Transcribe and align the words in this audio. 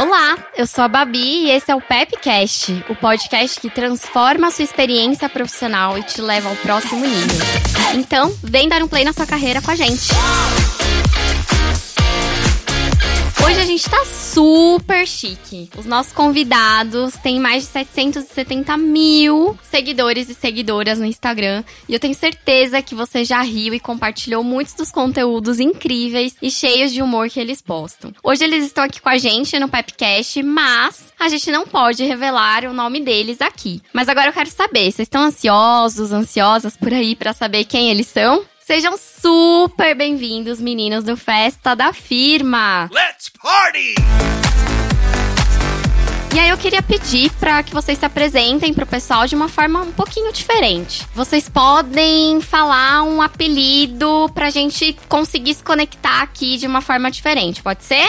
Olá, 0.00 0.38
eu 0.56 0.64
sou 0.64 0.84
a 0.84 0.88
Babi 0.88 1.46
e 1.46 1.50
esse 1.50 1.72
é 1.72 1.74
o 1.74 1.80
Pepcast, 1.80 2.84
o 2.88 2.94
podcast 2.94 3.58
que 3.58 3.68
transforma 3.68 4.46
a 4.46 4.50
sua 4.52 4.62
experiência 4.62 5.28
profissional 5.28 5.98
e 5.98 6.04
te 6.04 6.22
leva 6.22 6.48
ao 6.48 6.54
próximo 6.54 7.04
nível. 7.04 7.36
Então, 7.94 8.32
vem 8.40 8.68
dar 8.68 8.80
um 8.80 8.86
play 8.86 9.02
na 9.02 9.12
sua 9.12 9.26
carreira 9.26 9.60
com 9.60 9.72
a 9.72 9.74
gente. 9.74 10.06
Hoje 13.48 13.60
a 13.60 13.64
gente 13.64 13.88
tá 13.88 14.04
super 14.04 15.08
chique. 15.08 15.70
Os 15.74 15.86
nossos 15.86 16.12
convidados 16.12 17.14
têm 17.14 17.40
mais 17.40 17.62
de 17.62 17.70
770 17.70 18.76
mil 18.76 19.58
seguidores 19.62 20.28
e 20.28 20.34
seguidoras 20.34 20.98
no 20.98 21.06
Instagram. 21.06 21.64
E 21.88 21.94
eu 21.94 21.98
tenho 21.98 22.14
certeza 22.14 22.82
que 22.82 22.94
você 22.94 23.24
já 23.24 23.40
riu 23.40 23.72
e 23.72 23.80
compartilhou 23.80 24.44
muitos 24.44 24.74
dos 24.74 24.90
conteúdos 24.90 25.60
incríveis 25.60 26.36
e 26.42 26.50
cheios 26.50 26.92
de 26.92 27.00
humor 27.00 27.30
que 27.30 27.40
eles 27.40 27.62
postam. 27.62 28.12
Hoje 28.22 28.44
eles 28.44 28.66
estão 28.66 28.84
aqui 28.84 29.00
com 29.00 29.08
a 29.08 29.16
gente 29.16 29.58
no 29.58 29.66
Pepcast, 29.66 30.42
mas 30.42 31.06
a 31.18 31.30
gente 31.30 31.50
não 31.50 31.66
pode 31.66 32.04
revelar 32.04 32.66
o 32.66 32.74
nome 32.74 33.00
deles 33.00 33.40
aqui. 33.40 33.80
Mas 33.94 34.10
agora 34.10 34.28
eu 34.28 34.34
quero 34.34 34.50
saber, 34.50 34.92
vocês 34.92 35.06
estão 35.06 35.22
ansiosos, 35.22 36.12
ansiosas 36.12 36.76
por 36.76 36.92
aí 36.92 37.16
para 37.16 37.32
saber 37.32 37.64
quem 37.64 37.90
eles 37.90 38.08
são? 38.08 38.44
Sejam 38.68 38.98
super 38.98 39.94
bem-vindos, 39.94 40.60
meninos 40.60 41.02
do 41.02 41.16
Festa 41.16 41.74
da 41.74 41.90
Firma! 41.90 42.86
Let's 42.92 43.30
party! 43.30 43.94
E 46.34 46.38
aí 46.38 46.50
eu 46.50 46.58
queria 46.58 46.82
pedir 46.82 47.32
para 47.40 47.62
que 47.62 47.72
vocês 47.72 47.96
se 47.96 48.04
apresentem 48.04 48.74
pro 48.74 48.84
pessoal 48.84 49.26
de 49.26 49.34
uma 49.34 49.48
forma 49.48 49.80
um 49.80 49.90
pouquinho 49.90 50.30
diferente. 50.34 51.08
Vocês 51.14 51.48
podem 51.48 52.42
falar 52.42 53.04
um 53.04 53.22
apelido 53.22 54.30
pra 54.34 54.50
gente 54.50 54.94
conseguir 55.08 55.54
se 55.54 55.64
conectar 55.64 56.20
aqui 56.20 56.58
de 56.58 56.66
uma 56.66 56.82
forma 56.82 57.10
diferente, 57.10 57.62
pode 57.62 57.82
ser? 57.84 58.06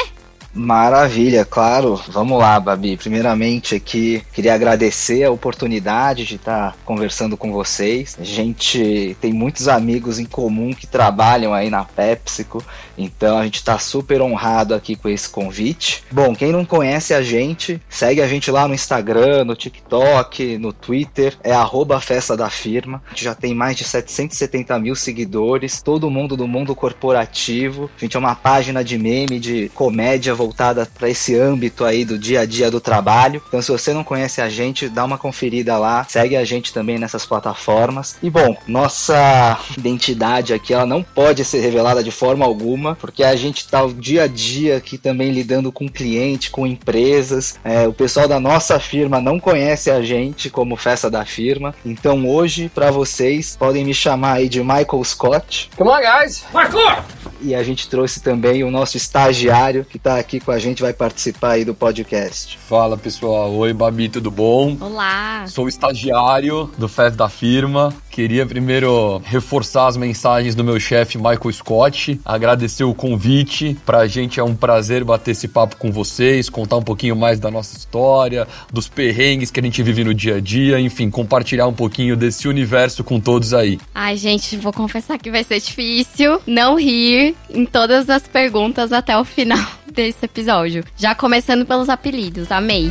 Maravilha, 0.59 1.45
claro. 1.45 2.01
Vamos 2.09 2.37
lá, 2.37 2.59
Babi. 2.59 2.97
Primeiramente 2.97 3.75
aqui, 3.75 4.21
queria 4.33 4.53
agradecer 4.53 5.23
a 5.23 5.31
oportunidade 5.31 6.25
de 6.25 6.35
estar 6.35 6.75
conversando 6.83 7.37
com 7.37 7.49
vocês. 7.49 8.17
A 8.19 8.25
gente 8.25 9.15
tem 9.21 9.31
muitos 9.31 9.69
amigos 9.69 10.19
em 10.19 10.25
comum 10.25 10.73
que 10.73 10.85
trabalham 10.85 11.53
aí 11.53 11.69
na 11.69 11.85
PepsiCo, 11.85 12.61
então 12.97 13.37
a 13.37 13.45
gente 13.45 13.55
está 13.55 13.79
super 13.79 14.21
honrado 14.21 14.75
aqui 14.75 14.97
com 14.97 15.07
esse 15.07 15.29
convite. 15.29 16.03
Bom, 16.11 16.35
quem 16.35 16.51
não 16.51 16.65
conhece 16.65 17.13
a 17.13 17.21
gente, 17.21 17.81
segue 17.87 18.21
a 18.21 18.27
gente 18.27 18.51
lá 18.51 18.67
no 18.67 18.73
Instagram, 18.73 19.45
no 19.45 19.55
TikTok, 19.55 20.57
no 20.57 20.73
Twitter, 20.73 21.37
é 21.41 21.53
festa 22.01 22.35
da 22.35 22.49
firma. 22.49 23.01
A 23.07 23.09
gente 23.11 23.23
já 23.23 23.33
tem 23.33 23.55
mais 23.55 23.77
de 23.77 23.85
770 23.85 24.77
mil 24.77 24.95
seguidores, 24.95 25.81
todo 25.81 26.09
mundo 26.09 26.35
do 26.35 26.47
mundo 26.47 26.75
corporativo. 26.75 27.89
A 27.97 28.01
gente 28.01 28.17
é 28.17 28.19
uma 28.19 28.35
página 28.35 28.83
de 28.83 28.97
meme, 28.97 29.39
de 29.39 29.69
comédia 29.73 30.35
voltada 30.35 30.48
para 30.53 31.09
esse 31.09 31.35
âmbito 31.35 31.85
aí 31.85 32.05
do 32.05 32.17
dia 32.17 32.41
a 32.41 32.45
dia 32.45 32.71
do 32.71 32.79
trabalho. 32.79 33.41
Então, 33.47 33.61
se 33.61 33.71
você 33.71 33.93
não 33.93 34.03
conhece 34.03 34.41
a 34.41 34.49
gente, 34.49 34.89
dá 34.89 35.05
uma 35.05 35.17
conferida 35.17 35.77
lá, 35.77 36.05
segue 36.07 36.35
a 36.35 36.43
gente 36.43 36.73
também 36.73 36.97
nessas 36.97 37.25
plataformas. 37.25 38.17
E 38.21 38.29
bom, 38.29 38.55
nossa 38.67 39.59
identidade 39.77 40.53
aqui 40.53 40.73
ela 40.73 40.85
não 40.85 41.03
pode 41.03 41.43
ser 41.45 41.59
revelada 41.59 42.03
de 42.03 42.11
forma 42.11 42.45
alguma, 42.45 42.95
porque 42.95 43.23
a 43.23 43.35
gente 43.35 43.59
está 43.59 43.83
o 43.83 43.93
dia 43.93 44.23
a 44.23 44.27
dia 44.27 44.77
aqui 44.77 44.97
também 44.97 45.31
lidando 45.31 45.71
com 45.71 45.87
cliente, 45.87 46.51
com 46.51 46.65
empresas. 46.65 47.59
É, 47.63 47.87
o 47.87 47.93
pessoal 47.93 48.27
da 48.27 48.39
nossa 48.39 48.79
firma 48.79 49.19
não 49.19 49.39
conhece 49.39 49.89
a 49.91 50.01
gente 50.01 50.49
como 50.49 50.75
festa 50.75 51.09
da 51.09 51.25
firma. 51.25 51.73
Então 51.85 52.27
hoje, 52.27 52.69
para 52.73 52.91
vocês, 52.91 53.55
podem 53.57 53.85
me 53.85 53.93
chamar 53.93 54.33
aí 54.33 54.49
de 54.49 54.61
Michael 54.61 55.03
Scott. 55.03 55.69
Come 55.77 55.89
on, 55.89 55.99
guys! 55.99 56.43
Michael! 56.53 57.03
E 57.41 57.55
a 57.55 57.63
gente 57.63 57.89
trouxe 57.89 58.21
também 58.21 58.63
o 58.63 58.71
nosso 58.71 58.97
estagiário 58.97 59.85
que 59.85 59.97
está 59.97 60.17
aqui 60.29 60.39
com 60.39 60.51
a 60.51 60.59
gente, 60.59 60.83
vai 60.83 60.93
participar 60.93 61.53
aí 61.53 61.65
do 61.65 61.73
podcast. 61.73 62.55
Fala 62.59 62.95
pessoal, 62.95 63.51
oi 63.51 63.73
Babi, 63.73 64.09
tudo 64.09 64.29
bom? 64.29 64.77
Olá! 64.79 65.43
Sou 65.47 65.67
estagiário 65.67 66.69
do 66.77 66.87
FES 66.87 67.15
da 67.15 67.27
firma. 67.27 67.91
Queria 68.11 68.45
primeiro 68.45 69.19
reforçar 69.25 69.87
as 69.87 69.97
mensagens 69.97 70.53
do 70.53 70.63
meu 70.63 70.79
chefe 70.79 71.17
Michael 71.17 71.51
Scott, 71.51 72.19
agradecer 72.23 72.83
o 72.83 72.93
convite. 72.93 73.75
Pra 73.83 74.05
gente 74.05 74.39
é 74.39 74.43
um 74.43 74.55
prazer 74.55 75.03
bater 75.03 75.31
esse 75.31 75.47
papo 75.47 75.77
com 75.77 75.91
vocês, 75.91 76.47
contar 76.47 76.77
um 76.77 76.83
pouquinho 76.83 77.15
mais 77.15 77.39
da 77.39 77.49
nossa 77.49 77.75
história, 77.75 78.47
dos 78.71 78.87
perrengues 78.87 79.49
que 79.49 79.59
a 79.59 79.63
gente 79.63 79.81
vive 79.81 80.03
no 80.03 80.13
dia 80.13 80.35
a 80.35 80.39
dia, 80.39 80.79
enfim, 80.79 81.09
compartilhar 81.09 81.65
um 81.65 81.73
pouquinho 81.73 82.15
desse 82.15 82.47
universo 82.47 83.03
com 83.03 83.19
todos 83.19 83.51
aí. 83.51 83.79
Ai, 83.95 84.15
gente, 84.15 84.57
vou 84.57 84.73
confessar 84.73 85.17
que 85.17 85.31
vai 85.31 85.43
ser 85.43 85.59
difícil 85.59 86.39
não 86.45 86.77
rir 86.77 87.35
em 87.49 87.65
todas 87.65 88.09
as 88.11 88.27
perguntas 88.27 88.91
até 88.91 89.17
o 89.17 89.25
final 89.25 89.78
desse 89.99 90.25
episódio. 90.25 90.83
Já 90.95 91.13
começando 91.13 91.65
pelos 91.65 91.89
apelidos, 91.89 92.51
amei. 92.51 92.89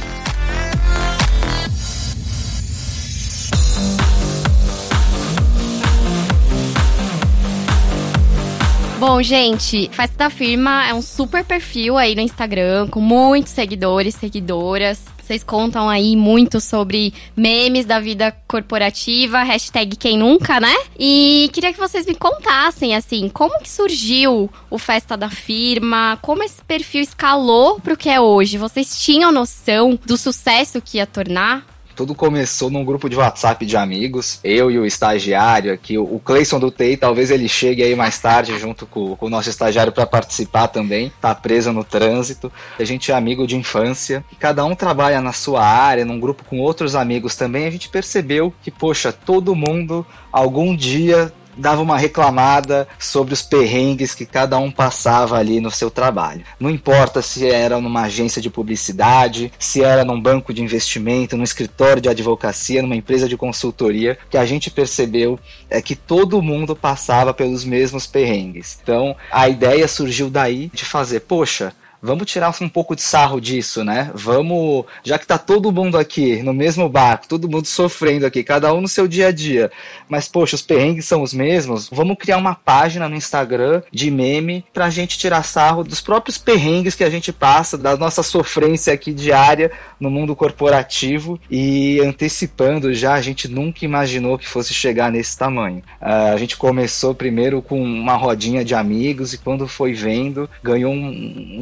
Bom, 8.98 9.22
gente, 9.22 9.88
Festa 9.92 10.16
da 10.16 10.30
Firma 10.30 10.88
é 10.88 10.92
um 10.92 11.00
super 11.00 11.44
perfil 11.44 11.96
aí 11.96 12.16
no 12.16 12.20
Instagram, 12.20 12.88
com 12.88 13.00
muitos 13.00 13.52
seguidores, 13.52 14.16
seguidoras. 14.16 15.04
Vocês 15.22 15.44
contam 15.44 15.88
aí 15.88 16.16
muito 16.16 16.60
sobre 16.60 17.14
memes 17.36 17.86
da 17.86 18.00
vida 18.00 18.34
corporativa, 18.48 19.44
hashtag 19.44 19.94
quem 19.94 20.18
nunca, 20.18 20.58
né? 20.58 20.74
E 20.98 21.48
queria 21.52 21.72
que 21.72 21.78
vocês 21.78 22.06
me 22.06 22.14
contassem, 22.16 22.96
assim, 22.96 23.28
como 23.28 23.60
que 23.60 23.70
surgiu 23.70 24.50
o 24.68 24.78
Festa 24.78 25.16
da 25.16 25.30
Firma, 25.30 26.18
como 26.20 26.42
esse 26.42 26.60
perfil 26.64 27.02
escalou 27.02 27.78
pro 27.78 27.96
que 27.96 28.08
é 28.08 28.20
hoje. 28.20 28.58
Vocês 28.58 29.00
tinham 29.00 29.30
noção 29.30 29.96
do 30.04 30.16
sucesso 30.16 30.82
que 30.82 30.96
ia 30.96 31.06
tornar? 31.06 31.64
Tudo 31.98 32.14
começou 32.14 32.70
num 32.70 32.84
grupo 32.84 33.10
de 33.10 33.16
WhatsApp 33.16 33.66
de 33.66 33.76
amigos. 33.76 34.38
Eu 34.44 34.70
e 34.70 34.78
o 34.78 34.86
estagiário 34.86 35.72
aqui, 35.72 35.98
o 35.98 36.20
Cleison 36.24 36.60
do 36.60 36.70
TI, 36.70 36.96
talvez 36.96 37.28
ele 37.28 37.48
chegue 37.48 37.82
aí 37.82 37.96
mais 37.96 38.20
tarde 38.20 38.56
junto 38.56 38.86
com, 38.86 39.16
com 39.16 39.26
o 39.26 39.28
nosso 39.28 39.50
estagiário 39.50 39.92
para 39.92 40.06
participar 40.06 40.68
também. 40.68 41.10
Tá 41.20 41.34
preso 41.34 41.72
no 41.72 41.82
trânsito. 41.82 42.52
A 42.78 42.84
gente 42.84 43.10
é 43.10 43.16
amigo 43.16 43.48
de 43.48 43.56
infância. 43.56 44.24
Cada 44.38 44.64
um 44.64 44.76
trabalha 44.76 45.20
na 45.20 45.32
sua 45.32 45.66
área, 45.66 46.04
num 46.04 46.20
grupo 46.20 46.44
com 46.44 46.60
outros 46.60 46.94
amigos 46.94 47.34
também. 47.34 47.66
A 47.66 47.70
gente 47.70 47.88
percebeu 47.88 48.54
que, 48.62 48.70
poxa, 48.70 49.12
todo 49.12 49.56
mundo 49.56 50.06
algum 50.30 50.76
dia 50.76 51.32
dava 51.58 51.82
uma 51.82 51.98
reclamada 51.98 52.86
sobre 52.98 53.34
os 53.34 53.42
perrengues 53.42 54.14
que 54.14 54.24
cada 54.24 54.56
um 54.58 54.70
passava 54.70 55.36
ali 55.36 55.60
no 55.60 55.70
seu 55.70 55.90
trabalho. 55.90 56.44
Não 56.58 56.70
importa 56.70 57.20
se 57.20 57.46
era 57.48 57.80
numa 57.80 58.02
agência 58.02 58.40
de 58.40 58.48
publicidade, 58.48 59.52
se 59.58 59.82
era 59.82 60.04
num 60.04 60.20
banco 60.20 60.54
de 60.54 60.62
investimento, 60.62 61.36
num 61.36 61.44
escritório 61.44 62.00
de 62.00 62.08
advocacia, 62.08 62.82
numa 62.82 62.96
empresa 62.96 63.28
de 63.28 63.36
consultoria, 63.36 64.18
que 64.30 64.38
a 64.38 64.46
gente 64.46 64.70
percebeu 64.70 65.38
é 65.68 65.82
que 65.82 65.96
todo 65.96 66.42
mundo 66.42 66.76
passava 66.76 67.34
pelos 67.34 67.64
mesmos 67.64 68.06
perrengues. 68.06 68.78
Então, 68.82 69.16
a 69.30 69.48
ideia 69.48 69.88
surgiu 69.88 70.30
daí 70.30 70.70
de 70.72 70.84
fazer, 70.84 71.20
poxa, 71.20 71.72
vamos 72.02 72.30
tirar 72.30 72.54
um 72.60 72.68
pouco 72.68 72.94
de 72.94 73.02
sarro 73.02 73.40
disso, 73.40 73.84
né? 73.84 74.10
Vamos, 74.14 74.84
já 75.04 75.18
que 75.18 75.26
tá 75.26 75.38
todo 75.38 75.72
mundo 75.72 75.98
aqui 75.98 76.42
no 76.42 76.52
mesmo 76.52 76.88
barco, 76.88 77.28
todo 77.28 77.48
mundo 77.48 77.66
sofrendo 77.66 78.26
aqui, 78.26 78.42
cada 78.42 78.72
um 78.72 78.80
no 78.80 78.88
seu 78.88 79.06
dia 79.06 79.28
a 79.28 79.32
dia, 79.32 79.70
mas 80.08 80.28
poxa, 80.28 80.56
os 80.56 80.62
perrengues 80.62 81.06
são 81.06 81.22
os 81.22 81.34
mesmos, 81.34 81.88
vamos 81.90 82.16
criar 82.18 82.36
uma 82.36 82.54
página 82.54 83.08
no 83.08 83.16
Instagram 83.16 83.82
de 83.92 84.10
meme 84.10 84.64
pra 84.72 84.90
gente 84.90 85.18
tirar 85.18 85.42
sarro 85.42 85.84
dos 85.84 86.00
próprios 86.00 86.38
perrengues 86.38 86.94
que 86.94 87.04
a 87.04 87.10
gente 87.10 87.32
passa, 87.32 87.76
da 87.76 87.96
nossa 87.96 88.22
sofrência 88.22 88.92
aqui 88.92 89.12
diária 89.12 89.70
no 90.00 90.10
mundo 90.10 90.34
corporativo 90.34 91.40
e 91.50 92.00
antecipando 92.00 92.92
já, 92.94 93.14
a 93.14 93.22
gente 93.22 93.48
nunca 93.48 93.84
imaginou 93.84 94.38
que 94.38 94.48
fosse 94.48 94.72
chegar 94.72 95.10
nesse 95.10 95.36
tamanho. 95.36 95.82
Uh, 96.00 96.34
a 96.34 96.36
gente 96.36 96.56
começou 96.56 97.14
primeiro 97.14 97.60
com 97.60 97.82
uma 97.82 98.14
rodinha 98.14 98.64
de 98.64 98.74
amigos 98.74 99.32
e 99.32 99.38
quando 99.38 99.66
foi 99.66 99.92
vendo, 99.92 100.48
ganhou 100.62 100.92
um, 100.92 101.08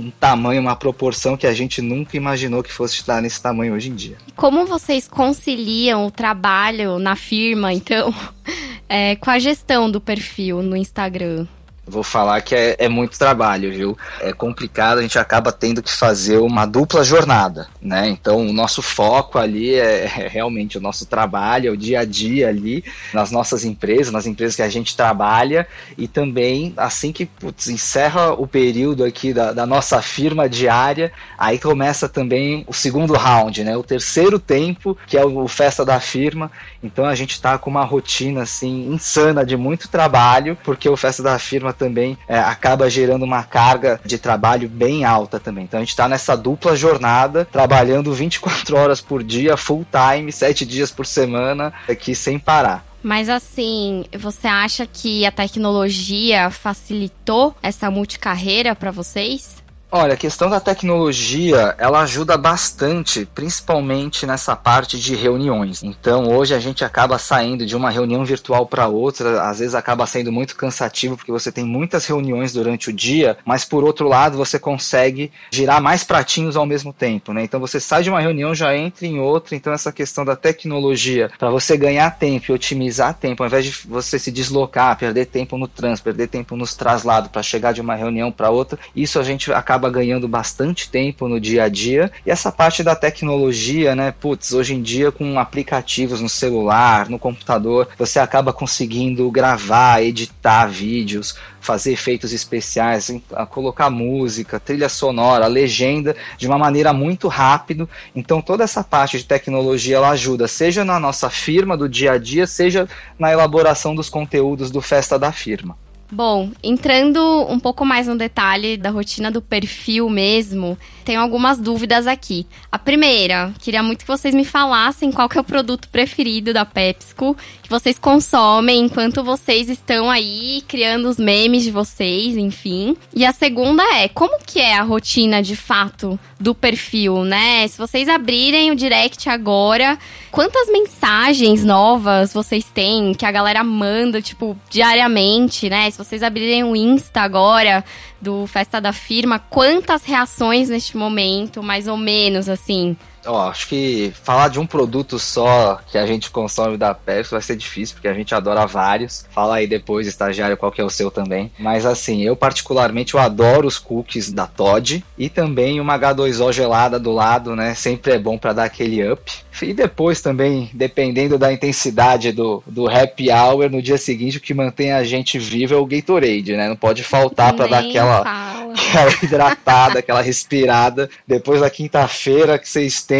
um 0.06 0.12
tamanho, 0.26 0.60
uma 0.60 0.74
proporção 0.74 1.36
que 1.36 1.46
a 1.46 1.54
gente 1.54 1.80
nunca 1.80 2.16
imaginou 2.16 2.60
que 2.60 2.72
fosse 2.72 2.94
estar 2.96 3.22
nesse 3.22 3.40
tamanho 3.40 3.74
hoje 3.74 3.90
em 3.90 3.94
dia. 3.94 4.16
Como 4.34 4.66
vocês 4.66 5.06
conciliam 5.06 6.04
o 6.04 6.10
trabalho 6.10 6.98
na 6.98 7.14
firma, 7.14 7.72
então, 7.72 8.12
é, 8.88 9.14
com 9.16 9.30
a 9.30 9.38
gestão 9.38 9.88
do 9.88 10.00
perfil 10.00 10.62
no 10.62 10.76
Instagram? 10.76 11.46
Vou 11.88 12.02
falar 12.02 12.40
que 12.40 12.52
é, 12.52 12.74
é, 12.80 12.88
muito 12.88 13.16
trabalho, 13.16 13.70
viu? 13.70 13.96
É 14.20 14.32
complicado, 14.32 14.98
a 14.98 15.02
gente 15.02 15.20
acaba 15.20 15.52
tendo 15.52 15.80
que 15.80 15.92
fazer 15.92 16.38
uma 16.38 16.66
dupla 16.66 17.04
jornada, 17.04 17.68
né? 17.80 18.08
Então, 18.08 18.44
o 18.44 18.52
nosso 18.52 18.82
foco 18.82 19.38
ali 19.38 19.74
é, 19.74 20.04
é, 20.04 20.26
realmente 20.26 20.76
o 20.76 20.80
nosso 20.80 21.06
trabalho, 21.06 21.68
é 21.68 21.70
o 21.70 21.76
dia 21.76 22.00
a 22.00 22.04
dia 22.04 22.48
ali, 22.48 22.84
nas 23.14 23.30
nossas 23.30 23.64
empresas, 23.64 24.12
nas 24.12 24.26
empresas 24.26 24.56
que 24.56 24.62
a 24.62 24.68
gente 24.68 24.96
trabalha, 24.96 25.68
e 25.96 26.08
também, 26.08 26.74
assim 26.76 27.12
que 27.12 27.24
putz, 27.24 27.68
encerra 27.68 28.32
o 28.32 28.48
período 28.48 29.04
aqui 29.04 29.32
da, 29.32 29.52
da, 29.52 29.64
nossa 29.64 30.02
firma 30.02 30.48
diária, 30.48 31.12
aí 31.38 31.56
começa 31.56 32.08
também 32.08 32.64
o 32.66 32.74
segundo 32.74 33.12
round, 33.12 33.62
né? 33.62 33.76
O 33.76 33.84
terceiro 33.84 34.40
tempo, 34.40 34.98
que 35.06 35.16
é 35.16 35.24
o, 35.24 35.46
Festa 35.46 35.84
da 35.84 36.00
Firma. 36.00 36.50
Então, 36.82 37.04
a 37.04 37.14
gente 37.14 37.40
tá 37.40 37.56
com 37.58 37.70
uma 37.70 37.84
rotina, 37.84 38.42
assim, 38.42 38.88
insana 38.92 39.46
de 39.46 39.56
muito 39.56 39.88
trabalho, 39.88 40.58
porque 40.64 40.88
o 40.88 40.96
Festa 40.96 41.22
da 41.22 41.38
Firma 41.38 41.75
também 41.76 42.18
é, 42.28 42.38
acaba 42.38 42.88
gerando 42.90 43.24
uma 43.24 43.42
carga 43.42 44.00
de 44.04 44.18
trabalho 44.18 44.68
bem 44.68 45.04
alta 45.04 45.38
também. 45.38 45.64
Então 45.64 45.78
a 45.78 45.82
gente 45.82 45.90
está 45.90 46.08
nessa 46.08 46.36
dupla 46.36 46.76
jornada, 46.76 47.44
trabalhando 47.44 48.12
24 48.12 48.74
horas 48.76 49.00
por 49.00 49.22
dia, 49.22 49.56
full 49.56 49.86
time, 49.90 50.32
7 50.32 50.64
dias 50.64 50.90
por 50.90 51.06
semana, 51.06 51.72
aqui 51.88 52.14
sem 52.14 52.38
parar. 52.38 52.84
Mas 53.02 53.28
assim, 53.28 54.04
você 54.18 54.48
acha 54.48 54.84
que 54.84 55.24
a 55.24 55.30
tecnologia 55.30 56.50
facilitou 56.50 57.54
essa 57.62 57.88
multicarreira 57.88 58.74
para 58.74 58.90
vocês? 58.90 59.55
Olha, 59.90 60.14
a 60.14 60.16
questão 60.16 60.50
da 60.50 60.58
tecnologia, 60.58 61.76
ela 61.78 62.00
ajuda 62.00 62.36
bastante, 62.36 63.24
principalmente 63.24 64.26
nessa 64.26 64.56
parte 64.56 64.98
de 64.98 65.14
reuniões. 65.14 65.80
Então, 65.84 66.28
hoje 66.28 66.54
a 66.54 66.58
gente 66.58 66.84
acaba 66.84 67.18
saindo 67.18 67.64
de 67.64 67.76
uma 67.76 67.88
reunião 67.88 68.24
virtual 68.24 68.66
para 68.66 68.88
outra, 68.88 69.48
às 69.48 69.60
vezes 69.60 69.76
acaba 69.76 70.04
sendo 70.04 70.32
muito 70.32 70.56
cansativo 70.56 71.16
porque 71.16 71.30
você 71.30 71.52
tem 71.52 71.64
muitas 71.64 72.04
reuniões 72.04 72.52
durante 72.52 72.90
o 72.90 72.92
dia, 72.92 73.38
mas 73.44 73.64
por 73.64 73.84
outro 73.84 74.08
lado, 74.08 74.36
você 74.36 74.58
consegue 74.58 75.30
girar 75.52 75.80
mais 75.80 76.02
pratinhos 76.02 76.56
ao 76.56 76.66
mesmo 76.66 76.92
tempo, 76.92 77.32
né? 77.32 77.44
Então, 77.44 77.60
você 77.60 77.78
sai 77.78 78.02
de 78.02 78.10
uma 78.10 78.20
reunião, 78.20 78.52
já 78.52 78.76
entra 78.76 79.06
em 79.06 79.20
outra, 79.20 79.54
então 79.54 79.72
essa 79.72 79.92
questão 79.92 80.24
da 80.24 80.34
tecnologia, 80.34 81.30
para 81.38 81.48
você 81.48 81.76
ganhar 81.76 82.10
tempo 82.18 82.46
e 82.50 82.52
otimizar 82.52 83.14
tempo, 83.14 83.44
ao 83.44 83.46
invés 83.46 83.64
de 83.64 83.86
você 83.86 84.18
se 84.18 84.32
deslocar, 84.32 84.98
perder 84.98 85.26
tempo 85.26 85.56
no 85.56 85.68
trânsito, 85.68 86.06
perder 86.06 86.26
tempo 86.26 86.56
nos 86.56 86.74
traslados 86.74 87.30
para 87.30 87.40
chegar 87.40 87.72
de 87.72 87.80
uma 87.80 87.94
reunião 87.94 88.32
para 88.32 88.50
outra, 88.50 88.76
isso 88.94 89.20
a 89.20 89.22
gente 89.22 89.52
acaba 89.52 89.75
acaba 89.76 89.90
ganhando 89.90 90.26
bastante 90.26 90.90
tempo 90.90 91.28
no 91.28 91.38
dia 91.38 91.64
a 91.64 91.68
dia. 91.68 92.10
E 92.24 92.30
essa 92.30 92.50
parte 92.50 92.82
da 92.82 92.96
tecnologia, 92.96 93.94
né? 93.94 94.10
Putz, 94.10 94.52
hoje 94.52 94.74
em 94.74 94.82
dia 94.82 95.12
com 95.12 95.38
aplicativos 95.38 96.20
no 96.20 96.28
celular, 96.28 97.08
no 97.08 97.18
computador, 97.18 97.88
você 97.98 98.18
acaba 98.18 98.52
conseguindo 98.52 99.30
gravar, 99.30 100.02
editar 100.02 100.66
vídeos, 100.66 101.36
fazer 101.60 101.92
efeitos 101.92 102.32
especiais, 102.32 103.12
colocar 103.50 103.90
música, 103.90 104.58
trilha 104.58 104.88
sonora, 104.88 105.46
legenda 105.46 106.16
de 106.38 106.46
uma 106.46 106.56
maneira 106.56 106.92
muito 106.92 107.28
rápido. 107.28 107.88
Então 108.14 108.40
toda 108.40 108.64
essa 108.64 108.82
parte 108.82 109.18
de 109.18 109.24
tecnologia 109.24 109.96
ela 109.96 110.10
ajuda, 110.10 110.48
seja 110.48 110.84
na 110.84 110.98
nossa 110.98 111.28
firma 111.28 111.76
do 111.76 111.88
dia 111.88 112.12
a 112.12 112.18
dia, 112.18 112.46
seja 112.46 112.88
na 113.18 113.30
elaboração 113.30 113.94
dos 113.94 114.08
conteúdos 114.08 114.70
do 114.70 114.80
Festa 114.80 115.18
da 115.18 115.32
Firma. 115.32 115.76
Bom, 116.10 116.50
entrando 116.62 117.20
um 117.48 117.58
pouco 117.58 117.84
mais 117.84 118.06
no 118.06 118.16
detalhe 118.16 118.76
da 118.76 118.90
rotina 118.90 119.30
do 119.30 119.42
perfil 119.42 120.08
mesmo, 120.08 120.78
tenho 121.06 121.20
algumas 121.20 121.58
dúvidas 121.58 122.08
aqui. 122.08 122.44
A 122.70 122.80
primeira, 122.80 123.54
queria 123.60 123.80
muito 123.80 124.00
que 124.00 124.08
vocês 124.08 124.34
me 124.34 124.44
falassem 124.44 125.12
qual 125.12 125.28
que 125.28 125.38
é 125.38 125.40
o 125.40 125.44
produto 125.44 125.88
preferido 125.88 126.52
da 126.52 126.64
PepsiCo 126.64 127.36
que 127.62 127.70
vocês 127.70 127.98
consomem 127.98 128.84
enquanto 128.84 129.24
vocês 129.24 129.68
estão 129.68 130.08
aí 130.08 130.62
criando 130.68 131.08
os 131.08 131.16
memes 131.16 131.64
de 131.64 131.72
vocês, 131.72 132.36
enfim. 132.36 132.96
E 133.12 133.24
a 133.26 133.32
segunda 133.32 133.82
é, 133.94 134.08
como 134.08 134.38
que 134.44 134.60
é 134.60 134.76
a 134.76 134.82
rotina 134.82 135.42
de 135.42 135.56
fato 135.56 136.18
do 136.38 136.54
perfil, 136.54 137.24
né? 137.24 137.66
Se 137.66 137.76
vocês 137.76 138.08
abrirem 138.08 138.70
o 138.70 138.76
direct 138.76 139.28
agora, 139.28 139.98
quantas 140.30 140.68
mensagens 140.68 141.64
novas 141.64 142.32
vocês 142.32 142.64
têm 142.64 143.14
que 143.14 143.26
a 143.26 143.32
galera 143.32 143.64
manda, 143.64 144.22
tipo, 144.22 144.56
diariamente, 144.70 145.68
né? 145.68 145.90
Se 145.90 145.98
vocês 145.98 146.22
abrirem 146.22 146.62
o 146.62 146.76
Insta 146.76 147.22
agora 147.22 147.84
do 148.20 148.46
Festa 148.46 148.80
da 148.80 148.92
Firma, 148.92 149.38
quantas 149.38 150.04
reações 150.04 150.68
neste 150.68 150.95
momento, 150.96 151.62
mais 151.62 151.86
ou 151.86 151.96
menos, 151.96 152.48
assim? 152.48 152.96
Ó, 153.26 153.48
acho 153.48 153.68
que 153.68 154.12
falar 154.22 154.48
de 154.48 154.58
um 154.58 154.66
produto 154.66 155.18
só 155.18 155.80
que 155.90 155.98
a 155.98 156.06
gente 156.06 156.30
consome 156.30 156.76
da 156.76 156.94
Pepsi 156.94 157.30
vai 157.30 157.42
ser 157.42 157.56
difícil, 157.56 157.94
porque 157.94 158.08
a 158.08 158.14
gente 158.14 158.34
adora 158.34 158.66
vários. 158.66 159.26
Fala 159.30 159.56
aí 159.56 159.66
depois, 159.66 160.06
estagiário, 160.06 160.56
qual 160.56 160.72
que 160.72 160.80
é 160.80 160.84
o 160.84 160.90
seu 160.90 161.10
também. 161.10 161.50
Mas 161.58 161.84
assim, 161.84 162.22
eu 162.22 162.36
particularmente 162.36 163.14
eu 163.14 163.20
adoro 163.20 163.66
os 163.66 163.78
cookies 163.78 164.32
da 164.32 164.46
Todd 164.46 165.04
e 165.18 165.28
também 165.28 165.80
uma 165.80 165.98
H2O 165.98 166.52
gelada 166.52 166.98
do 166.98 167.12
lado, 167.12 167.56
né? 167.56 167.74
Sempre 167.74 168.12
é 168.12 168.18
bom 168.18 168.38
para 168.38 168.52
dar 168.52 168.64
aquele 168.64 169.10
up. 169.10 169.32
E 169.62 169.72
depois 169.72 170.20
também, 170.20 170.70
dependendo 170.72 171.38
da 171.38 171.52
intensidade 171.52 172.32
do, 172.32 172.62
do 172.66 172.88
happy 172.88 173.30
hour, 173.30 173.70
no 173.70 173.80
dia 173.80 173.98
seguinte, 173.98 174.36
o 174.36 174.40
que 174.40 174.52
mantém 174.52 174.92
a 174.92 175.02
gente 175.02 175.38
vivo 175.38 175.74
é 175.74 175.76
o 175.76 175.86
Gatorade, 175.86 176.56
né? 176.56 176.68
Não 176.68 176.76
pode 176.76 177.02
faltar 177.02 177.54
para 177.54 177.66
dar 177.66 177.78
aquela, 177.78 178.20
aquela 178.72 179.10
hidratada, 179.22 179.98
aquela 180.00 180.20
respirada. 180.20 181.08
Depois 181.26 181.60
da 181.60 181.70
quinta-feira 181.70 182.58
que 182.58 182.68
você 182.68 182.82
estende, 182.82 183.15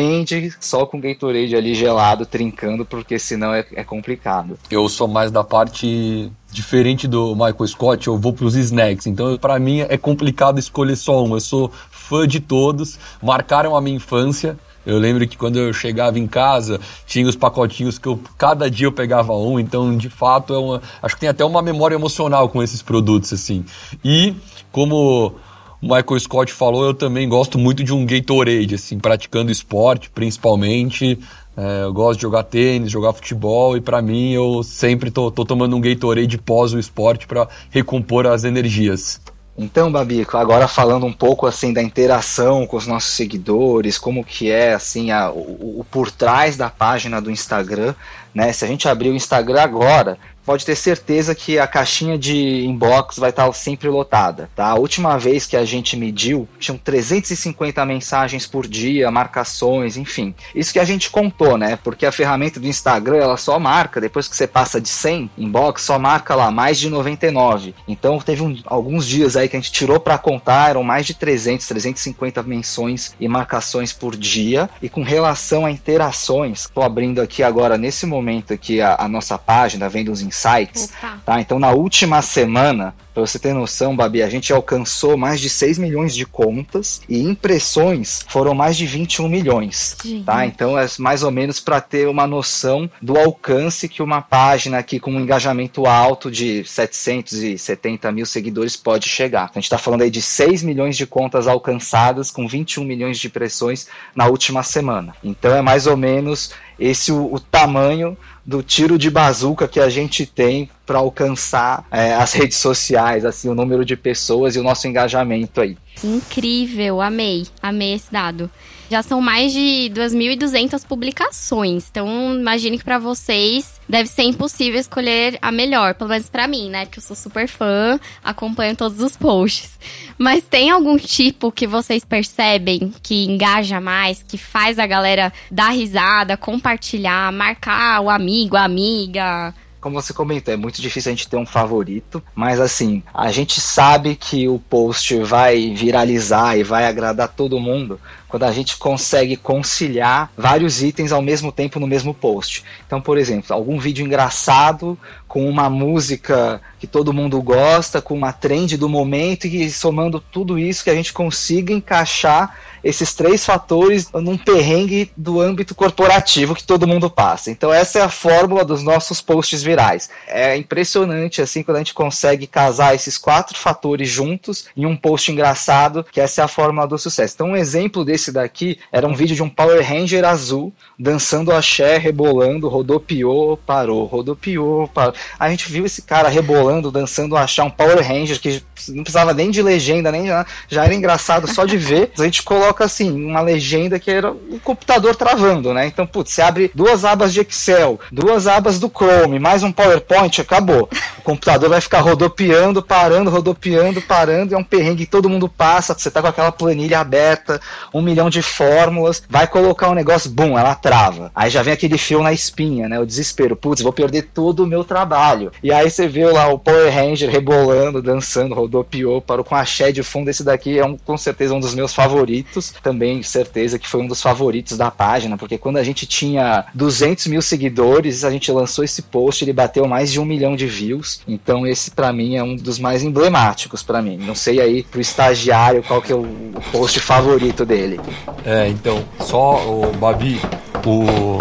só 0.61 0.87
com 0.87 1.01
Gatorade 1.01 1.55
ali 1.55 1.75
gelado, 1.75 2.27
trincando, 2.27 2.85
porque 2.85 3.19
senão 3.19 3.55
é, 3.55 3.65
é 3.75 3.85
complicado. 3.85 4.59
Eu 4.71 4.89
sou 4.89 5.09
mais 5.09 5.31
da 5.31 5.45
parte 5.45 6.31
diferente 6.51 7.07
do 7.07 7.35
Michael 7.35 7.67
Scott, 7.67 8.07
eu 8.07 8.19
vou 8.19 8.33
para 8.33 8.47
os 8.47 8.55
snacks. 8.55 9.07
Então, 9.07 9.37
para 9.37 9.59
mim 9.59 9.81
é 9.81 9.97
complicado 9.97 10.59
escolher 10.59 10.97
só 10.97 11.25
um. 11.25 11.35
Eu 11.35 11.41
sou 11.41 11.71
fã 11.91 12.27
de 12.27 12.41
todos, 12.41 12.99
marcaram 13.23 13.77
a 13.77 13.81
minha 13.81 13.97
infância. 13.97 14.59
Eu 14.87 14.99
lembro 14.99 15.27
que 15.27 15.37
quando 15.37 15.59
eu 15.59 15.73
chegava 15.73 16.17
em 16.17 16.29
casa, 16.29 16.81
tinha 17.05 17.27
os 17.27 17.35
pacotinhos 17.35 17.99
que 17.99 18.07
eu 18.07 18.21
cada 18.39 18.71
dia 18.71 18.87
eu 18.87 18.93
pegava 18.93 19.33
um, 19.33 19.59
então 19.59 19.97
de 19.97 20.09
fato 20.09 20.55
é 20.55 20.59
uma, 20.59 20.81
acho 21.03 21.17
que 21.17 21.23
tem 21.23 21.29
até 21.29 21.45
uma 21.45 21.61
memória 21.61 21.97
emocional 21.97 22.49
com 22.49 22.63
esses 22.63 22.83
produtos 22.83 23.33
assim. 23.33 23.65
E 24.05 24.33
como 24.71 25.35
o 25.81 25.87
Michael 25.87 26.21
Scott 26.21 26.53
falou, 26.53 26.85
eu 26.85 26.95
também 26.95 27.29
gosto 27.29 27.59
muito 27.59 27.85
de 27.85 27.93
um 27.93 28.07
Gatorade, 28.07 28.75
assim, 28.75 28.99
praticando 28.99 29.53
esporte, 29.53 30.11
principalmente. 30.11 31.19
É, 31.57 31.85
eu 31.85 31.93
gosto 31.93 32.19
de 32.19 32.23
jogar 32.23 32.43
tênis, 32.43 32.91
jogar 32.91 33.13
futebol 33.13 33.77
e 33.77 33.81
para 33.81 34.03
mim 34.03 34.33
eu 34.33 34.63
sempre 34.63 35.11
tô, 35.11 35.31
tô 35.31 35.45
tomando 35.45 35.75
um 35.77 35.81
Gatorade 35.81 36.37
pós 36.39 36.73
o 36.73 36.79
esporte 36.79 37.27
para 37.27 37.49
recompor 37.71 38.27
as 38.27 38.45
energias. 38.45 39.21
Então, 39.59 39.91
Babico, 39.91 40.37
agora 40.37 40.69
falando 40.69 41.07
um 41.07 41.13
pouco 41.13 41.47
assim 41.47 41.73
da 41.73 41.83
interação 41.83 42.67
com 42.67 42.77
os 42.77 42.87
nossos 42.87 43.13
seguidores, 43.13 43.97
como 43.97 44.23
que 44.23 44.51
é 44.51 44.75
assim 44.75 45.11
a, 45.11 45.31
o, 45.31 45.81
o 45.81 45.87
por 45.91 46.11
trás 46.11 46.59
da 46.59 46.69
página 46.69 47.23
do 47.23 47.31
Instagram, 47.31 47.95
né? 48.35 48.53
Se 48.53 48.67
a 48.67 48.69
gente 48.69 48.87
abrir 48.87 49.09
o 49.09 49.15
Instagram 49.15 49.63
agora, 49.63 50.19
pode 50.47 50.65
ter 50.65 50.77
certeza 50.77 51.35
que 51.35 51.59
a 51.59 51.67
caixinha 51.67 52.17
de 52.17 52.65
inbox 52.65 53.19
vai 53.19 53.31
estar 53.31 53.53
sempre 53.53 53.89
lotada, 53.89 54.49
tá? 54.55 54.69
A 54.69 54.77
última 54.77 55.19
vez 55.19 55.45
que 55.45 55.57
a 55.57 55.65
gente 55.65 55.97
mediu, 55.97 56.49
tinham 56.61 56.79
350 56.79 57.85
mensagens 57.85 58.47
por 58.47 58.67
dia, 58.67 59.11
marcações, 59.11 59.97
enfim. 59.97 60.33
Isso 60.55 60.73
que 60.73 60.79
a 60.79 60.85
gente 60.85 61.11
contou, 61.11 61.59
né? 61.59 61.77
Porque 61.83 62.07
a 62.07 62.13
ferramenta 62.13 62.61
do 62.61 62.69
Instagram, 62.69 63.17
ela 63.17 63.37
só 63.37 63.59
marca, 63.59 64.01
depois 64.01 64.29
que 64.29 64.37
você 64.37 64.47
passa 64.47 64.81
de 64.81 64.89
100 64.89 65.31
inbox, 65.37 65.83
só 65.83 65.99
marca 65.99 66.35
lá 66.37 66.51
mais 66.51 66.79
de 66.79 66.89
99. 66.89 67.75
Então 67.89 68.19
teve 68.21 68.43
um, 68.43 68.57
alguns 68.67 69.07
dias 69.07 69.37
aí 69.37 69.49
que 69.49 69.57
a 69.57 69.61
gente 69.61 69.73
tirou 69.73 69.99
para 69.99 70.17
contar, 70.17 70.71
eram 70.71 70.85
mais 70.85 71.05
de 71.07 71.15
300, 71.15 71.67
350 71.67 72.43
menções 72.45 73.15
e 73.19 73.27
marcações 73.27 73.93
por 73.93 74.17
dia. 74.17 74.71
E 74.81 74.89
com 74.89 75.03
relação 75.03 75.67
a 75.67 75.71
interações, 75.73 76.69
tô 76.73 76.83
abrindo 76.83 77.21
aqui 77.21 77.43
agora 77.43 77.77
nesse 77.77 78.07
momento 78.07 78.53
aqui 78.53 78.81
a, 78.81 78.97
a 79.01 79.09
nossa 79.09 79.37
página, 79.37 79.89
vendo 79.89 80.13
os 80.13 80.23
Insights. 80.37 80.93
Tá? 81.25 81.41
Então, 81.41 81.59
na 81.59 81.71
última 81.71 82.21
semana, 82.21 82.95
para 83.15 83.23
você 83.27 83.39
ter 83.39 83.55
noção, 83.55 83.97
Babi, 83.97 84.23
a 84.23 84.29
gente 84.29 84.53
alcançou 84.53 85.17
mais 85.17 85.41
de 85.41 85.49
6 85.49 85.79
milhões 85.79 86.15
de 86.15 86.27
contas 86.27 87.01
e 87.09 87.19
impressões 87.19 88.25
foram 88.29 88.55
mais 88.55 88.77
de 88.77 88.85
21 88.87 89.27
milhões. 89.27 89.97
Sim. 90.01 90.23
Tá? 90.23 90.45
Então, 90.45 90.79
é 90.79 90.87
mais 90.99 91.23
ou 91.23 91.31
menos 91.31 91.59
para 91.59 91.81
ter 91.81 92.07
uma 92.09 92.27
noção 92.27 92.91
do 93.01 93.17
alcance 93.19 93.89
que 93.89 94.03
uma 94.03 94.21
página 94.21 94.79
aqui 94.79 95.01
com 95.01 95.13
um 95.13 95.21
engajamento 95.21 95.87
alto 95.87 96.31
de 96.31 96.63
770 96.65 98.13
mil 98.13 98.27
seguidores 98.27 98.77
pode 98.77 99.09
chegar. 99.09 99.45
A 99.45 99.55
gente 99.55 99.65
está 99.65 99.79
falando 99.79 100.03
aí 100.03 100.11
de 100.11 100.21
6 100.21 100.63
milhões 100.63 100.97
de 100.97 101.07
contas 101.07 101.49
alcançadas 101.49 102.31
com 102.31 102.47
21 102.47 102.85
milhões 102.85 103.19
de 103.19 103.29
impressões 103.29 103.89
na 104.15 104.27
última 104.27 104.63
semana. 104.63 105.15
Então, 105.25 105.57
é 105.57 105.63
mais 105.63 105.87
ou 105.87 105.97
menos 105.97 106.53
esse 106.79 107.11
o, 107.11 107.35
o 107.35 107.41
tamanho 107.41 108.17
do 108.45 108.63
tiro 108.63 108.97
de 108.99 109.11
bazuca 109.11 109.67
que 109.67 109.81
a 109.81 109.89
gente 109.89 110.25
tem 110.25 110.71
para 110.85 110.99
alcançar 110.99 111.85
é, 111.91 112.15
as 112.15 112.33
redes 112.33 112.59
sociais, 112.59 113.25
assim, 113.25 113.49
o 113.49 113.55
número 113.55 113.85
de 113.85 113.97
pessoas 113.97 114.55
e 114.55 114.61
o 114.61 114.63
nosso 114.63 114.87
engajamento 114.87 115.61
aí. 115.61 115.77
Incrível, 116.05 117.01
amei, 117.01 117.47
amei 117.61 117.95
esse 117.95 118.13
dado. 118.13 118.51
Já 118.89 119.03
são 119.03 119.21
mais 119.21 119.53
de 119.53 119.91
2.200 119.93 120.87
publicações, 120.87 121.89
então 121.91 122.35
imagine 122.39 122.79
que 122.79 122.85
para 122.85 122.99
vocês 122.99 123.81
deve 123.89 124.09
ser 124.09 124.23
impossível 124.23 124.79
escolher 124.79 125.39
a 125.43 125.51
melhor, 125.51 125.95
pelo 125.95 126.11
menos 126.11 126.29
para 126.29 126.47
mim, 126.47 126.71
né? 126.71 126.85
Porque 126.85 126.99
eu 126.99 127.03
sou 127.03 127.17
super 127.17 127.49
fã, 127.49 127.99
acompanho 128.23 128.77
todos 128.77 129.01
os 129.01 129.17
posts. 129.17 129.79
Mas 130.17 130.45
tem 130.45 130.71
algum 130.71 130.97
tipo 130.97 131.51
que 131.51 131.67
vocês 131.67 132.05
percebem 132.05 132.93
que 133.03 133.25
engaja 133.25 133.81
mais, 133.81 134.23
que 134.23 134.39
faz 134.39 134.79
a 134.79 134.87
galera 134.87 135.33
dar 135.51 135.71
risada, 135.71 136.37
compartilhar, 136.37 137.33
marcar 137.33 138.01
o 138.01 138.09
amigo, 138.09 138.57
a 138.57 138.65
amiga? 138.65 139.53
como 139.87 140.03
você 140.03 140.13
comentou, 140.13 140.53
é 140.53 140.57
muito 140.57 140.83
difícil 140.83 141.13
a 141.13 141.15
gente 141.15 141.29
ter 141.29 141.37
um 141.37 141.47
favorito, 141.47 142.21
mas 142.35 142.59
assim, 142.59 143.05
a 143.15 143.31
gente 143.31 143.61
sabe 143.61 144.17
que 144.17 144.49
o 144.49 144.59
post 144.59 145.17
vai 145.21 145.71
viralizar 145.71 146.59
e 146.59 146.65
vai 146.65 146.87
agradar 146.87 147.29
todo 147.29 147.61
mundo 147.61 148.01
quando 148.29 148.45
a 148.45 148.53
gente 148.53 148.77
consegue 148.77 149.37
conciliar 149.37 150.31
vários 150.37 150.83
itens 150.83 151.13
ao 151.13 151.23
mesmo 151.23 151.53
tempo 151.53 151.79
no 151.79 151.87
mesmo 151.87 152.13
post. 152.13 152.65
Então, 152.87 153.01
por 153.01 153.19
exemplo, 153.19 153.55
algum 153.55 153.79
vídeo 153.79 154.05
engraçado 154.05 154.99
com 155.29 155.49
uma 155.49 155.69
música 155.69 156.61
que 156.79 156.87
todo 156.87 157.13
mundo 157.13 157.41
gosta, 157.43 158.01
com 158.01 158.15
uma 158.15 158.33
trend 158.33 158.77
do 158.77 158.89
momento 158.89 159.47
e 159.47 159.71
somando 159.71 160.19
tudo 160.19 160.59
isso 160.59 160.83
que 160.83 160.91
a 160.91 160.95
gente 160.95 161.13
consiga 161.13 161.73
encaixar 161.73 162.57
esses 162.87 163.13
três 163.15 163.45
fatores 163.45 164.11
num 164.13 164.39
perrengue 164.39 165.11
do 165.17 165.41
âmbito 165.41 165.75
corporativo 165.75 166.55
que 166.55 166.63
todo 166.63 166.87
mundo 166.87 167.11
passa. 167.11 167.51
Então 167.51 167.73
essa 167.73 167.99
é 167.99 168.03
a 168.03 168.09
fórmula 168.09 168.65
dos 168.65 168.83
nossos 168.83 169.21
posts 169.21 169.63
virais. 169.63 170.09
É 170.29 170.57
impressionante 170.57 171.43
assim 171.43 171.63
quando 171.63 171.77
a 171.77 171.81
gente 171.81 171.93
consegue 171.93 172.47
casar 172.47 172.95
esses 172.95 173.19
quatro 173.19 173.59
fatores 173.59 174.09
juntos 174.09 174.67
em 174.77 174.87
um 174.87 174.97
post 174.97 175.33
engraçado, 175.33 176.07
que 176.13 176.21
essa 176.21 176.43
é 176.43 176.45
a 176.45 176.49
fórmula 176.49 176.87
do 176.87 176.97
sucesso. 176.97 177.35
Então 177.35 177.51
um 177.51 177.57
exemplo 177.57 178.05
desse 178.05 178.16
daqui 178.33 178.79
era 178.91 179.07
um 179.07 179.15
vídeo 179.15 179.37
de 179.37 179.43
um 179.43 179.49
Power 179.49 179.85
Ranger 179.87 180.25
azul 180.25 180.73
dançando 180.99 181.53
axé, 181.53 181.99
rebolando, 181.99 182.69
rodopiou, 182.69 183.57
parou, 183.57 184.05
rodopiou, 184.07 184.89
parou. 184.89 185.15
A 185.39 185.51
gente 185.51 185.71
viu 185.71 185.85
esse 185.85 186.03
cara 186.03 186.29
rebolando, 186.29 186.91
dançando 186.91 187.37
axé, 187.37 187.63
um 187.63 187.71
Power 187.71 188.07
Ranger 188.07 188.41
que 188.41 188.63
não 188.89 189.03
precisava 189.03 189.35
nem 189.35 189.51
de 189.51 189.63
legenda, 189.63 190.11
nem 190.11 190.27
já, 190.27 190.47
já 190.69 190.85
era 190.85 190.95
engraçado 190.95 191.47
só 191.47 191.65
de 191.65 191.77
ver. 191.77 192.13
A 192.19 192.25
gente 192.25 192.43
coloca 192.43 192.85
assim, 192.85 193.27
uma 193.27 193.41
legenda 193.41 193.99
que 193.99 194.11
era 194.11 194.31
o 194.31 194.61
computador 194.63 195.15
travando, 195.17 195.75
né? 195.75 195.87
Então, 195.87 196.07
putz, 196.07 196.33
você 196.33 196.43
abre 196.43 196.71
duas 196.75 197.05
abas 197.05 197.33
de 197.33 197.41
Excel, 197.41 198.01
duas 198.11 198.47
abas 198.47 198.79
do 198.79 198.89
Chrome, 198.89 199.39
mais 199.39 199.63
um 199.63 199.73
PowerPoint, 199.73 200.41
acabou. 200.41 200.89
O 201.19 201.23
computador 201.23 201.69
vai 201.69 201.81
ficar 201.81 202.01
rodopiando, 202.01 202.83
parando, 202.83 203.31
rodopiando, 203.31 204.01
parando, 204.01 204.55
é 204.55 204.59
um 204.59 204.65
perrengue 204.65 205.05
que 205.05 205.11
todo 205.11 205.29
mundo 205.29 205.49
passa, 205.49 205.95
você 205.95 206.11
tá 206.11 206.23
com 206.23 206.29
aquela 206.29 206.53
planilha 206.53 207.01
aberta, 207.01 207.61
um 207.93 208.01
milhão 208.07 208.31
de 208.31 208.41
fórmulas, 208.41 209.23
vai 209.29 209.47
colocar 209.47 209.91
um 209.91 209.95
negócio, 209.95 210.31
bum, 210.31 210.59
ela 210.59 210.75
trava. 210.75 211.31
Aí 211.35 211.51
já 211.51 211.63
vem 211.63 211.75
aquele 211.75 211.99
fio 211.99 212.23
na 212.23 212.33
espinha, 212.33 212.89
né? 212.89 212.99
O 212.99 213.07
desespero, 213.07 213.55
putz, 213.55 213.83
vou 213.83 213.93
perder 213.93 214.31
todo 214.33 214.61
o 214.61 214.67
meu 214.67 214.85
trabalho. 214.85 215.53
E 215.63 215.73
aí 215.73 215.91
você 215.91 216.09
vê 216.09 216.27
lá 216.27 216.49
o 216.49 216.59
Power 216.59 216.93
Ranger 216.93 217.29
rebolando, 217.29 218.01
dançando, 218.01 218.55
rodopiou, 218.55 219.21
parou 219.21 219.45
com 219.45 219.55
a 219.55 219.61
axé 219.61 219.93
de 219.93 220.03
fundo, 220.03 220.31
esse 220.31 220.45
daqui 220.45 220.79
é 220.79 220.85
um, 220.85 220.97
com 220.97 221.19
certeza 221.19 221.55
um 221.55 221.61
dos 221.61 221.75
meus 221.75 221.93
favoritos 221.93 222.73
também 222.83 223.23
certeza 223.23 223.79
que 223.79 223.89
foi 223.89 224.01
um 224.01 224.07
dos 224.07 224.23
favoritos 224.23 224.79
da 224.79 224.91
página, 224.91 225.37
porque 225.37 225.59
quando 225.59 225.77
a 225.77 225.83
gente 225.83 226.07
tinha 226.07 226.67
200 226.75 227.27
mil 227.27 227.43
seguidores, 227.43 228.25
a 228.25 228.31
gente 228.31 228.51
lançou 228.51 228.85
esse 228.85 229.03
post, 229.03 229.45
ele 229.45 229.53
bateu 229.53 229.87
mais 229.87 230.13
de 230.13 230.21
um 230.21 230.25
milhão 230.25 230.57
de 230.57 230.67
views. 230.67 231.21
Então 231.27 231.67
esse 231.67 231.91
para 231.91 232.13
mim 232.13 232.37
é 232.37 232.43
um 232.43 232.57
dos 232.57 232.79
mais 232.79 233.03
emblemáticos 233.03 233.83
para 233.83 234.01
mim. 234.01 234.17
Não 234.19 234.35
sei 234.35 234.61
aí 234.61 234.83
pro 234.85 235.01
estagiário 235.01 235.83
qual 235.83 236.01
que 236.01 236.13
é 236.13 236.17
o 236.17 236.27
post 236.73 237.01
favorito 237.01 237.65
dele. 237.65 237.96
É, 238.45 238.69
então, 238.69 239.05
só 239.21 239.57
o 239.69 239.93
Babi, 239.93 240.41
o 240.85 241.39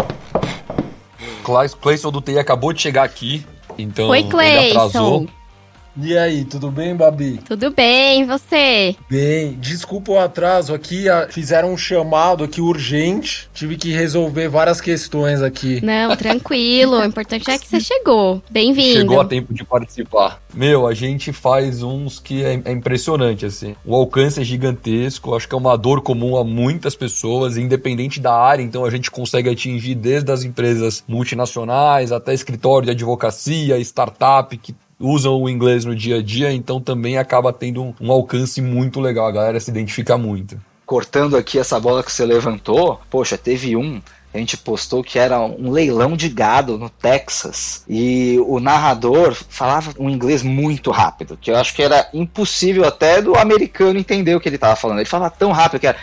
Clayson 1.80 2.10
do 2.10 2.20
TI 2.20 2.38
acabou 2.38 2.72
de 2.72 2.80
chegar 2.82 3.04
aqui, 3.04 3.44
então 3.78 4.08
Oi, 4.08 4.24
Clayson. 4.24 4.58
ele 4.58 4.70
atrasou. 4.70 5.26
E 5.98 6.16
aí, 6.16 6.44
tudo 6.44 6.70
bem, 6.70 6.94
Babi? 6.94 7.40
Tudo 7.46 7.70
bem, 7.70 8.20
e 8.20 8.24
você? 8.26 8.94
Bem, 9.08 9.54
desculpa 9.54 10.12
o 10.12 10.18
atraso 10.18 10.74
aqui, 10.74 11.06
fizeram 11.30 11.72
um 11.72 11.76
chamado 11.76 12.44
aqui 12.44 12.60
urgente, 12.60 13.48
tive 13.54 13.76
que 13.76 13.92
resolver 13.92 14.48
várias 14.48 14.78
questões 14.78 15.40
aqui. 15.40 15.80
Não, 15.82 16.14
tranquilo, 16.14 16.98
o 16.98 17.04
importante 17.04 17.50
é 17.50 17.58
que 17.58 17.66
você 17.66 17.80
chegou. 17.80 18.42
Bem-vindo. 18.50 18.98
Chegou 18.98 19.20
a 19.20 19.24
tempo 19.24 19.54
de 19.54 19.64
participar. 19.64 20.42
Meu, 20.52 20.86
a 20.86 20.92
gente 20.92 21.32
faz 21.32 21.82
uns 21.82 22.20
que 22.20 22.44
é, 22.44 22.60
é 22.64 22.72
impressionante, 22.72 23.46
assim. 23.46 23.74
O 23.84 23.94
alcance 23.94 24.38
é 24.38 24.44
gigantesco, 24.44 25.34
acho 25.34 25.48
que 25.48 25.54
é 25.54 25.58
uma 25.58 25.78
dor 25.78 26.02
comum 26.02 26.36
a 26.36 26.44
muitas 26.44 26.94
pessoas, 26.94 27.56
independente 27.56 28.20
da 28.20 28.34
área, 28.34 28.62
então 28.62 28.84
a 28.84 28.90
gente 28.90 29.10
consegue 29.10 29.48
atingir 29.48 29.94
desde 29.94 30.30
as 30.30 30.44
empresas 30.44 31.02
multinacionais 31.08 32.12
até 32.12 32.34
escritório 32.34 32.84
de 32.84 32.90
advocacia, 32.92 33.78
startup, 33.78 34.54
que 34.58 34.74
usam 34.98 35.40
o 35.40 35.48
inglês 35.48 35.84
no 35.84 35.94
dia 35.94 36.16
a 36.16 36.22
dia, 36.22 36.52
então 36.52 36.80
também 36.80 37.18
acaba 37.18 37.52
tendo 37.52 37.82
um, 37.82 37.94
um 38.00 38.12
alcance 38.12 38.60
muito 38.60 39.00
legal. 39.00 39.26
A 39.26 39.32
galera 39.32 39.60
se 39.60 39.70
identifica 39.70 40.16
muito. 40.16 40.60
Cortando 40.84 41.36
aqui 41.36 41.58
essa 41.58 41.78
bola 41.80 42.02
que 42.02 42.12
você 42.12 42.24
levantou, 42.24 43.00
poxa, 43.10 43.36
teve 43.36 43.76
um 43.76 44.00
a 44.36 44.38
gente 44.38 44.56
postou 44.58 45.02
que 45.02 45.18
era 45.18 45.40
um 45.40 45.70
leilão 45.70 46.14
de 46.14 46.28
gado 46.28 46.76
no 46.76 46.90
Texas 46.90 47.82
e 47.88 48.38
o 48.46 48.60
narrador 48.60 49.34
falava 49.34 49.94
um 49.98 50.10
inglês 50.10 50.42
muito 50.42 50.90
rápido, 50.90 51.38
que 51.40 51.50
eu 51.50 51.56
acho 51.56 51.74
que 51.74 51.82
era 51.82 52.06
impossível 52.12 52.84
até 52.84 53.22
do 53.22 53.34
americano 53.34 53.98
entender 53.98 54.34
o 54.34 54.40
que 54.40 54.48
ele 54.48 54.56
estava 54.56 54.76
falando. 54.76 54.98
Ele 54.98 55.08
falava 55.08 55.34
tão 55.36 55.52
rápido 55.52 55.80
que 55.80 55.86
era. 55.86 55.96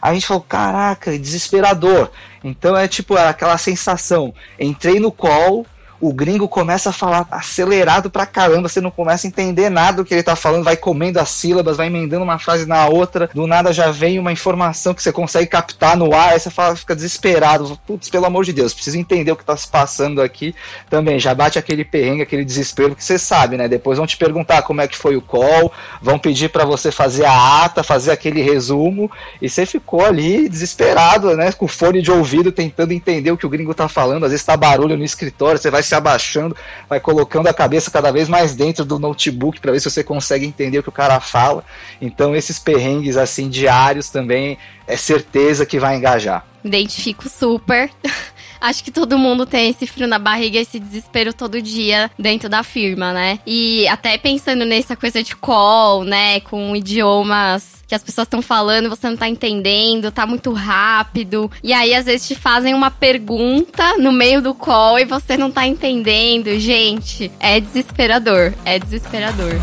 A 0.00 0.14
gente 0.14 0.26
falou, 0.26 0.44
caraca, 0.48 1.18
desesperador. 1.18 2.10
Então 2.42 2.76
é 2.76 2.86
tipo 2.86 3.16
aquela 3.16 3.58
sensação. 3.58 4.34
Entrei 4.58 5.00
no 5.00 5.10
call 5.10 5.66
o 6.00 6.12
gringo 6.12 6.48
começa 6.48 6.90
a 6.90 6.92
falar 6.92 7.26
acelerado 7.30 8.10
pra 8.10 8.26
caramba, 8.26 8.68
você 8.68 8.80
não 8.80 8.90
começa 8.90 9.26
a 9.26 9.28
entender 9.28 9.68
nada 9.68 9.98
do 9.98 10.04
que 10.04 10.14
ele 10.14 10.22
tá 10.22 10.36
falando, 10.36 10.64
vai 10.64 10.76
comendo 10.76 11.18
as 11.18 11.30
sílabas, 11.30 11.76
vai 11.76 11.88
emendando 11.88 12.22
uma 12.22 12.38
frase 12.38 12.66
na 12.66 12.86
outra, 12.86 13.28
do 13.34 13.46
nada 13.46 13.72
já 13.72 13.90
vem 13.90 14.18
uma 14.18 14.32
informação 14.32 14.94
que 14.94 15.02
você 15.02 15.12
consegue 15.12 15.46
captar 15.46 15.96
no 15.96 16.14
ar, 16.14 16.32
aí 16.32 16.40
você 16.40 16.50
fala, 16.50 16.76
fica 16.76 16.94
desesperado, 16.94 17.78
putz, 17.86 18.08
pelo 18.08 18.26
amor 18.26 18.44
de 18.44 18.52
Deus, 18.52 18.72
preciso 18.72 18.96
entender 18.98 19.32
o 19.32 19.36
que 19.36 19.44
tá 19.44 19.56
se 19.56 19.66
passando 19.68 20.22
aqui 20.22 20.54
também, 20.88 21.18
já 21.18 21.34
bate 21.34 21.58
aquele 21.58 21.84
perrengue, 21.84 22.22
aquele 22.22 22.44
desespero 22.44 22.94
que 22.94 23.04
você 23.04 23.18
sabe, 23.18 23.56
né? 23.56 23.68
Depois 23.68 23.98
vão 23.98 24.06
te 24.06 24.16
perguntar 24.16 24.62
como 24.62 24.80
é 24.80 24.88
que 24.88 24.96
foi 24.96 25.16
o 25.16 25.22
call, 25.22 25.72
vão 26.00 26.18
pedir 26.18 26.50
para 26.50 26.64
você 26.64 26.92
fazer 26.92 27.24
a 27.24 27.64
ata, 27.64 27.82
fazer 27.82 28.12
aquele 28.12 28.42
resumo, 28.42 29.10
e 29.42 29.48
você 29.48 29.66
ficou 29.66 30.04
ali 30.04 30.48
desesperado, 30.48 31.36
né? 31.36 31.52
Com 31.52 31.66
fone 31.66 32.00
de 32.00 32.10
ouvido, 32.10 32.52
tentando 32.52 32.92
entender 32.92 33.30
o 33.30 33.36
que 33.36 33.46
o 33.46 33.48
gringo 33.48 33.74
tá 33.74 33.88
falando, 33.88 34.24
às 34.24 34.30
vezes 34.30 34.46
tá 34.46 34.56
barulho 34.56 34.96
no 34.96 35.04
escritório, 35.04 35.60
você 35.60 35.70
vai 35.70 35.82
se 35.88 35.94
abaixando, 35.94 36.56
vai 36.88 37.00
colocando 37.00 37.48
a 37.48 37.54
cabeça 37.54 37.90
cada 37.90 38.12
vez 38.12 38.28
mais 38.28 38.54
dentro 38.54 38.84
do 38.84 38.98
notebook 38.98 39.60
para 39.60 39.72
ver 39.72 39.80
se 39.80 39.90
você 39.90 40.04
consegue 40.04 40.46
entender 40.46 40.78
o 40.78 40.82
que 40.82 40.88
o 40.88 40.92
cara 40.92 41.18
fala. 41.20 41.64
Então 42.00 42.36
esses 42.36 42.58
perrengues 42.58 43.16
assim 43.16 43.48
diários 43.48 44.08
também 44.10 44.58
é 44.86 44.96
certeza 44.96 45.66
que 45.66 45.78
vai 45.78 45.96
engajar. 45.96 46.46
Identifico 46.64 47.28
super. 47.28 47.90
acho 48.60 48.82
que 48.84 48.90
todo 48.90 49.18
mundo 49.18 49.46
tem 49.46 49.70
esse 49.70 49.86
frio 49.86 50.06
na 50.06 50.18
barriga, 50.18 50.58
esse 50.58 50.78
desespero 50.78 51.32
todo 51.32 51.60
dia 51.60 52.10
dentro 52.18 52.48
da 52.48 52.62
firma, 52.62 53.12
né? 53.12 53.38
E 53.46 53.86
até 53.88 54.16
pensando 54.18 54.64
nessa 54.64 54.96
coisa 54.96 55.22
de 55.22 55.34
call, 55.36 56.04
né, 56.04 56.40
com 56.40 56.74
idiomas 56.74 57.78
que 57.88 57.94
as 57.94 58.02
pessoas 58.02 58.26
estão 58.26 58.42
falando, 58.42 58.90
você 58.90 59.08
não 59.08 59.16
tá 59.16 59.26
entendendo, 59.26 60.12
tá 60.12 60.26
muito 60.26 60.52
rápido. 60.52 61.50
E 61.62 61.72
aí, 61.72 61.94
às 61.94 62.04
vezes, 62.04 62.28
te 62.28 62.34
fazem 62.34 62.74
uma 62.74 62.90
pergunta 62.90 63.96
no 63.96 64.12
meio 64.12 64.42
do 64.42 64.54
call 64.54 64.98
e 64.98 65.06
você 65.06 65.38
não 65.38 65.50
tá 65.50 65.66
entendendo. 65.66 66.58
Gente, 66.60 67.32
é 67.40 67.58
desesperador. 67.58 68.52
É 68.64 68.78
desesperador. 68.78 69.58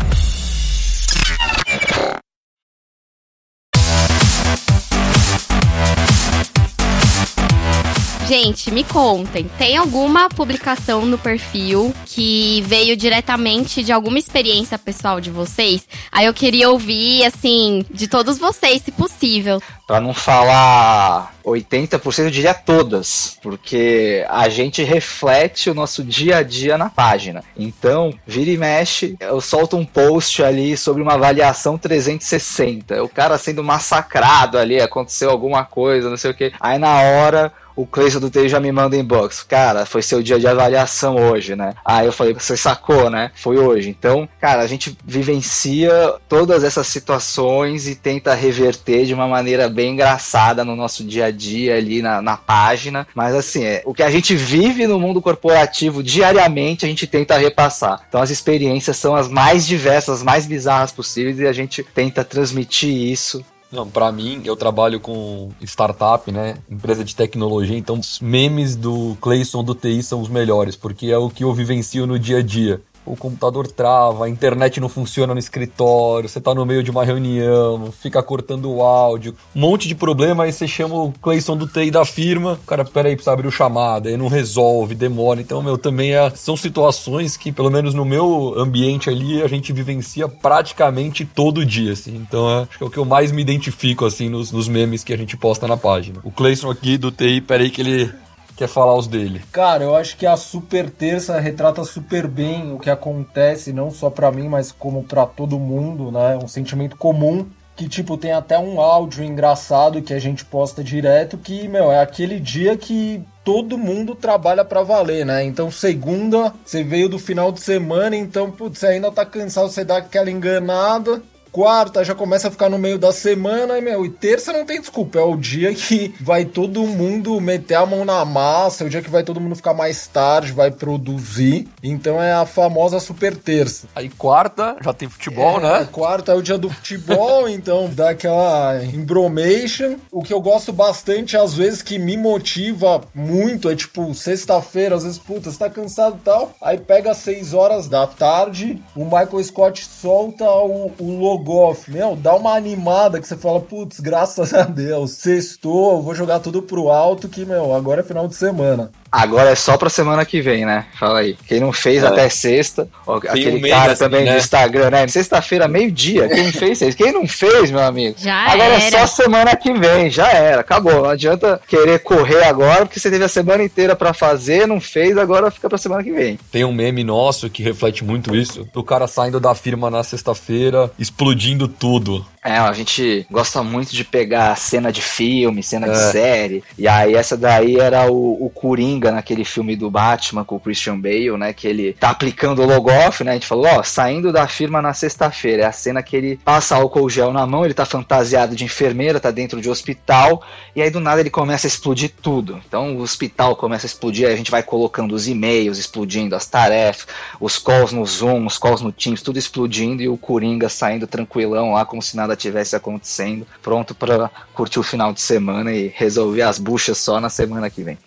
Gente, 8.26 8.72
me 8.72 8.82
contem, 8.82 9.48
tem 9.56 9.76
alguma 9.76 10.28
publicação 10.28 11.06
no 11.06 11.16
perfil 11.16 11.94
que 12.04 12.60
veio 12.62 12.96
diretamente 12.96 13.84
de 13.84 13.92
alguma 13.92 14.18
experiência 14.18 14.76
pessoal 14.76 15.20
de 15.20 15.30
vocês? 15.30 15.86
Aí 16.10 16.26
eu 16.26 16.34
queria 16.34 16.68
ouvir, 16.68 17.24
assim, 17.24 17.86
de 17.88 18.08
todos 18.08 18.36
vocês, 18.36 18.82
se 18.82 18.90
possível. 18.90 19.62
Para 19.86 20.00
não 20.00 20.12
falar 20.12 21.32
80%, 21.44 22.24
eu 22.24 22.30
diria 22.30 22.52
todas, 22.52 23.38
porque 23.40 24.26
a 24.28 24.48
gente 24.48 24.82
reflete 24.82 25.70
o 25.70 25.74
nosso 25.74 26.02
dia 26.02 26.38
a 26.38 26.42
dia 26.42 26.76
na 26.76 26.90
página. 26.90 27.44
Então, 27.56 28.12
vira 28.26 28.50
e 28.50 28.56
mexe, 28.56 29.14
eu 29.20 29.40
solto 29.40 29.76
um 29.76 29.84
post 29.84 30.42
ali 30.42 30.76
sobre 30.76 31.00
uma 31.00 31.14
avaliação 31.14 31.78
360. 31.78 33.04
O 33.04 33.08
cara 33.08 33.38
sendo 33.38 33.62
massacrado 33.62 34.58
ali, 34.58 34.80
aconteceu 34.80 35.30
alguma 35.30 35.64
coisa, 35.64 36.10
não 36.10 36.16
sei 36.16 36.32
o 36.32 36.34
que. 36.34 36.52
Aí 36.58 36.76
na 36.76 37.00
hora 37.00 37.52
o 37.76 37.86
Cleison 37.86 38.18
do 38.18 38.30
TI 38.30 38.48
já 38.48 38.58
me 38.58 38.72
manda 38.72 38.96
inbox. 38.96 39.42
Cara, 39.42 39.84
foi 39.84 40.00
seu 40.02 40.22
dia 40.22 40.40
de 40.40 40.48
avaliação 40.48 41.16
hoje, 41.16 41.54
né? 41.54 41.74
Aí 41.84 42.06
eu 42.06 42.12
falei, 42.12 42.32
você 42.32 42.56
sacou, 42.56 43.10
né? 43.10 43.30
Foi 43.34 43.58
hoje. 43.58 43.90
Então, 43.90 44.26
cara, 44.40 44.62
a 44.62 44.66
gente 44.66 44.96
vivencia 45.04 46.14
todas 46.28 46.64
essas 46.64 46.86
situações 46.86 47.86
e 47.86 47.94
tenta 47.94 48.34
reverter 48.34 49.04
de 49.04 49.12
uma 49.12 49.28
maneira 49.28 49.68
bem 49.68 49.92
engraçada 49.92 50.64
no 50.64 50.74
nosso 50.74 51.04
dia 51.04 51.26
a 51.26 51.30
dia 51.30 51.76
ali 51.76 52.00
na, 52.00 52.22
na 52.22 52.36
página. 52.36 53.06
Mas 53.14 53.34
assim, 53.34 53.62
é, 53.62 53.82
o 53.84 53.92
que 53.92 54.02
a 54.02 54.10
gente 54.10 54.34
vive 54.34 54.86
no 54.86 54.98
mundo 54.98 55.20
corporativo 55.20 56.02
diariamente, 56.02 56.86
a 56.86 56.88
gente 56.88 57.06
tenta 57.06 57.36
repassar. 57.36 58.02
Então 58.08 58.22
as 58.22 58.30
experiências 58.30 58.96
são 58.96 59.14
as 59.14 59.28
mais 59.28 59.66
diversas, 59.66 60.16
as 60.16 60.22
mais 60.22 60.46
bizarras 60.46 60.92
possíveis 60.92 61.38
e 61.38 61.46
a 61.46 61.52
gente 61.52 61.82
tenta 61.82 62.24
transmitir 62.24 62.90
isso 62.90 63.44
não, 63.76 63.88
para 63.88 64.10
mim, 64.10 64.40
eu 64.44 64.56
trabalho 64.56 64.98
com 64.98 65.50
startup, 65.62 66.32
né? 66.32 66.56
Empresa 66.68 67.04
de 67.04 67.14
tecnologia, 67.14 67.76
então 67.76 67.98
os 67.98 68.18
memes 68.20 68.74
do 68.74 69.16
Clayson 69.20 69.62
do 69.62 69.74
TI 69.74 70.02
são 70.02 70.20
os 70.20 70.28
melhores, 70.28 70.74
porque 70.74 71.06
é 71.06 71.18
o 71.18 71.28
que 71.30 71.44
eu 71.44 71.52
vivencio 71.52 72.06
no 72.06 72.18
dia 72.18 72.38
a 72.38 72.42
dia. 72.42 72.80
O 73.06 73.16
computador 73.16 73.68
trava, 73.68 74.24
a 74.24 74.28
internet 74.28 74.80
não 74.80 74.88
funciona 74.88 75.32
no 75.32 75.38
escritório, 75.38 76.28
você 76.28 76.40
tá 76.40 76.54
no 76.54 76.66
meio 76.66 76.82
de 76.82 76.90
uma 76.90 77.04
reunião, 77.04 77.92
fica 77.92 78.22
cortando 78.22 78.70
o 78.70 78.82
áudio, 78.82 79.34
um 79.54 79.60
monte 79.60 79.86
de 79.86 79.94
problema, 79.94 80.44
aí 80.44 80.52
você 80.52 80.66
chama 80.66 80.96
o 80.96 81.12
Clayson 81.12 81.56
do 81.56 81.66
TI 81.66 81.90
da 81.90 82.04
firma, 82.04 82.54
o 82.54 82.66
cara, 82.66 82.84
peraí, 82.84 83.14
precisa 83.14 83.32
abrir 83.32 83.46
o 83.46 83.50
chamado, 83.50 84.08
aí 84.08 84.16
não 84.16 84.28
resolve, 84.28 84.94
demora. 84.94 85.40
Então, 85.40 85.62
meu, 85.62 85.78
também 85.78 86.14
é, 86.14 86.30
são 86.30 86.56
situações 86.56 87.36
que, 87.36 87.52
pelo 87.52 87.70
menos 87.70 87.94
no 87.94 88.04
meu 88.04 88.54
ambiente 88.58 89.08
ali, 89.08 89.42
a 89.42 89.46
gente 89.46 89.72
vivencia 89.72 90.28
praticamente 90.28 91.24
todo 91.24 91.64
dia, 91.64 91.92
assim. 91.92 92.16
Então, 92.16 92.50
é, 92.50 92.62
acho 92.62 92.78
que 92.78 92.84
é 92.84 92.86
o 92.86 92.90
que 92.90 92.98
eu 92.98 93.04
mais 93.04 93.30
me 93.30 93.42
identifico, 93.42 94.04
assim, 94.04 94.28
nos, 94.28 94.50
nos 94.50 94.68
memes 94.68 95.04
que 95.04 95.12
a 95.12 95.16
gente 95.16 95.36
posta 95.36 95.68
na 95.68 95.76
página. 95.76 96.18
O 96.24 96.30
Clayson 96.30 96.70
aqui 96.70 96.98
do 96.98 97.10
TI, 97.10 97.40
peraí 97.40 97.70
que 97.70 97.80
ele 97.80 98.25
quer 98.56 98.68
falar 98.68 98.96
os 98.96 99.06
dele. 99.06 99.42
Cara, 99.52 99.84
eu 99.84 99.94
acho 99.94 100.16
que 100.16 100.26
a 100.26 100.36
Super 100.36 100.90
Terça 100.90 101.38
retrata 101.38 101.84
super 101.84 102.26
bem 102.26 102.72
o 102.72 102.78
que 102.78 102.90
acontece, 102.90 103.72
não 103.72 103.90
só 103.90 104.10
para 104.10 104.32
mim, 104.32 104.48
mas 104.48 104.72
como 104.72 105.04
para 105.04 105.26
todo 105.26 105.58
mundo, 105.58 106.10
né? 106.10 106.36
Um 106.42 106.48
sentimento 106.48 106.96
comum 106.96 107.46
que 107.76 107.86
tipo 107.86 108.16
tem 108.16 108.32
até 108.32 108.58
um 108.58 108.80
áudio 108.80 109.22
engraçado 109.22 110.00
que 110.00 110.14
a 110.14 110.18
gente 110.18 110.46
posta 110.46 110.82
direto 110.82 111.36
que, 111.36 111.68
meu, 111.68 111.92
é 111.92 112.00
aquele 112.00 112.40
dia 112.40 112.74
que 112.74 113.22
todo 113.44 113.76
mundo 113.76 114.14
trabalha 114.14 114.64
para 114.64 114.82
valer, 114.82 115.26
né? 115.26 115.44
Então, 115.44 115.70
segunda, 115.70 116.54
você 116.64 116.82
veio 116.82 117.08
do 117.08 117.18
final 117.18 117.52
de 117.52 117.60
semana, 117.60 118.16
então, 118.16 118.50
putz, 118.50 118.78
você 118.78 118.86
ainda 118.86 119.12
tá 119.12 119.26
cansado, 119.26 119.68
você 119.68 119.84
dá 119.84 119.98
aquela 119.98 120.30
enganada, 120.30 121.22
quarta 121.56 122.04
já 122.04 122.14
começa 122.14 122.48
a 122.48 122.50
ficar 122.50 122.68
no 122.68 122.76
meio 122.76 122.98
da 122.98 123.10
semana, 123.10 123.78
e, 123.78 123.80
meu, 123.80 124.04
e 124.04 124.10
terça 124.10 124.52
não 124.52 124.66
tem 124.66 124.78
desculpa, 124.78 125.18
é 125.18 125.22
o 125.22 125.38
dia 125.38 125.72
que 125.72 126.14
vai 126.20 126.44
todo 126.44 126.86
mundo 126.86 127.40
meter 127.40 127.76
a 127.76 127.86
mão 127.86 128.04
na 128.04 128.22
massa, 128.26 128.84
é 128.84 128.86
o 128.86 128.90
dia 128.90 129.00
que 129.00 129.08
vai 129.08 129.22
todo 129.22 129.40
mundo 129.40 129.56
ficar 129.56 129.72
mais 129.72 130.06
tarde, 130.06 130.52
vai 130.52 130.70
produzir, 130.70 131.66
então 131.82 132.22
é 132.22 132.34
a 132.34 132.44
famosa 132.44 133.00
super 133.00 133.34
terça. 133.34 133.88
Aí 133.94 134.10
quarta 134.10 134.76
já 134.82 134.92
tem 134.92 135.08
futebol, 135.08 135.58
é, 135.60 135.62
né? 135.62 135.88
Quarta 135.90 136.32
é 136.32 136.34
o 136.34 136.42
dia 136.42 136.58
do 136.58 136.68
futebol, 136.68 137.48
então 137.48 137.88
dá 137.88 138.10
aquela 138.10 138.84
embromation. 138.84 139.96
O 140.12 140.22
que 140.22 140.34
eu 140.34 140.42
gosto 140.42 140.74
bastante, 140.74 141.38
às 141.38 141.54
vezes, 141.54 141.80
que 141.80 141.98
me 141.98 142.18
motiva 142.18 143.00
muito, 143.14 143.70
é 143.70 143.74
tipo, 143.74 144.14
sexta-feira, 144.14 144.96
às 144.96 145.04
vezes, 145.04 145.18
puta, 145.18 145.50
você 145.50 145.58
tá 145.58 145.70
cansado 145.70 146.18
e 146.20 146.22
tal, 146.22 146.52
aí 146.60 146.76
pega 146.76 147.12
às 147.12 147.18
6 147.18 147.54
horas 147.54 147.88
da 147.88 148.06
tarde, 148.06 148.78
o 148.94 149.04
Michael 149.04 149.42
Scott 149.42 149.86
solta 149.86 150.44
o, 150.44 150.92
o 150.98 151.18
logo 151.18 151.45
golfe, 151.46 151.92
meu, 151.92 152.16
dá 152.16 152.34
uma 152.34 152.54
animada 152.56 153.20
que 153.20 153.28
você 153.28 153.36
fala, 153.36 153.60
putz, 153.60 154.00
graças 154.00 154.52
a 154.52 154.64
Deus, 154.64 155.12
sextou, 155.12 156.02
vou 156.02 156.12
jogar 156.12 156.40
tudo 156.40 156.60
pro 156.60 156.90
alto 156.90 157.28
que, 157.28 157.44
meu, 157.44 157.72
agora 157.72 158.00
é 158.00 158.04
final 158.04 158.26
de 158.26 158.34
semana. 158.34 158.90
Agora 159.10 159.50
é 159.50 159.54
só 159.54 159.76
pra 159.76 159.88
semana 159.88 160.24
que 160.24 160.40
vem, 160.40 160.64
né? 160.64 160.86
Fala 160.98 161.20
aí. 161.20 161.36
Quem 161.46 161.60
não 161.60 161.72
fez 161.72 162.02
é. 162.02 162.06
até 162.06 162.28
sexta, 162.28 162.88
ó, 163.06 163.16
aquele 163.16 163.58
um 163.58 163.68
cara 163.68 163.92
assim, 163.92 164.04
também 164.04 164.24
né? 164.24 164.32
do 164.32 164.38
Instagram, 164.38 164.90
né? 164.90 165.08
Sexta-feira, 165.08 165.68
meio-dia, 165.68 166.28
quem 166.28 166.52
fez, 166.52 166.78
fez. 166.78 166.94
Quem 166.94 167.12
não 167.12 167.26
fez, 167.26 167.70
meu 167.70 167.80
amigo? 167.80 168.16
Já 168.18 168.34
agora 168.34 168.74
era. 168.74 168.84
é 168.84 168.90
só 168.90 169.06
semana 169.06 169.56
que 169.56 169.72
vem, 169.72 170.10
já 170.10 170.30
era, 170.30 170.60
acabou. 170.60 171.02
Não 171.02 171.10
adianta 171.10 171.60
querer 171.66 172.00
correr 172.00 172.44
agora, 172.44 172.84
porque 172.84 173.00
você 173.00 173.10
teve 173.10 173.24
a 173.24 173.28
semana 173.28 173.62
inteira 173.62 173.94
para 173.96 174.12
fazer, 174.12 174.66
não 174.66 174.80
fez, 174.80 175.16
agora 175.16 175.50
fica 175.50 175.68
pra 175.68 175.78
semana 175.78 176.02
que 176.02 176.12
vem. 176.12 176.38
Tem 176.50 176.64
um 176.64 176.72
meme 176.72 177.04
nosso 177.04 177.48
que 177.48 177.62
reflete 177.62 178.04
muito 178.04 178.34
isso, 178.34 178.68
do 178.72 178.82
cara 178.82 179.06
saindo 179.06 179.40
da 179.40 179.54
firma 179.54 179.90
na 179.90 180.02
sexta-feira, 180.02 180.90
explodindo 180.98 181.68
tudo. 181.68 182.24
É, 182.46 182.58
a 182.58 182.72
gente 182.72 183.26
gosta 183.28 183.60
muito 183.60 183.92
de 183.92 184.04
pegar 184.04 184.56
cena 184.56 184.92
de 184.92 185.02
filme, 185.02 185.64
cena 185.64 185.88
é. 185.88 185.90
de 185.90 185.98
série. 186.12 186.62
E 186.78 186.86
aí 186.86 187.16
essa 187.16 187.36
daí 187.36 187.76
era 187.76 188.08
o, 188.08 188.46
o 188.46 188.48
Coringa 188.48 189.10
naquele 189.10 189.44
filme 189.44 189.74
do 189.74 189.90
Batman 189.90 190.44
com 190.44 190.54
o 190.54 190.60
Christian 190.60 190.96
Bale, 190.96 191.36
né? 191.36 191.52
Que 191.52 191.66
ele 191.66 191.94
tá 191.94 192.10
aplicando 192.10 192.62
o 192.62 192.64
logoff, 192.64 193.24
né? 193.24 193.32
A 193.32 193.34
gente 193.34 193.48
falou, 193.48 193.66
ó, 193.66 193.82
saindo 193.82 194.32
da 194.32 194.46
firma 194.46 194.80
na 194.80 194.94
sexta-feira. 194.94 195.64
É 195.64 195.66
a 195.66 195.72
cena 195.72 196.04
que 196.04 196.16
ele 196.16 196.38
passa 196.44 196.76
álcool 196.76 197.10
gel 197.10 197.32
na 197.32 197.44
mão, 197.44 197.64
ele 197.64 197.74
tá 197.74 197.84
fantasiado 197.84 198.54
de 198.54 198.62
enfermeira, 198.62 199.18
tá 199.18 199.32
dentro 199.32 199.60
de 199.60 199.68
hospital. 199.68 200.40
E 200.76 200.80
aí 200.80 200.88
do 200.88 201.00
nada 201.00 201.20
ele 201.20 201.30
começa 201.30 201.66
a 201.66 201.68
explodir 201.68 202.12
tudo. 202.22 202.62
Então 202.68 202.96
o 202.96 203.00
hospital 203.00 203.56
começa 203.56 203.86
a 203.86 203.88
explodir, 203.88 204.24
aí 204.28 204.34
a 204.34 204.36
gente 204.36 204.52
vai 204.52 204.62
colocando 204.62 205.16
os 205.16 205.26
e-mails 205.26 205.78
explodindo, 205.78 206.36
as 206.36 206.46
tarefas, 206.46 207.08
os 207.40 207.58
calls 207.58 207.90
no 207.90 208.06
Zoom, 208.06 208.46
os 208.46 208.56
calls 208.56 208.82
no 208.82 208.92
Teams, 208.92 209.20
tudo 209.20 209.36
explodindo 209.36 210.00
e 210.00 210.08
o 210.08 210.16
Coringa 210.16 210.68
saindo 210.68 211.08
tranquilão 211.08 211.72
lá, 211.72 211.84
como 211.84 212.00
se 212.00 212.16
nada 212.16 212.35
tivesse 212.36 212.76
acontecendo, 212.76 213.46
pronto 213.62 213.94
para 213.94 214.30
curtir 214.54 214.78
o 214.78 214.82
final 214.82 215.12
de 215.12 215.20
semana 215.20 215.72
e 215.72 215.88
resolver 215.88 216.42
as 216.42 216.58
buchas 216.58 216.98
só 216.98 217.20
na 217.20 217.28
semana 217.28 217.70
que 217.70 217.82
vem. 217.82 217.98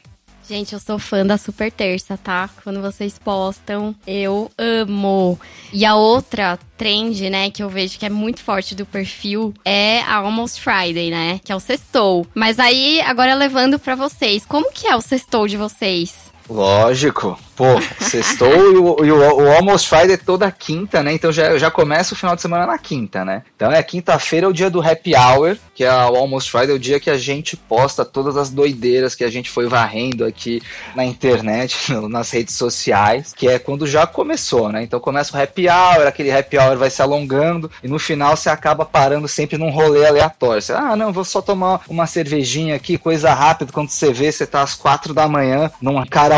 Gente, 0.49 0.73
eu 0.73 0.79
sou 0.79 0.97
fã 0.97 1.23
da 1.23 1.37
Super 1.37 1.71
Terça, 1.71 2.17
tá? 2.17 2.49
Quando 2.63 2.81
vocês 2.81 3.19
postam, 3.19 3.93
eu 4.07 4.49
amo. 4.57 5.39
E 5.71 5.85
a 5.85 5.93
outra 5.93 6.57
trend, 6.75 7.29
né, 7.29 7.51
que 7.51 7.61
eu 7.61 7.69
vejo 7.69 7.99
que 7.99 8.05
é 8.05 8.09
muito 8.09 8.41
forte 8.41 8.73
do 8.73 8.83
perfil 8.83 9.53
é 9.63 9.99
a 10.01 10.15
Almost 10.15 10.59
Friday, 10.59 11.11
né? 11.11 11.39
Que 11.43 11.51
é 11.51 11.55
o 11.55 11.59
sextou. 11.59 12.25
Mas 12.33 12.57
aí, 12.57 12.99
agora 13.01 13.35
levando 13.35 13.77
para 13.77 13.93
vocês, 13.93 14.43
como 14.43 14.71
que 14.71 14.87
é 14.87 14.95
o 14.95 15.01
sextou 15.01 15.47
de 15.47 15.55
vocês? 15.55 16.28
Lógico. 16.49 17.38
Pô, 17.59 17.65
sextou 17.99 18.71
e, 18.71 18.77
o, 18.77 19.05
e 19.05 19.12
o, 19.12 19.17
o, 19.17 19.51
Almost 19.51 19.89
Friday 19.89 20.13
é 20.13 20.17
toda 20.17 20.49
quinta, 20.49 21.03
né? 21.03 21.12
Então 21.12 21.29
já, 21.29 21.57
já 21.57 21.69
começa 21.69 22.13
o 22.13 22.17
final 22.17 22.33
de 22.33 22.41
semana 22.41 22.65
na 22.65 22.77
quinta, 22.77 23.25
né? 23.25 23.43
Então 23.53 23.69
é 23.69 23.83
quinta-feira 23.83 24.45
é 24.45 24.49
o 24.49 24.53
dia 24.53 24.69
do 24.69 24.81
Happy 24.81 25.13
Hour, 25.13 25.57
que 25.75 25.83
é 25.83 25.91
o 25.91 26.15
Almost 26.15 26.49
Friday, 26.49 26.71
é 26.71 26.73
o 26.73 26.79
dia 26.79 27.01
que 27.01 27.09
a 27.09 27.17
gente 27.17 27.57
posta 27.57 28.05
todas 28.05 28.38
as 28.38 28.49
doideiras 28.49 29.13
que 29.13 29.25
a 29.25 29.29
gente 29.29 29.49
foi 29.49 29.67
varrendo 29.67 30.23
aqui 30.23 30.62
na 30.95 31.03
internet, 31.03 31.93
nas 32.07 32.31
redes 32.31 32.55
sociais, 32.55 33.33
que 33.35 33.45
é 33.45 33.59
quando 33.59 33.85
já 33.85 34.07
começou, 34.07 34.71
né? 34.71 34.81
Então 34.81 34.97
começa 34.97 35.38
o 35.38 35.41
Happy 35.41 35.67
Hour, 35.67 36.07
aquele 36.07 36.31
Happy 36.31 36.57
Hour 36.57 36.77
vai 36.77 36.89
se 36.89 37.01
alongando 37.01 37.69
e 37.83 37.89
no 37.89 37.99
final 37.99 38.38
você 38.38 38.49
acaba 38.49 38.85
parando 38.85 39.27
sempre 39.27 39.57
num 39.57 39.69
rolê 39.69 40.05
aleatório. 40.05 40.62
Você, 40.62 40.71
ah, 40.71 40.95
não, 40.95 41.12
vou 41.12 41.25
só 41.25 41.41
tomar 41.41 41.81
uma 41.89 42.07
cervejinha 42.07 42.77
aqui, 42.77 42.97
coisa 42.97 43.33
rápida. 43.33 43.73
Quando 43.73 43.89
você 43.89 44.13
vê, 44.13 44.31
você 44.31 44.47
tá 44.47 44.62
às 44.62 44.75
quatro 44.75 45.13
da 45.13 45.27
manhã 45.27 45.69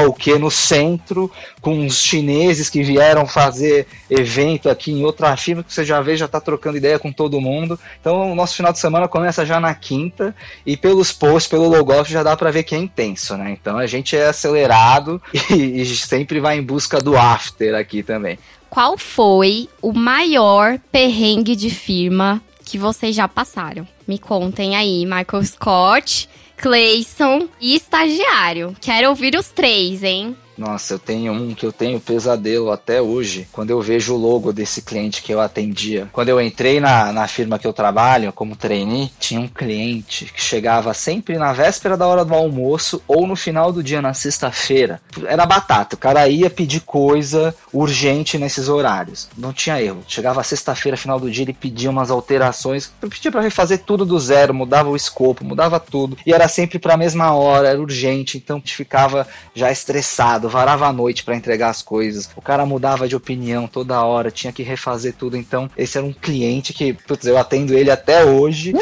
num 0.01 0.11
karaokê 0.11 0.37
no 0.37 0.49
centro 0.49 1.31
com 1.61 1.85
os 1.85 2.01
chineses 2.01 2.69
que 2.69 2.83
vieram 2.83 3.25
fazer 3.27 3.87
evento 4.09 4.69
aqui 4.69 4.91
em 4.91 5.03
outra 5.03 5.35
firma, 5.37 5.63
que 5.63 5.73
você 5.73 5.85
já 5.85 6.01
vê, 6.01 6.17
já 6.17 6.25
está 6.25 6.39
trocando 6.39 6.77
ideia 6.77 6.97
com 6.97 7.11
todo 7.11 7.39
mundo. 7.39 7.79
Então 7.99 8.31
o 8.31 8.35
nosso 8.35 8.55
final 8.55 8.73
de 8.73 8.79
semana 8.79 9.07
começa 9.07 9.45
já 9.45 9.59
na 9.59 9.73
quinta 9.73 10.35
e 10.65 10.75
pelos 10.75 11.11
posts, 11.11 11.47
pelo 11.47 11.67
logout, 11.67 12.11
já 12.11 12.23
dá 12.23 12.35
para 12.35 12.51
ver 12.51 12.63
que 12.63 12.75
é 12.75 12.77
intenso, 12.77 13.37
né? 13.37 13.51
Então 13.59 13.77
a 13.77 13.85
gente 13.85 14.15
é 14.15 14.27
acelerado 14.27 15.21
e, 15.49 15.81
e 15.81 15.85
sempre 15.95 16.39
vai 16.39 16.57
em 16.57 16.63
busca 16.63 16.99
do 16.99 17.17
after 17.17 17.75
aqui 17.75 18.01
também. 18.01 18.39
Qual 18.69 18.97
foi 18.97 19.67
o 19.81 19.91
maior 19.91 20.79
perrengue 20.91 21.55
de 21.55 21.69
firma 21.69 22.41
que 22.63 22.77
vocês 22.77 23.15
já 23.15 23.27
passaram? 23.27 23.85
Me 24.07 24.17
contem 24.17 24.75
aí, 24.75 25.05
Michael 25.05 25.43
Scott, 25.43 26.29
Clayson 26.61 27.49
e 27.59 27.75
estagiário. 27.75 28.75
Quero 28.79 29.09
ouvir 29.09 29.35
os 29.35 29.49
três, 29.49 30.03
hein? 30.03 30.37
Nossa, 30.61 30.93
eu 30.93 30.99
tenho 30.99 31.33
um 31.33 31.55
que 31.55 31.65
eu 31.65 31.71
tenho 31.71 31.99
pesadelo 31.99 32.71
até 32.71 33.01
hoje, 33.01 33.47
quando 33.51 33.71
eu 33.71 33.81
vejo 33.81 34.13
o 34.13 34.17
logo 34.17 34.53
desse 34.53 34.83
cliente 34.83 35.23
que 35.23 35.33
eu 35.33 35.41
atendia. 35.41 36.07
Quando 36.13 36.29
eu 36.29 36.39
entrei 36.39 36.79
na, 36.79 37.11
na 37.11 37.27
firma 37.27 37.57
que 37.57 37.65
eu 37.65 37.73
trabalho, 37.73 38.31
como 38.31 38.55
trainee, 38.55 39.11
tinha 39.19 39.41
um 39.41 39.47
cliente 39.47 40.25
que 40.25 40.39
chegava 40.39 40.93
sempre 40.93 41.35
na 41.35 41.51
véspera 41.51 41.97
da 41.97 42.05
hora 42.05 42.23
do 42.23 42.35
almoço 42.35 43.01
ou 43.07 43.25
no 43.25 43.35
final 43.35 43.73
do 43.73 43.81
dia, 43.81 44.03
na 44.03 44.13
sexta-feira. 44.13 45.01
Era 45.25 45.47
batata, 45.47 45.95
o 45.95 45.97
cara 45.97 46.27
ia 46.27 46.47
pedir 46.47 46.81
coisa 46.81 47.55
urgente 47.73 48.37
nesses 48.37 48.69
horários. 48.69 49.29
Não 49.35 49.51
tinha 49.51 49.81
erro. 49.81 50.03
Chegava 50.07 50.43
sexta-feira, 50.43 50.95
final 50.95 51.19
do 51.19 51.31
dia, 51.31 51.43
ele 51.43 51.53
pedia 51.53 51.89
umas 51.89 52.11
alterações, 52.11 52.91
pedia 53.01 53.31
para 53.31 53.41
refazer 53.41 53.79
tudo 53.79 54.05
do 54.05 54.19
zero, 54.19 54.53
mudava 54.53 54.89
o 54.89 54.95
escopo, 54.95 55.43
mudava 55.43 55.79
tudo. 55.79 56.19
E 56.23 56.31
era 56.31 56.47
sempre 56.47 56.77
para 56.77 56.93
a 56.93 56.97
mesma 56.97 57.33
hora, 57.33 57.69
era 57.69 57.81
urgente, 57.81 58.37
então 58.37 58.57
a 58.57 58.59
gente 58.59 58.75
ficava 58.75 59.27
já 59.55 59.71
estressado 59.71 60.50
varava 60.51 60.85
a 60.85 60.93
noite 60.93 61.23
para 61.23 61.35
entregar 61.35 61.69
as 61.69 61.81
coisas. 61.81 62.29
O 62.35 62.41
cara 62.41 62.65
mudava 62.65 63.07
de 63.07 63.15
opinião 63.15 63.67
toda 63.67 64.03
hora, 64.03 64.29
tinha 64.29 64.53
que 64.53 64.61
refazer 64.61 65.15
tudo. 65.17 65.35
Então, 65.35 65.69
esse 65.75 65.97
era 65.97 66.05
um 66.05 66.13
cliente 66.13 66.73
que, 66.73 66.93
putz, 66.93 67.25
eu 67.25 67.37
atendo 67.37 67.73
ele 67.73 67.89
até 67.89 68.23
hoje. 68.23 68.73
No, 68.73 68.79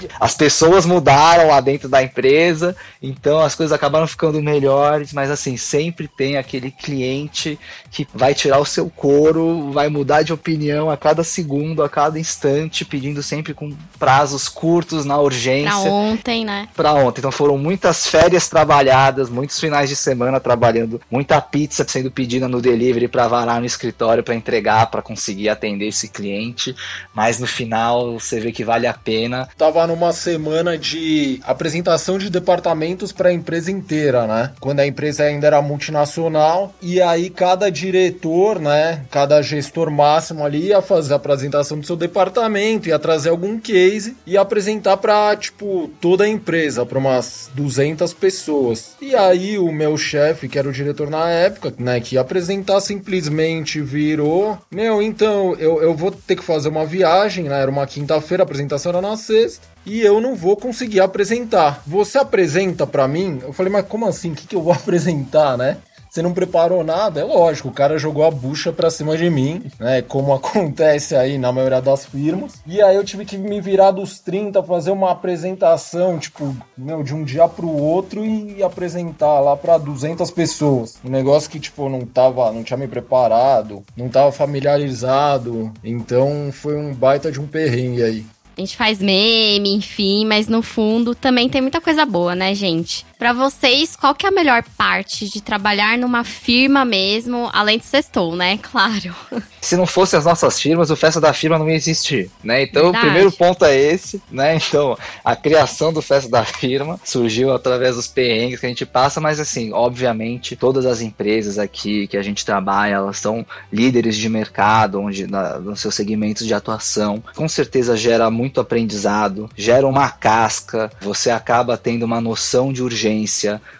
God! 0.00 0.10
As 0.20 0.34
pessoas 0.34 0.84
mudaram 0.84 1.48
lá 1.48 1.60
dentro 1.60 1.88
da 1.88 2.02
empresa, 2.02 2.76
então 3.02 3.40
as 3.40 3.54
coisas 3.54 3.72
acabaram 3.72 4.06
ficando 4.06 4.42
melhores, 4.42 5.12
mas 5.12 5.30
assim, 5.30 5.56
sempre 5.56 6.08
tem 6.08 6.36
aquele 6.36 6.70
cliente 6.70 7.58
que 7.90 8.06
vai 8.14 8.34
tirar 8.34 8.58
o 8.58 8.66
seu 8.66 8.90
couro, 8.90 9.72
vai 9.72 9.88
mudar 9.88 10.22
de 10.22 10.32
opinião 10.32 10.90
a 10.90 10.96
cada 10.96 11.24
segundo, 11.24 11.82
a 11.82 11.88
cada 11.88 12.18
instante, 12.18 12.84
pedindo 12.84 13.22
sempre 13.22 13.54
com 13.54 13.74
prazos 13.98 14.48
curtos 14.48 15.04
na 15.04 15.18
urgência. 15.18 15.70
Pra 15.70 15.90
ontem, 15.90 16.44
né? 16.44 16.68
Pra 16.74 16.92
ontem. 16.92 17.20
Então 17.20 17.32
foram 17.32 17.56
muitas 17.56 18.06
férias 18.06 18.48
trabalhadas, 18.48 19.30
muitos 19.30 19.58
finais 19.58 19.88
de 19.88 19.96
semana 19.96 20.16
semana 20.16 20.40
trabalhando, 20.40 21.00
muita 21.10 21.40
pizza 21.40 21.84
sendo 21.86 22.10
pedida 22.10 22.48
no 22.48 22.60
delivery 22.60 23.06
para 23.06 23.28
varar 23.28 23.60
no 23.60 23.66
escritório 23.66 24.22
para 24.22 24.34
entregar, 24.34 24.86
para 24.86 25.02
conseguir 25.02 25.48
atender 25.48 25.88
esse 25.88 26.08
cliente, 26.08 26.74
mas 27.14 27.38
no 27.38 27.46
final 27.46 28.18
você 28.18 28.40
vê 28.40 28.50
que 28.50 28.64
vale 28.64 28.86
a 28.86 28.94
pena. 28.94 29.48
Tava 29.56 29.85
tava 29.86 29.94
numa 29.94 30.12
semana 30.12 30.76
de 30.76 31.40
apresentação 31.44 32.18
de 32.18 32.28
departamentos 32.28 33.12
para 33.12 33.28
a 33.28 33.32
empresa 33.32 33.70
inteira, 33.70 34.26
né? 34.26 34.52
Quando 34.60 34.80
a 34.80 34.86
empresa 34.86 35.22
ainda 35.22 35.46
era 35.46 35.62
multinacional 35.62 36.74
e 36.82 37.00
aí 37.00 37.30
cada 37.30 37.70
diretor, 37.70 38.58
né, 38.58 39.04
cada 39.10 39.40
gestor 39.40 39.90
máximo 39.90 40.44
ali 40.44 40.68
ia 40.68 40.82
fazer 40.82 41.12
a 41.12 41.16
apresentação 41.16 41.78
do 41.78 41.86
seu 41.86 41.96
departamento, 41.96 42.88
ia 42.88 42.98
trazer 42.98 43.30
algum 43.30 43.58
case 43.58 44.16
e 44.26 44.36
apresentar 44.36 44.96
para 44.96 45.36
tipo 45.36 45.90
toda 46.00 46.24
a 46.24 46.28
empresa, 46.28 46.84
para 46.84 46.98
umas 46.98 47.48
200 47.54 48.12
pessoas. 48.14 48.96
E 49.00 49.14
aí 49.14 49.58
o 49.58 49.70
meu 49.70 49.96
chefe, 49.96 50.48
que 50.48 50.58
era 50.58 50.68
o 50.68 50.72
diretor 50.72 51.08
na 51.08 51.28
época, 51.28 51.72
né, 51.78 52.00
que 52.00 52.16
ia 52.16 52.20
apresentar 52.20 52.80
simplesmente 52.80 53.80
virou, 53.80 54.58
meu, 54.70 55.00
então 55.00 55.54
eu, 55.58 55.80
eu 55.82 55.94
vou 55.94 56.10
ter 56.10 56.36
que 56.36 56.44
fazer 56.44 56.68
uma 56.68 56.84
viagem, 56.84 57.44
né? 57.44 57.60
Era 57.60 57.70
uma 57.70 57.86
quinta-feira, 57.86 58.42
a 58.42 58.44
apresentação 58.46 58.90
era 58.90 59.00
na 59.00 59.16
sexta 59.16 59.75
e 59.86 60.02
eu 60.02 60.20
não 60.20 60.34
vou 60.34 60.56
conseguir 60.56 61.00
apresentar. 61.00 61.82
Você 61.86 62.18
apresenta 62.18 62.86
para 62.86 63.06
mim? 63.06 63.38
Eu 63.42 63.52
falei, 63.52 63.72
mas 63.72 63.86
como 63.86 64.06
assim? 64.06 64.32
O 64.32 64.34
que, 64.34 64.46
que 64.46 64.56
eu 64.56 64.62
vou 64.62 64.72
apresentar, 64.74 65.56
né? 65.56 65.78
Você 66.16 66.22
não 66.22 66.32
preparou 66.32 66.82
nada? 66.82 67.20
É 67.20 67.24
lógico, 67.24 67.68
o 67.68 67.72
cara 67.72 67.98
jogou 67.98 68.24
a 68.24 68.30
bucha 68.30 68.72
pra 68.72 68.90
cima 68.90 69.18
de 69.18 69.28
mim, 69.28 69.64
né? 69.78 70.00
Como 70.00 70.32
acontece 70.34 71.14
aí 71.14 71.36
na 71.36 71.52
maioria 71.52 71.82
das 71.82 72.06
firmas. 72.06 72.54
E 72.66 72.80
aí 72.80 72.96
eu 72.96 73.04
tive 73.04 73.26
que 73.26 73.36
me 73.36 73.60
virar 73.60 73.90
dos 73.90 74.18
30, 74.18 74.62
fazer 74.62 74.92
uma 74.92 75.10
apresentação, 75.10 76.18
tipo, 76.18 76.56
meu, 76.76 77.02
de 77.02 77.14
um 77.14 77.22
dia 77.22 77.46
pro 77.46 77.68
outro 77.68 78.24
e 78.24 78.62
apresentar 78.62 79.40
lá 79.40 79.54
pra 79.58 79.76
200 79.76 80.30
pessoas. 80.30 80.96
Um 81.04 81.10
negócio 81.10 81.50
que, 81.50 81.60
tipo, 81.60 81.86
não 81.90 82.00
tava, 82.06 82.50
não 82.50 82.64
tinha 82.64 82.78
me 82.78 82.88
preparado, 82.88 83.84
não 83.94 84.08
tava 84.08 84.32
familiarizado. 84.32 85.70
Então 85.84 86.50
foi 86.50 86.76
um 86.76 86.94
baita 86.94 87.30
de 87.30 87.38
um 87.38 87.46
perrengue 87.46 88.02
aí. 88.02 88.26
A 88.56 88.60
gente 88.60 88.76
faz 88.76 89.00
meme, 89.00 89.74
enfim, 89.74 90.24
mas 90.24 90.48
no 90.48 90.62
fundo 90.62 91.14
também 91.14 91.48
tem 91.48 91.60
muita 91.60 91.80
coisa 91.80 92.06
boa, 92.06 92.34
né, 92.34 92.54
gente? 92.54 93.04
Para 93.18 93.32
vocês, 93.32 93.96
qual 93.96 94.14
que 94.14 94.26
é 94.26 94.28
a 94.28 94.32
melhor 94.32 94.62
parte 94.76 95.26
de 95.26 95.40
trabalhar 95.40 95.96
numa 95.96 96.22
firma 96.22 96.84
mesmo, 96.84 97.48
além 97.54 97.78
do 97.78 97.84
sextou, 97.84 98.36
né? 98.36 98.58
Claro. 98.76 99.14
Se 99.60 99.76
não 99.76 99.86
fosse 99.86 100.16
as 100.16 100.24
nossas 100.24 100.60
firmas, 100.60 100.90
o 100.90 100.96
Festa 100.96 101.20
da 101.20 101.32
Firma 101.32 101.58
não 101.58 101.68
ia 101.68 101.76
existir, 101.76 102.30
né? 102.44 102.62
Então, 102.62 102.84
Verdade. 102.84 102.98
o 102.98 103.08
primeiro 103.08 103.32
ponto 103.32 103.64
é 103.64 103.74
esse, 103.74 104.20
né? 104.30 104.54
Então, 104.56 104.98
a 105.24 105.34
criação 105.34 105.92
do 105.92 106.02
Festa 106.02 106.28
da 106.28 106.44
Firma 106.44 107.00
surgiu 107.02 107.54
através 107.54 107.96
dos 107.96 108.06
perrengues 108.06 108.60
que 108.60 108.66
a 108.66 108.68
gente 108.68 108.84
passa, 108.84 109.20
mas 109.20 109.40
assim, 109.40 109.72
obviamente, 109.72 110.56
todas 110.56 110.84
as 110.84 111.00
empresas 111.00 111.58
aqui 111.58 112.06
que 112.06 112.16
a 112.16 112.22
gente 112.22 112.44
trabalha, 112.44 112.94
elas 112.94 113.18
são 113.18 113.46
líderes 113.72 114.16
de 114.16 114.28
mercado, 114.28 115.00
onde 115.00 115.26
na, 115.26 115.58
nos 115.58 115.80
seus 115.80 115.94
segmentos 115.94 116.46
de 116.46 116.52
atuação, 116.52 117.22
com 117.34 117.48
certeza 117.48 117.96
gera 117.96 118.30
muito 118.30 118.60
aprendizado, 118.60 119.48
gera 119.56 119.86
uma 119.86 120.10
casca, 120.10 120.90
você 121.00 121.30
acaba 121.30 121.78
tendo 121.78 122.02
uma 122.02 122.20
noção 122.20 122.72
de 122.72 122.82
urgência 122.82 123.05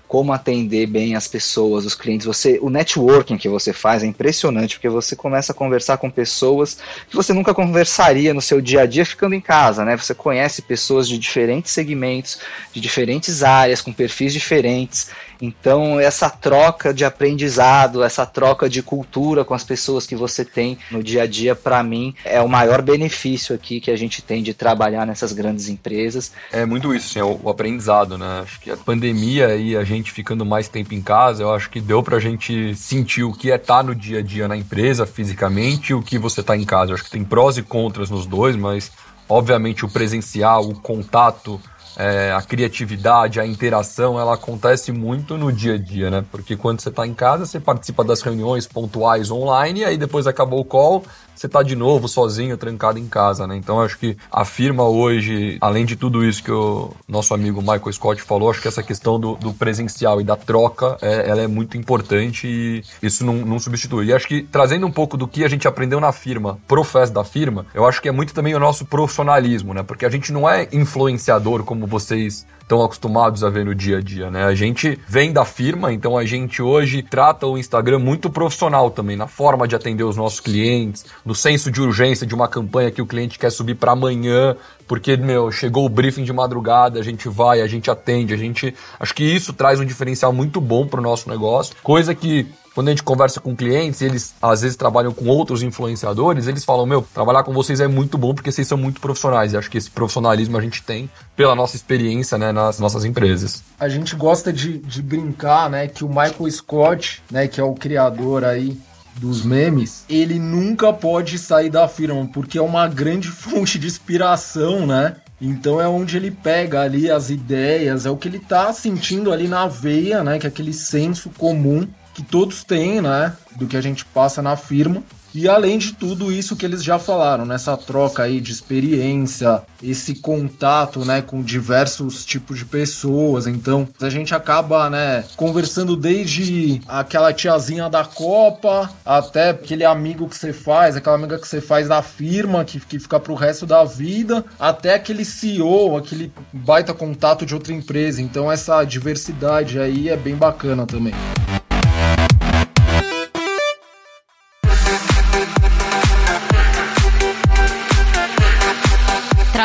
como 0.09 0.33
atender 0.33 0.87
bem 0.87 1.17
as 1.17 1.27
pessoas, 1.27 1.85
os 1.85 1.95
clientes. 1.95 2.27
Você, 2.27 2.59
o 2.63 2.71
networking 2.71 3.37
que 3.37 3.49
você 3.49 3.73
faz 3.73 4.03
é 4.03 4.07
impressionante 4.07 4.77
porque 4.77 4.89
você 4.89 5.17
começa 5.17 5.53
a 5.53 5.55
conversar 5.55 5.99
com 5.99 6.11
pessoas 6.11 6.79
que 7.09 7.17
você 7.17 7.33
nunca 7.33 7.53
conversaria 7.53 8.33
no 8.33 8.41
seu 8.41 8.61
dia 8.61 8.83
a 8.83 8.87
dia 8.87 9.05
ficando 9.05 9.35
em 9.35 9.41
casa, 9.41 9.85
né? 9.85 9.97
Você 9.97 10.15
conhece 10.15 10.63
pessoas 10.63 11.09
de 11.09 11.19
diferentes 11.19 11.73
segmentos, 11.73 12.39
de 12.73 12.81
diferentes 12.81 13.43
áreas, 13.43 13.83
com 13.83 13.93
perfis 13.93 14.33
diferentes. 14.33 15.09
Então, 15.41 16.01
essa 16.01 16.31
troca 16.31 16.93
de 16.93 17.05
aprendizado, 17.05 18.03
essa 18.03 18.25
troca 18.25 18.69
de 18.69 18.83
cultura 18.83 19.45
com 19.45 19.55
as 19.55 19.65
pessoas 19.65 20.07
que 20.07 20.17
você 20.17 20.45
tem 20.45 20.79
no 20.91 21.03
dia 21.03 21.23
a 21.23 21.27
dia, 21.27 21.55
para 21.55 21.83
mim, 21.83 22.15
é 22.25 22.41
o 22.41 22.49
maior 22.49 22.83
benefício 22.83 23.55
aqui 23.55 23.81
que 23.81 23.91
a 23.91 23.97
gente 23.97 24.23
tem 24.23 24.43
de 24.43 24.55
trabalhar 24.55 25.07
nessas 25.07 25.33
grandes 25.33 25.69
empresas. 25.69 26.33
É 26.53 26.65
muito 26.65 26.95
isso, 26.95 27.11
assim, 27.11 27.19
é 27.19 27.25
o, 27.25 27.49
aprendizado, 27.49 28.17
né? 28.17 28.41
Acho 28.43 28.61
que 28.61 28.71
a 28.71 28.77
pandemia 28.77 29.57
e 29.57 29.77
a 29.77 29.85
gente 29.85 30.13
ficando 30.13 30.45
mais 30.45 30.69
tempo 30.69 30.95
em 30.95 31.03
casa, 31.03 31.43
eu 31.43 31.53
acho 31.53 31.71
que 31.71 31.81
deu 31.81 32.03
pra 32.03 32.19
gente 32.19 32.75
sentir 32.75 33.23
o 33.23 33.33
que 33.33 33.51
é 33.51 33.57
estar 33.57 33.79
tá 33.79 33.83
no 33.83 33.95
dia 33.95 34.19
a 34.21 34.23
dia 34.23 34.49
na 34.49 34.57
empresa, 34.57 35.07
fisicamente, 35.07 35.91
e 35.91 35.95
o 35.95 36.03
que 36.03 36.19
você 36.19 36.43
tá 36.43 36.57
em 36.57 36.65
casa. 36.65 36.91
Eu 36.91 36.95
acho 36.95 37.05
que 37.05 37.11
tem 37.11 37.25
prós 37.25 37.57
e 37.59 37.63
contras 37.63 38.11
nos 38.11 38.27
dois, 38.27 38.57
mas 38.57 38.91
obviamente 39.29 39.85
o 39.85 39.89
presencial, 39.89 40.69
o 40.69 40.75
contato 40.75 41.61
é, 41.97 42.33
a 42.33 42.43
criatividade, 42.43 43.41
a 43.41 43.47
interação, 43.47 44.21
ela 44.21 44.35
acontece 44.35 44.93
muito 44.93 45.39
no 45.39 45.51
dia 45.51 45.75
a 45.75 45.79
dia, 45.79 46.11
né? 46.11 46.25
Porque 46.31 46.57
quando 46.57 46.81
você 46.81 46.91
está 46.91 47.07
em 47.07 47.15
casa, 47.15 47.47
você 47.47 47.59
participa 47.59 48.05
das 48.05 48.21
reuniões 48.21 48.67
pontuais 48.67 49.31
online, 49.31 49.81
e 49.81 49.85
aí 49.85 49.97
depois 49.97 50.27
acabou 50.27 50.61
o 50.61 50.65
call, 50.65 51.05
você 51.37 51.49
tá 51.49 51.63
de 51.63 51.77
novo 51.77 52.09
sozinho, 52.09 52.57
trancado 52.57 52.99
em 52.99 53.07
casa, 53.07 53.47
né? 53.47 53.57
Então 53.57 53.81
acho 53.81 53.99
que 53.99 54.17
a 54.33 54.45
firma 54.45 54.85
hoje, 54.85 55.59
além 55.61 55.85
de 55.85 55.95
tudo 55.95 56.25
isso 56.25 56.43
que 56.43 56.51
o 56.51 56.91
nosso 57.07 57.35
amigo 57.35 57.61
Michael 57.61 57.93
Scott 57.93 58.23
falou, 58.23 58.51
acho 58.51 58.63
que 58.63 58.69
essa 58.69 58.83
questão 58.83 59.21
do, 59.21 59.37
do 59.37 59.53
presencial 59.53 60.21
e 60.21 60.25
da 60.25 60.35
troca, 60.35 60.97
é, 61.03 61.29
ela 61.29 61.43
é 61.43 61.47
muito 61.47 61.77
importante 61.77 62.47
e 62.47 62.83
isso 63.03 63.25
não, 63.25 63.35
não, 63.35 63.59
substitui. 63.59 64.07
E 64.07 64.13
acho 64.15 64.27
que 64.27 64.43
trazendo 64.43 64.87
um 64.87 64.91
pouco 64.91 65.17
do 65.17 65.29
que 65.29 65.45
a 65.45 65.49
gente 65.49 65.69
aprendeu 65.69 66.01
na 66.01 66.11
firma 66.11 66.59
pro 66.67 66.83
fest 66.83 67.13
da 67.13 67.23
firma, 67.23 67.67
eu 67.75 67.87
acho 67.87 68.01
que 68.01 68.09
é 68.09 68.13
muito 68.13 68.33
também 68.33 68.55
o 68.55 68.59
nosso 68.59 68.87
profissionalismo, 68.87 69.75
né? 69.75 69.83
Porque 69.83 70.07
a 70.07 70.11
gente 70.11 70.33
não 70.33 70.49
é 70.49 70.69
influenciador 70.73 71.65
como 71.65 71.87
vocês 71.87 72.47
estão 72.67 72.83
acostumados 72.83 73.45
a 73.45 73.49
ver 73.49 73.65
no 73.65 73.75
dia 73.77 73.99
a 73.99 74.01
dia, 74.01 74.29
né? 74.29 74.45
A 74.45 74.55
gente 74.55 74.99
vem 75.07 75.33
da 75.33 75.45
firma, 75.45 75.93
então 75.93 76.19
a 76.19 76.25
gente 76.25 76.61
hoje 76.61 77.01
trata 77.01 77.47
o 77.47 77.57
Instagram 77.57 78.01
muito 78.01 78.29
profissional 78.29 78.91
também, 78.91 79.17
na 79.17 79.29
forma 79.29 79.69
de 79.69 79.77
atender 79.77 80.03
os 80.03 80.17
nossos 80.17 80.41
clientes, 80.41 81.07
no 81.25 81.33
senso 81.33 81.71
de 81.71 81.81
urgência 81.81 82.27
de 82.27 82.35
uma 82.35 82.49
campanha 82.49 82.91
que 82.91 83.01
o 83.01 83.07
cliente 83.07 83.39
quer 83.39 83.51
subir 83.51 83.77
para 83.77 83.93
amanhã, 83.93 84.57
porque, 84.89 85.17
meu, 85.17 85.53
chegou 85.53 85.87
o 85.87 85.89
briefing 85.89 86.25
de 86.25 86.33
madrugada, 86.33 86.99
a 86.99 87.05
gente 87.05 87.29
vai, 87.29 87.61
a 87.61 87.69
gente 87.69 87.89
atende, 87.89 88.35
a 88.35 88.37
gente. 88.37 88.75
Acho 88.99 89.15
que 89.15 89.23
isso 89.23 89.53
traz 89.53 89.79
um 89.79 89.85
diferencial 89.85 90.33
muito 90.33 90.61
bom 90.61 90.89
para 90.89 90.99
o 90.99 91.03
nosso 91.03 91.29
negócio, 91.29 91.77
coisa 91.85 92.17
que 92.17 92.47
quando 92.77 92.89
a 92.89 92.91
gente 92.91 93.03
conversa 93.03 93.41
com 93.41 93.57
clientes, 93.57 94.03
eles 94.03 94.35
às 94.41 94.61
vezes 94.61 94.77
trabalham 94.77 95.11
com 95.11 95.25
outros 95.29 95.63
influenciadores, 95.63 96.47
eles 96.47 96.63
falam: 96.63 96.85
Meu, 96.85 97.01
trabalhar 97.15 97.43
com 97.43 97.51
vocês 97.51 97.81
é 97.81 97.89
muito 97.89 98.19
bom 98.19 98.35
porque 98.35 98.53
vocês 98.53 98.69
são 98.69 98.77
muito 98.77 99.01
profissionais. 99.01 99.55
E 99.55 99.57
acho 99.57 99.71
que 99.71 99.79
esse 99.79 99.91
profissionalismo 99.91 100.59
a 100.59 100.61
gente 100.61 100.83
tem 100.83 101.09
pela 101.35 101.55
nossa 101.55 101.75
experiência 101.75 102.37
né, 102.37 102.53
nas 102.53 102.79
nossas 102.79 103.07
empresas. 103.07 103.65
A 103.81 103.89
gente 103.89 104.15
gosta 104.15 104.53
de, 104.53 104.77
de 104.77 105.01
brincar, 105.01 105.71
né, 105.71 105.89
que 105.89 106.05
o 106.05 106.09
Michael 106.09 106.51
Scott, 106.51 107.23
né, 107.31 107.49
que 107.49 107.59
é 107.59 107.65
o 107.65 107.73
criador 107.73 108.45
aí 108.45 108.79
dos 109.15 109.43
memes, 109.43 110.05
ele 110.07 110.39
nunca 110.39 110.93
pode 110.93 111.39
sair 111.39 111.71
da 111.71 111.89
firma, 111.89 112.29
porque 112.31 112.59
é 112.59 112.63
uma 112.63 112.87
grande 112.87 113.29
fonte 113.33 113.79
de 113.79 113.87
inspiração, 113.87 114.87
né? 114.87 115.17
Então 115.41 115.81
é 115.81 115.89
onde 115.89 116.19
ele 116.19 116.31
pega 116.31 116.83
ali 116.83 117.11
as 117.11 117.31
ideias, 117.31 118.05
é 118.05 118.11
o 118.11 118.19
que 118.19 118.29
ele 118.29 118.39
tá 118.39 118.71
sentindo 118.75 119.33
ali 119.33 119.49
na 119.49 119.67
veia, 119.67 120.23
né? 120.23 120.39
Que 120.39 120.47
é 120.47 120.51
aquele 120.51 120.75
senso 120.75 121.31
comum 121.39 121.89
que 122.17 122.23
todos 122.23 122.65
têm, 122.65 123.03
né? 123.03 123.37
Do 123.57 123.67
que 123.67 123.77
a 123.77 123.81
gente 123.83 124.03
passa 124.07 124.41
na 124.41 124.57
firma. 124.57 125.03
E 125.35 125.47
além 125.51 125.77
de 125.77 125.93
tudo 125.93 126.33
isso 126.33 126.57
que 126.57 126.65
eles 126.65 126.83
já 126.83 126.99
falaram, 126.99 127.45
nessa 127.45 127.77
troca 127.77 128.23
aí 128.23 128.41
de 128.41 128.51
experiência, 128.51 129.61
esse 129.83 130.15
contato, 130.15 131.05
né, 131.05 131.21
com 131.21 131.43
diversos 131.43 132.25
tipos 132.25 132.59
de 132.59 132.65
pessoas. 132.65 133.47
Então, 133.47 133.87
a 134.01 134.09
gente 134.09 134.35
acaba, 134.35 134.89
né, 134.89 135.27
conversando 135.37 135.95
desde 135.95 136.81
aquela 136.89 137.35
tiazinha 137.35 137.91
da 137.91 138.03
Copa 138.03 138.91
até 139.05 139.51
aquele 139.51 139.85
amigo 139.85 140.27
que 140.27 140.39
você 140.39 140.55
faz, 140.55 140.97
aquela 140.97 141.17
amiga 141.17 141.39
que 141.39 141.47
você 141.47 141.61
faz 141.61 141.87
da 141.87 142.01
firma 142.01 142.65
que, 142.65 142.81
que 142.81 142.99
fica 142.99 143.21
pro 143.21 143.35
resto 143.35 143.67
da 143.67 143.85
vida, 143.85 144.43
até 144.59 144.95
aquele 144.95 145.23
CEO, 145.23 145.99
aquele 145.99 146.33
baita 146.51 146.95
contato 146.95 147.45
de 147.45 147.55
outra 147.55 147.75
empresa. 147.75 148.23
Então, 148.23 148.51
essa 148.51 148.83
diversidade 148.85 149.79
aí 149.79 150.09
é 150.09 150.17
bem 150.17 150.35
bacana 150.35 150.87
também. 150.87 151.13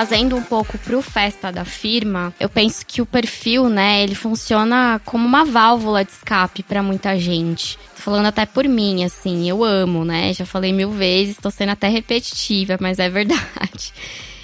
Trazendo 0.02 0.36
um 0.36 0.42
pouco 0.42 0.80
pro 0.80 1.00
festa 1.00 1.52
da 1.52 1.64
firma, 1.64 2.34
eu 2.40 2.50
penso 2.50 2.84
que 2.84 3.04
o 3.04 3.06
perfil, 3.06 3.70
né, 3.70 4.02
ele 4.02 4.16
funciona 4.16 5.00
como 5.06 5.28
uma 5.28 5.46
válvula 5.46 6.04
de 6.04 6.10
escape 6.10 6.64
para 6.64 6.82
muita 6.82 7.20
gente. 7.20 7.78
Falando 7.94 8.26
até 8.26 8.44
por 8.48 8.68
mim, 8.68 9.04
assim, 9.04 9.48
eu 9.48 9.64
amo, 9.64 10.04
né? 10.04 10.34
Já 10.34 10.44
falei 10.44 10.74
mil 10.74 10.90
vezes, 10.90 11.38
tô 11.38 11.52
sendo 11.52 11.70
até 11.70 11.88
repetitiva, 11.88 12.78
mas 12.82 12.98
é 12.98 13.08
verdade. 13.12 13.94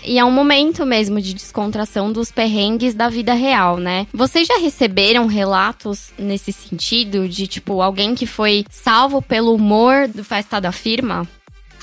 E 0.06 0.20
é 0.20 0.24
um 0.24 0.30
momento 0.30 0.86
mesmo 0.86 1.20
de 1.20 1.34
descontração 1.34 2.12
dos 2.12 2.32
perrengues 2.32 2.94
da 2.94 3.10
vida 3.10 3.34
real, 3.34 3.78
né? 3.78 4.06
Vocês 4.14 4.48
já 4.48 4.60
receberam 4.60 5.26
relatos 5.26 6.12
nesse 6.20 6.54
sentido 6.54 7.28
de 7.28 7.48
tipo 7.48 7.82
alguém 7.82 8.14
que 8.14 8.28
foi 8.28 8.64
salvo 8.70 9.24
pelo 9.24 9.56
humor 9.56 10.08
do 10.08 10.24
festa 10.24 10.62
da 10.62 10.72
firma? 10.72 11.28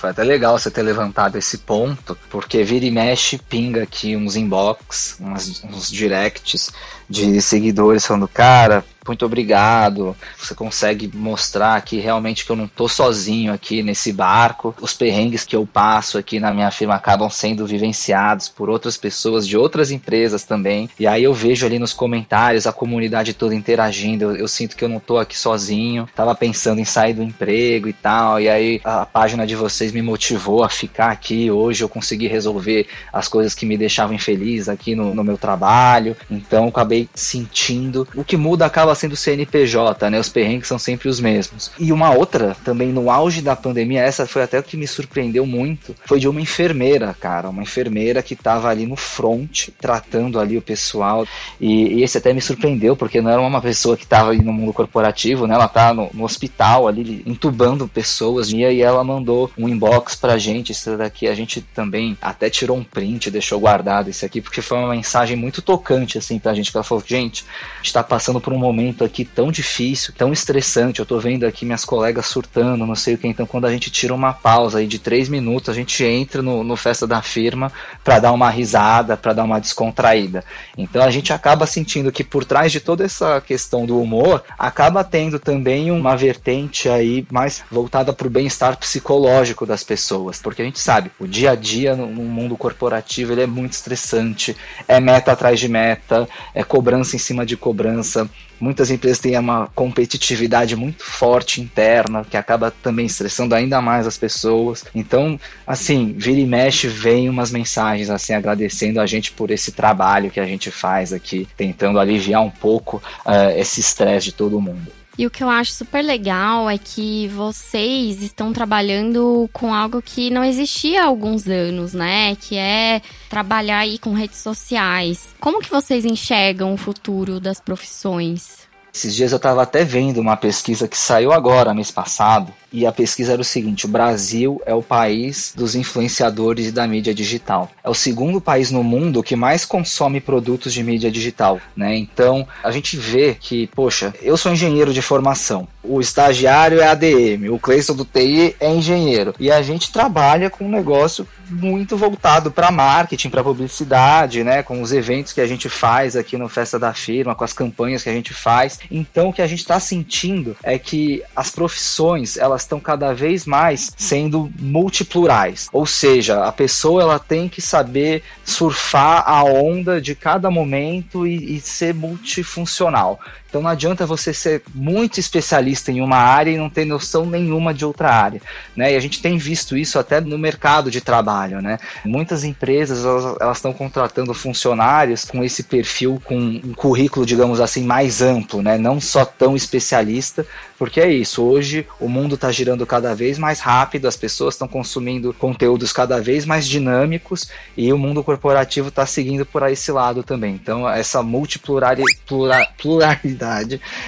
Foi 0.05 0.11
até 0.11 0.23
legal 0.23 0.59
você 0.59 0.71
ter 0.71 0.83
levantado 0.83 1.39
esse 1.39 1.57
ponto, 1.57 2.15
porque 2.29 2.63
vira 2.63 2.85
e 2.85 2.91
mexe, 2.91 3.39
pinga 3.39 3.85
aqui 3.85 4.15
uns 4.15 4.37
inbox, 4.37 5.17
uns, 5.19 5.65
uns 5.65 5.91
directs 5.91 6.71
de 7.09 7.41
seguidores 7.41 8.05
falando, 8.05 8.29
cara, 8.29 8.85
muito 9.07 9.27
obrigado. 9.27 10.17
Você 10.39 10.55
consegue 10.55 11.11
mostrar 11.15 11.81
que 11.83 11.99
realmente 11.99 12.45
que 12.45 12.51
eu 12.51 12.57
não 12.57 12.67
tô 12.67 12.89
sozinho 12.89 13.53
aqui 13.53 13.83
nesse 13.83 14.13
barco. 14.13 14.75
Os 14.81 14.95
perrengues 14.95 15.45
que 15.45 15.55
eu 15.55 15.67
passo 15.67 16.17
aqui 16.17 16.41
na 16.41 16.53
minha 16.53 16.71
firma 16.71 16.95
acabam 16.95 17.29
sendo 17.29 17.67
vivenciados 17.67 18.49
por 18.49 18.71
outras 18.71 18.97
pessoas 18.97 19.47
de 19.47 19.57
outras 19.57 19.91
empresas 19.91 20.45
também. 20.45 20.89
E 20.99 21.07
aí 21.07 21.23
eu 21.23 21.35
vejo 21.35 21.67
ali 21.67 21.79
nos 21.79 21.93
comentários 21.93 22.67
a 22.67 22.73
comunidade 22.73 23.35
toda 23.35 23.55
interagindo. 23.55 24.25
Eu, 24.25 24.37
eu 24.37 24.49
sinto 24.49 24.77
que 24.77 24.85
eu 24.85 24.89
não 24.89 24.99
tô 24.99 25.19
aqui 25.19 25.39
sozinho. 25.39 26.09
Tava 26.15 26.35
pensando 26.35 26.81
em 26.81 26.85
sair 26.85 27.13
do 27.13 27.23
emprego 27.23 27.89
e 27.89 27.93
tal. 27.93 28.41
E 28.41 28.49
aí 28.49 28.81
a 28.85 29.05
página 29.05 29.47
de 29.47 29.55
vocês 29.55 29.93
me 29.93 30.01
motivou 30.01 30.65
a 30.65 30.71
ficar 30.71 31.11
aqui. 31.11 31.51
Hoje 31.51 31.85
eu 31.85 31.89
consegui 31.89 32.27
resolver 32.27 32.87
as 33.13 33.29
coisas 33.29 33.55
que 33.55 33.67
me 33.67 33.77
deixavam 33.77 34.15
infeliz 34.15 34.69
aqui 34.69 34.95
no, 34.95 35.15
no 35.15 35.23
meu 35.23 35.37
trabalho. 35.37 36.17
Então 36.31 36.69
acabei 36.69 37.09
sentindo. 37.15 38.09
O 38.15 38.25
que 38.25 38.37
muda 38.37 38.65
acaba 38.65 38.94
sendo 38.95 39.13
o 39.13 39.17
CNPJ, 39.17 40.11
né? 40.11 40.19
Os 40.19 40.29
perrengues 40.29 40.69
são 40.69 40.79
sempre 40.79 41.09
os 41.09 41.21
mesmos. 41.21 41.71
E 41.79 41.93
uma 41.93 42.11
outra, 42.15 42.57
também 42.65 42.89
no 42.89 43.11
auge 43.11 43.43
da 43.43 43.57
pandemia, 43.57 44.03
essa 44.03 44.27
foi 44.27 44.43
até 44.43 44.59
o 44.59 44.63
que 44.63 44.77
me 44.77 44.87
surpreendeu 44.87 45.47
muito, 45.47 45.95
foi 46.05 46.21
de 46.21 46.29
uma 46.29 46.41
enfermeira, 46.41 47.15
cara. 47.19 47.49
Uma 47.49 47.63
enfermeira 47.63 48.23
que 48.23 48.37
tava 48.37 48.69
ali 48.69 48.87
no 48.87 48.97
front, 48.97 49.69
tratando 49.81 50.39
ali 50.39 50.57
o 50.57 50.63
pessoal. 50.63 51.27
E, 51.61 51.95
e 51.95 52.03
esse 52.03 52.19
até 52.19 52.33
me 52.33 52.41
surpreendeu, 52.41 52.97
porque 52.97 53.21
não 53.21 53.31
era 53.31 53.41
uma 53.41 53.61
pessoa 53.61 53.97
que 53.97 54.07
tava 54.07 54.31
ali 54.31 54.43
no 54.43 54.53
mundo 54.53 54.73
corporativo, 54.73 55.47
né? 55.47 55.55
Ela 55.55 55.69
tá 55.69 55.93
no, 55.93 56.11
no 56.13 56.25
hospital 56.25 56.89
ali, 56.89 57.23
entubando 57.27 57.89
pessoas. 57.89 58.51
E 58.51 58.65
aí 58.65 58.81
ela 58.81 59.03
mandou 59.03 59.51
um 59.57 59.69
inbox 59.69 60.15
pra 60.17 60.39
gente. 60.39 60.73
Isso 60.73 60.97
daqui 60.97 61.27
a 61.27 61.35
gente 61.35 61.61
também 61.61 62.17
até 62.21 62.49
tirou 62.51 62.77
um 62.77 62.85
print, 62.85 63.31
deixou 63.31 63.59
guardado 63.59 64.09
esse 64.09 64.25
aqui, 64.25 64.41
porque 64.41 64.63
foi 64.63 64.79
uma 64.79 64.95
mensagem 64.95 65.37
muito 65.37 65.63
tocante, 65.63 66.19
assim, 66.19 66.39
pra 66.39 66.55
gente. 66.55 66.71
Ela 66.75 66.85
falou, 66.85 67.03
gente, 67.07 67.45
a 67.75 67.77
gente 67.83 67.93
tá 67.93 68.03
passando 68.03 68.41
por 68.41 68.53
um 68.53 68.59
momento 68.59 68.84
aqui 69.05 69.25
tão 69.25 69.51
difícil, 69.51 70.13
tão 70.17 70.33
estressante. 70.33 71.01
Eu 71.01 71.07
tô 71.07 71.19
vendo 71.19 71.45
aqui 71.45 71.65
minhas 71.65 71.85
colegas 71.85 72.27
surtando, 72.27 72.87
não 72.87 72.95
sei 72.95 73.15
o 73.15 73.19
que. 73.19 73.27
Então, 73.27 73.47
quando 73.47 73.67
a 73.67 73.73
gente 73.73 73.91
tira 73.91 74.15
uma 74.15 74.33
pausa 74.33 74.79
aí 74.79 74.87
de 74.87 74.99
três 74.99 75.29
minutos, 75.29 75.69
a 75.69 75.75
gente 75.75 76.05
entra 76.05 76.43
no, 76.43 76.63
no 76.63 76.77
Festa 76.77 77.07
da 77.07 77.23
Firma 77.23 77.73
para 78.03 78.19
dar 78.19 78.33
uma 78.33 78.51
risada, 78.51 79.17
para 79.17 79.33
dar 79.33 79.45
uma 79.45 79.61
descontraída. 79.61 80.45
Então, 80.77 81.03
a 81.03 81.11
gente 81.11 81.33
acaba 81.33 81.67
sentindo 81.67 82.13
que 82.13 82.25
por 82.25 82.45
trás 82.45 82.73
de 82.73 82.81
toda 82.81 83.05
essa 83.05 83.41
questão 83.41 83.87
do 83.87 84.01
humor, 84.01 84.43
acaba 84.59 85.05
tendo 85.05 85.39
também 85.39 85.91
uma 85.91 86.17
vertente 86.17 86.89
aí 86.89 87.27
mais 87.31 87.63
voltada 87.71 88.13
para 88.13 88.27
o 88.27 88.31
bem-estar 88.31 88.77
psicológico 88.77 89.65
das 89.65 89.85
pessoas. 89.85 90.41
Porque 90.41 90.63
a 90.63 90.65
gente 90.65 90.81
sabe, 90.81 91.11
o 91.19 91.27
dia 91.27 91.53
a 91.53 91.55
dia 91.55 91.97
no, 91.97 92.07
no 92.07 92.23
mundo 92.23 92.57
corporativo 92.57 93.33
ele 93.33 93.43
é 93.43 93.47
muito 93.47 93.73
estressante, 93.73 94.57
é 94.89 95.01
meta 95.01 95.33
atrás 95.33 95.59
de 95.59 95.69
meta, 95.69 96.29
é 96.55 96.63
cobrança 96.63 97.17
em 97.17 97.19
cima 97.19 97.45
de 97.45 97.57
cobrança. 97.57 98.29
Muitas 98.65 98.91
empresas 98.91 99.19
têm 99.19 99.39
uma 99.39 99.69
competitividade 99.75 100.75
muito 100.75 101.05
forte 101.05 101.61
interna, 101.61 102.25
que 102.25 102.35
acaba 102.35 102.71
também 102.71 103.05
estressando 103.05 103.55
ainda 103.55 103.83
mais 103.83 104.07
as 104.07 104.17
pessoas. 104.17 104.87
Então, 104.95 105.39
assim, 105.67 106.15
vira 106.17 106.41
e 106.41 106.47
mexe, 106.47 106.89
vem 106.89 107.29
umas 107.29 107.51
mensagens 107.51 108.09
assim 108.09 108.33
agradecendo 108.33 109.03
a 109.03 109.07
gente 109.07 109.33
por 109.33 109.51
esse 109.51 109.71
trabalho 109.71 110.31
que 110.31 110.41
a 110.41 110.47
gente 110.47 110.71
faz 110.71 111.13
aqui, 111.13 111.47
tentando 111.59 112.01
aliviar 112.01 112.41
um 112.41 112.51
pouco 112.51 113.03
uh, 113.27 113.51
esse 113.55 113.81
estresse 113.81 114.29
de 114.29 114.33
todo 114.33 114.59
mundo. 114.59 115.04
E 115.17 115.27
o 115.27 115.31
que 115.31 115.45
eu 115.45 115.49
acho 115.49 115.73
super 115.73 116.03
legal 116.03 116.69
é 116.69 116.77
que 116.77 117.29
vocês 117.29 118.21
estão 118.21 118.53
trabalhando 118.53 119.49
com 119.53 119.73
algo 119.73 120.03
que 120.03 120.29
não 120.29 120.43
existia 120.43 121.03
há 121.03 121.07
alguns 121.07 121.47
anos, 121.47 121.95
né? 121.95 122.35
Que 122.37 122.57
é 122.57 123.01
trabalhar 123.31 123.79
aí 123.79 123.97
com 123.99 124.13
redes 124.13 124.39
sociais. 124.39 125.29
Como 125.39 125.61
que 125.61 125.71
vocês 125.71 126.05
enxergam 126.05 126.75
o 126.75 126.77
futuro 126.77 127.39
das 127.39 127.61
profissões? 127.61 128.65
Esses 128.93 129.15
dias 129.15 129.33
eu 129.33 129.37
estava 129.37 129.63
até 129.63 129.85
vendo 129.85 130.21
uma 130.21 130.37
pesquisa 130.37 130.89
que 130.89 130.97
saiu 130.97 131.33
agora, 131.33 131.75
mês 131.75 131.91
passado, 131.91 132.53
e 132.75 132.85
a 132.85 132.91
pesquisa 132.91 133.33
era 133.33 133.41
o 133.41 133.45
seguinte: 133.45 133.87
o 133.87 133.89
Brasil 133.89 134.61
é 134.67 134.75
o 134.75 134.83
país 134.83 135.55
dos 135.57 135.77
influenciadores 135.77 136.73
da 136.73 136.87
mídia 136.89 137.15
digital. 137.15 137.71
É 137.85 137.89
o 137.89 137.95
segundo 137.95 138.41
país 138.41 138.73
no 138.73 138.83
mundo 138.83 139.23
que 139.23 139.37
mais 139.37 139.65
consome 139.65 140.21
produtos 140.21 140.75
de 140.75 140.83
mídia 140.83 141.11
digital, 141.11 141.61
né? 141.77 141.97
Então 141.97 142.47
a 142.65 142.73
gente 142.73 142.97
vê 142.97 143.37
que, 143.39 143.69
poxa, 143.69 144.13
eu 144.21 144.37
sou 144.37 144.53
engenheiro 144.53 144.93
de 144.93 145.01
formação, 145.01 145.69
o 145.85 146.01
estagiário 146.01 146.81
é 146.81 146.89
ADM, 146.89 147.51
o 147.51 147.59
Cleison 147.59 147.95
do 147.95 148.05
TI 148.05 148.57
é 148.59 148.75
engenheiro, 148.75 149.35
e 149.39 149.53
a 149.53 149.63
gente 149.63 149.93
trabalha 149.93 150.51
com 150.51 150.65
um 150.65 150.71
negócio 150.71 151.29
muito 151.49 151.97
voltado 151.97 152.51
para 152.51 152.71
marketing, 152.71 153.29
para 153.29 153.45
publicidade, 153.45 154.43
né, 154.43 154.63
com 154.63 154.81
os 154.81 154.93
eventos 154.93 155.33
que 155.33 155.41
a 155.41 155.47
gente 155.47 155.69
faz 155.69 156.17
aqui 156.17 156.39
no 156.39 156.49
Festa 156.49 156.79
da 156.79 156.95
Firma, 156.95 157.35
com 157.35 157.45
as 157.45 157.53
campanhas 157.53 158.03
que 158.03 158.09
a 158.09 158.15
gente 158.15 158.33
faz. 158.33 158.81
Então, 158.91 159.29
o 159.29 159.33
que 159.33 159.43
a 159.43 159.47
gente 159.47 159.61
está 159.61 159.79
sentindo 159.79 160.57
é 160.63 160.79
que 160.79 161.23
as 161.37 161.51
profissões 161.51 162.39
elas 162.39 162.64
estão 162.65 162.81
cada 162.81 163.15
vez 163.15 163.47
mais 163.47 163.93
sendo 163.97 164.51
multiplurais, 164.59 165.69
ou 165.73 165.87
seja, 165.87 166.45
a 166.45 166.53
pessoa 166.53 167.03
ela 167.03 167.19
tem 167.19 167.49
que 167.49 167.63
saber 167.63 168.23
surfar 168.45 169.25
a 169.27 169.45
onda 169.45 170.01
de 170.01 170.15
cada 170.15 170.51
momento 170.51 171.27
e, 171.27 171.57
e 171.57 171.61
ser 171.61 171.95
multifuncional. 171.95 173.21
Então 173.55 173.63
não 173.63 173.71
adianta 173.71 174.05
você 174.05 174.35
ser 174.35 174.65
muito 174.75 175.21
especialista 175.21 175.93
em 175.93 176.01
uma 176.01 176.17
área 176.17 176.51
e 176.51 176.57
não 176.57 176.69
ter 176.69 176.85
noção 176.85 177.25
nenhuma 177.25 177.73
de 177.73 177.85
outra 177.85 178.11
área, 178.11 178.43
né? 178.75 178.93
E 178.93 178.97
a 178.97 179.01
gente 179.01 179.23
tem 179.23 179.39
visto 179.39 179.77
isso 179.77 179.97
até 179.97 180.21
no 180.21 180.37
mercado 180.37 180.91
de 180.91 181.01
trabalho, 181.01 181.63
né? 181.63 181.79
Muitas 182.05 182.43
empresas 182.43 183.05
elas 183.41 183.59
estão 183.59 183.73
contratando 183.73 184.35
funcionários 184.35 185.25
com 185.25 185.45
esse 185.45 185.63
perfil, 185.63 186.21
com 186.25 186.37
um 186.37 186.75
currículo, 186.75 187.25
digamos 187.25 187.61
assim, 187.61 187.85
mais 187.85 188.21
amplo, 188.21 188.61
né? 188.61 188.77
Não 188.77 189.01
só 189.01 189.25
tão 189.25 189.55
especialista, 189.55 190.45
porque 190.77 191.01
é 191.01 191.09
isso. 191.09 191.41
Hoje 191.41 191.87
o 192.01 192.09
mundo 192.09 192.35
está 192.35 192.51
girando 192.51 192.85
cada 192.85 193.15
vez 193.15 193.39
mais 193.39 193.61
rápido, 193.61 194.09
as 194.09 194.17
pessoas 194.17 194.55
estão 194.55 194.67
consumindo 194.67 195.33
conteúdos 195.33 195.93
cada 195.93 196.21
vez 196.21 196.45
mais 196.45 196.67
dinâmicos 196.67 197.49
e 197.77 197.93
o 197.93 197.99
mundo 197.99 198.25
corporativo 198.25 198.89
está 198.89 199.07
seguindo 199.07 199.47
por 199.47 199.63
esse 199.71 199.93
lado 199.93 200.25
também. 200.25 200.55
Então 200.55 200.89
essa 200.89 201.23
multipluralidade 201.23 203.44